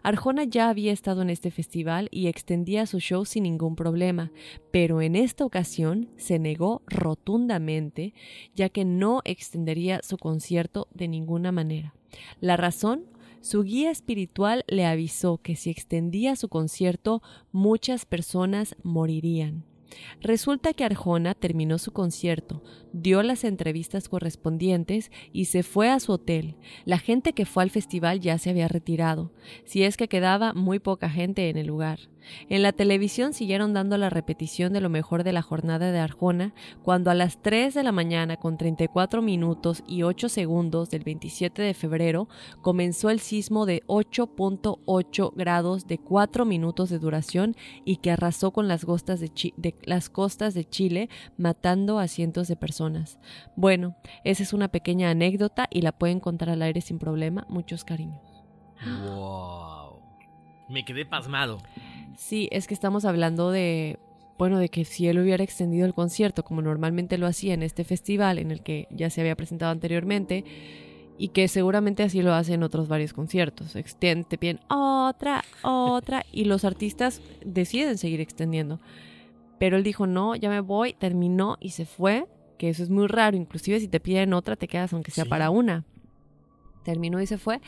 Arjona 0.02 0.44
ya 0.44 0.68
había 0.68 0.92
estado 0.92 1.22
en 1.22 1.30
este 1.30 1.50
festival 1.50 2.08
y 2.10 2.26
extendía 2.26 2.86
su 2.86 2.98
show 2.98 3.24
sin 3.24 3.44
ningún 3.44 3.76
problema, 3.76 4.32
pero 4.70 5.00
en 5.00 5.16
esta 5.16 5.44
ocasión 5.44 6.08
se 6.16 6.38
negó 6.38 6.82
rotundamente, 6.86 8.14
ya 8.54 8.68
que 8.68 8.84
no 8.84 9.20
extendería 9.24 10.00
su 10.02 10.18
concierto 10.18 10.88
de 10.92 11.08
ninguna 11.08 11.52
manera. 11.52 11.94
La 12.40 12.56
razón 12.56 13.04
su 13.40 13.62
guía 13.62 13.90
espiritual 13.90 14.64
le 14.68 14.84
avisó 14.84 15.38
que 15.38 15.56
si 15.56 15.70
extendía 15.70 16.36
su 16.36 16.48
concierto, 16.48 17.22
muchas 17.52 18.04
personas 18.04 18.76
morirían. 18.82 19.64
Resulta 20.20 20.72
que 20.72 20.84
Arjona 20.84 21.34
terminó 21.34 21.78
su 21.78 21.92
concierto, 21.92 22.62
dio 22.92 23.22
las 23.22 23.44
entrevistas 23.44 24.08
correspondientes 24.08 25.10
y 25.32 25.46
se 25.46 25.62
fue 25.62 25.88
a 25.88 26.00
su 26.00 26.12
hotel. 26.12 26.56
La 26.84 26.98
gente 26.98 27.32
que 27.32 27.46
fue 27.46 27.62
al 27.62 27.70
festival 27.70 28.20
ya 28.20 28.38
se 28.38 28.50
había 28.50 28.68
retirado, 28.68 29.32
si 29.64 29.82
es 29.82 29.96
que 29.96 30.08
quedaba 30.08 30.52
muy 30.52 30.78
poca 30.78 31.08
gente 31.08 31.48
en 31.48 31.56
el 31.56 31.66
lugar. 31.66 31.98
En 32.48 32.62
la 32.62 32.72
televisión 32.72 33.32
siguieron 33.32 33.72
dando 33.72 33.96
la 33.98 34.10
repetición 34.10 34.72
de 34.72 34.80
lo 34.80 34.88
mejor 34.88 35.24
de 35.24 35.32
la 35.32 35.42
jornada 35.42 35.90
de 35.92 35.98
Arjona, 35.98 36.52
cuando 36.82 37.10
a 37.10 37.14
las 37.14 37.40
3 37.42 37.74
de 37.74 37.82
la 37.82 37.92
mañana 37.92 38.36
con 38.36 38.56
34 38.58 39.22
minutos 39.22 39.82
y 39.86 40.02
8 40.02 40.28
segundos 40.28 40.90
del 40.90 41.02
27 41.04 41.62
de 41.62 41.74
febrero 41.74 42.28
comenzó 42.62 43.10
el 43.10 43.20
sismo 43.20 43.66
de 43.66 43.82
8.8 43.86 45.32
grados 45.34 45.86
de 45.86 45.98
4 45.98 46.44
minutos 46.44 46.90
de 46.90 46.98
duración 46.98 47.56
y 47.84 47.96
que 47.96 48.10
arrasó 48.10 48.50
con 48.52 48.68
las 48.68 48.84
costas 48.84 49.20
de, 49.20 49.28
Chi- 49.28 49.54
de 49.56 49.74
las 49.84 50.10
costas 50.10 50.54
de 50.54 50.64
Chile, 50.64 51.08
matando 51.36 51.98
a 51.98 52.08
cientos 52.08 52.48
de 52.48 52.56
personas. 52.56 53.18
Bueno, 53.56 53.96
esa 54.24 54.42
es 54.42 54.52
una 54.52 54.68
pequeña 54.68 55.10
anécdota 55.10 55.66
y 55.70 55.82
la 55.82 55.92
pueden 55.92 56.20
contar 56.20 56.50
al 56.50 56.62
aire 56.62 56.80
sin 56.80 56.98
problema. 56.98 57.46
Muchos 57.48 57.84
cariños. 57.84 58.20
Wow. 59.04 60.00
Me 60.68 60.84
quedé 60.84 61.04
pasmado. 61.04 61.58
Sí, 62.20 62.50
es 62.52 62.66
que 62.66 62.74
estamos 62.74 63.06
hablando 63.06 63.50
de, 63.50 63.98
bueno, 64.36 64.58
de 64.58 64.68
que 64.68 64.84
si 64.84 65.08
él 65.08 65.18
hubiera 65.18 65.42
extendido 65.42 65.86
el 65.86 65.94
concierto 65.94 66.44
como 66.44 66.60
normalmente 66.60 67.16
lo 67.16 67.26
hacía 67.26 67.54
en 67.54 67.62
este 67.62 67.82
festival 67.82 68.38
en 68.38 68.50
el 68.50 68.62
que 68.62 68.86
ya 68.90 69.08
se 69.08 69.22
había 69.22 69.34
presentado 69.36 69.72
anteriormente 69.72 70.44
y 71.16 71.28
que 71.28 71.48
seguramente 71.48 72.02
así 72.02 72.20
lo 72.20 72.34
hace 72.34 72.52
en 72.52 72.62
otros 72.62 72.88
varios 72.88 73.14
conciertos, 73.14 73.74
extiende, 73.74 74.26
te 74.28 74.36
piden 74.36 74.60
otra, 74.68 75.42
otra 75.62 76.22
y 76.32 76.44
los 76.44 76.66
artistas 76.66 77.22
deciden 77.42 77.96
seguir 77.96 78.20
extendiendo. 78.20 78.80
Pero 79.58 79.78
él 79.78 79.82
dijo, 79.82 80.06
no, 80.06 80.36
ya 80.36 80.50
me 80.50 80.60
voy, 80.60 80.92
terminó 80.92 81.56
y 81.58 81.70
se 81.70 81.86
fue, 81.86 82.26
que 82.58 82.68
eso 82.68 82.82
es 82.82 82.90
muy 82.90 83.06
raro, 83.06 83.34
inclusive 83.34 83.80
si 83.80 83.88
te 83.88 83.98
piden 83.98 84.34
otra 84.34 84.56
te 84.56 84.68
quedas 84.68 84.92
aunque 84.92 85.10
sea 85.10 85.24
Sí. 85.24 85.30
para 85.30 85.48
una. 85.48 85.86
Terminó 86.84 87.18
y 87.22 87.26
se 87.26 87.38
fue 87.38 87.60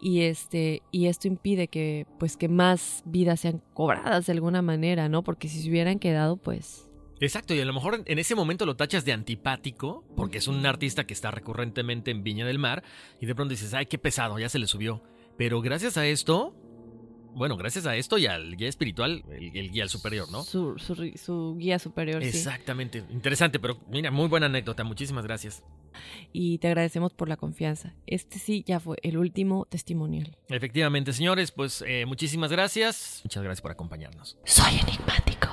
y 0.00 0.22
este 0.22 0.82
y 0.90 1.06
esto 1.06 1.28
impide 1.28 1.68
que 1.68 2.06
pues 2.18 2.36
que 2.36 2.48
más 2.48 3.02
vidas 3.04 3.40
sean 3.40 3.62
cobradas 3.74 4.26
de 4.26 4.32
alguna 4.32 4.62
manera, 4.62 5.08
¿no? 5.08 5.22
Porque 5.22 5.48
si 5.48 5.62
se 5.62 5.68
hubieran 5.68 5.98
quedado 5.98 6.36
pues 6.36 6.90
Exacto, 7.20 7.52
y 7.52 7.60
a 7.60 7.64
lo 7.66 7.74
mejor 7.74 8.02
en 8.06 8.18
ese 8.18 8.34
momento 8.34 8.64
lo 8.64 8.76
tachas 8.76 9.04
de 9.04 9.12
antipático, 9.12 10.04
porque 10.16 10.38
es 10.38 10.48
un 10.48 10.64
artista 10.64 11.04
que 11.04 11.12
está 11.12 11.30
recurrentemente 11.30 12.10
en 12.10 12.24
Viña 12.24 12.46
del 12.46 12.58
Mar, 12.58 12.82
y 13.20 13.26
de 13.26 13.34
pronto 13.34 13.50
dices, 13.50 13.74
ay, 13.74 13.86
qué 13.86 13.98
pesado, 13.98 14.38
ya 14.38 14.48
se 14.48 14.58
le 14.58 14.66
subió. 14.66 15.02
Pero 15.36 15.60
gracias 15.60 15.98
a 15.98 16.06
esto, 16.06 16.54
bueno, 17.34 17.58
gracias 17.58 17.84
a 17.84 17.94
esto 17.94 18.16
y 18.16 18.24
al 18.24 18.56
guía 18.56 18.70
espiritual, 18.70 19.22
el, 19.30 19.54
el 19.54 19.70
guía 19.70 19.86
superior, 19.88 20.30
¿no? 20.32 20.42
Su, 20.44 20.78
su, 20.78 20.94
su 21.16 21.56
guía 21.58 21.78
superior, 21.78 22.22
sí. 22.22 22.28
Exactamente, 22.28 23.04
interesante, 23.10 23.60
pero 23.60 23.78
mira, 23.90 24.10
muy 24.10 24.28
buena 24.28 24.46
anécdota, 24.46 24.82
muchísimas 24.82 25.24
gracias. 25.24 25.62
Y 26.32 26.58
te 26.58 26.68
agradecemos 26.68 27.12
por 27.12 27.28
la 27.28 27.36
confianza. 27.36 27.94
Este 28.06 28.38
sí 28.38 28.64
ya 28.66 28.80
fue 28.80 28.96
el 29.02 29.16
último 29.18 29.66
testimonial. 29.66 30.36
Efectivamente, 30.48 31.12
señores, 31.12 31.50
pues 31.50 31.84
eh, 31.86 32.04
muchísimas 32.06 32.50
gracias. 32.50 33.20
Muchas 33.24 33.42
gracias 33.42 33.62
por 33.62 33.70
acompañarnos. 33.70 34.38
Soy 34.44 34.78
enigmático. 34.80 35.48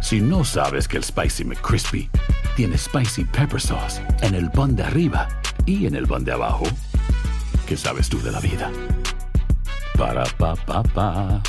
Si 0.00 0.20
no 0.20 0.44
sabes 0.44 0.86
que 0.86 0.98
el 0.98 1.04
Spicy 1.04 1.44
McCrispy 1.44 2.08
tiene 2.54 2.78
Spicy 2.78 3.24
Pepper 3.24 3.60
Sauce 3.60 4.00
en 4.22 4.34
el 4.34 4.50
pan 4.50 4.76
de 4.76 4.84
arriba 4.84 5.28
y 5.66 5.86
en 5.86 5.96
el 5.96 6.06
pan 6.06 6.24
de 6.24 6.32
abajo, 6.32 6.64
¿qué 7.66 7.76
sabes 7.76 8.08
tú 8.08 8.22
de 8.22 8.30
la 8.30 8.40
vida? 8.40 8.70
Para, 9.98 10.24
pa, 10.38 10.54
pa, 10.54 10.82
pa. 10.82 11.42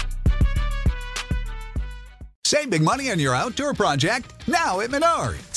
Save 2.48 2.70
big 2.70 2.82
money 2.82 3.12
on 3.12 3.20
your 3.20 3.36
outdoor 3.36 3.74
project 3.74 4.48
now 4.48 4.80
at 4.80 4.90
Menards. 4.90 5.57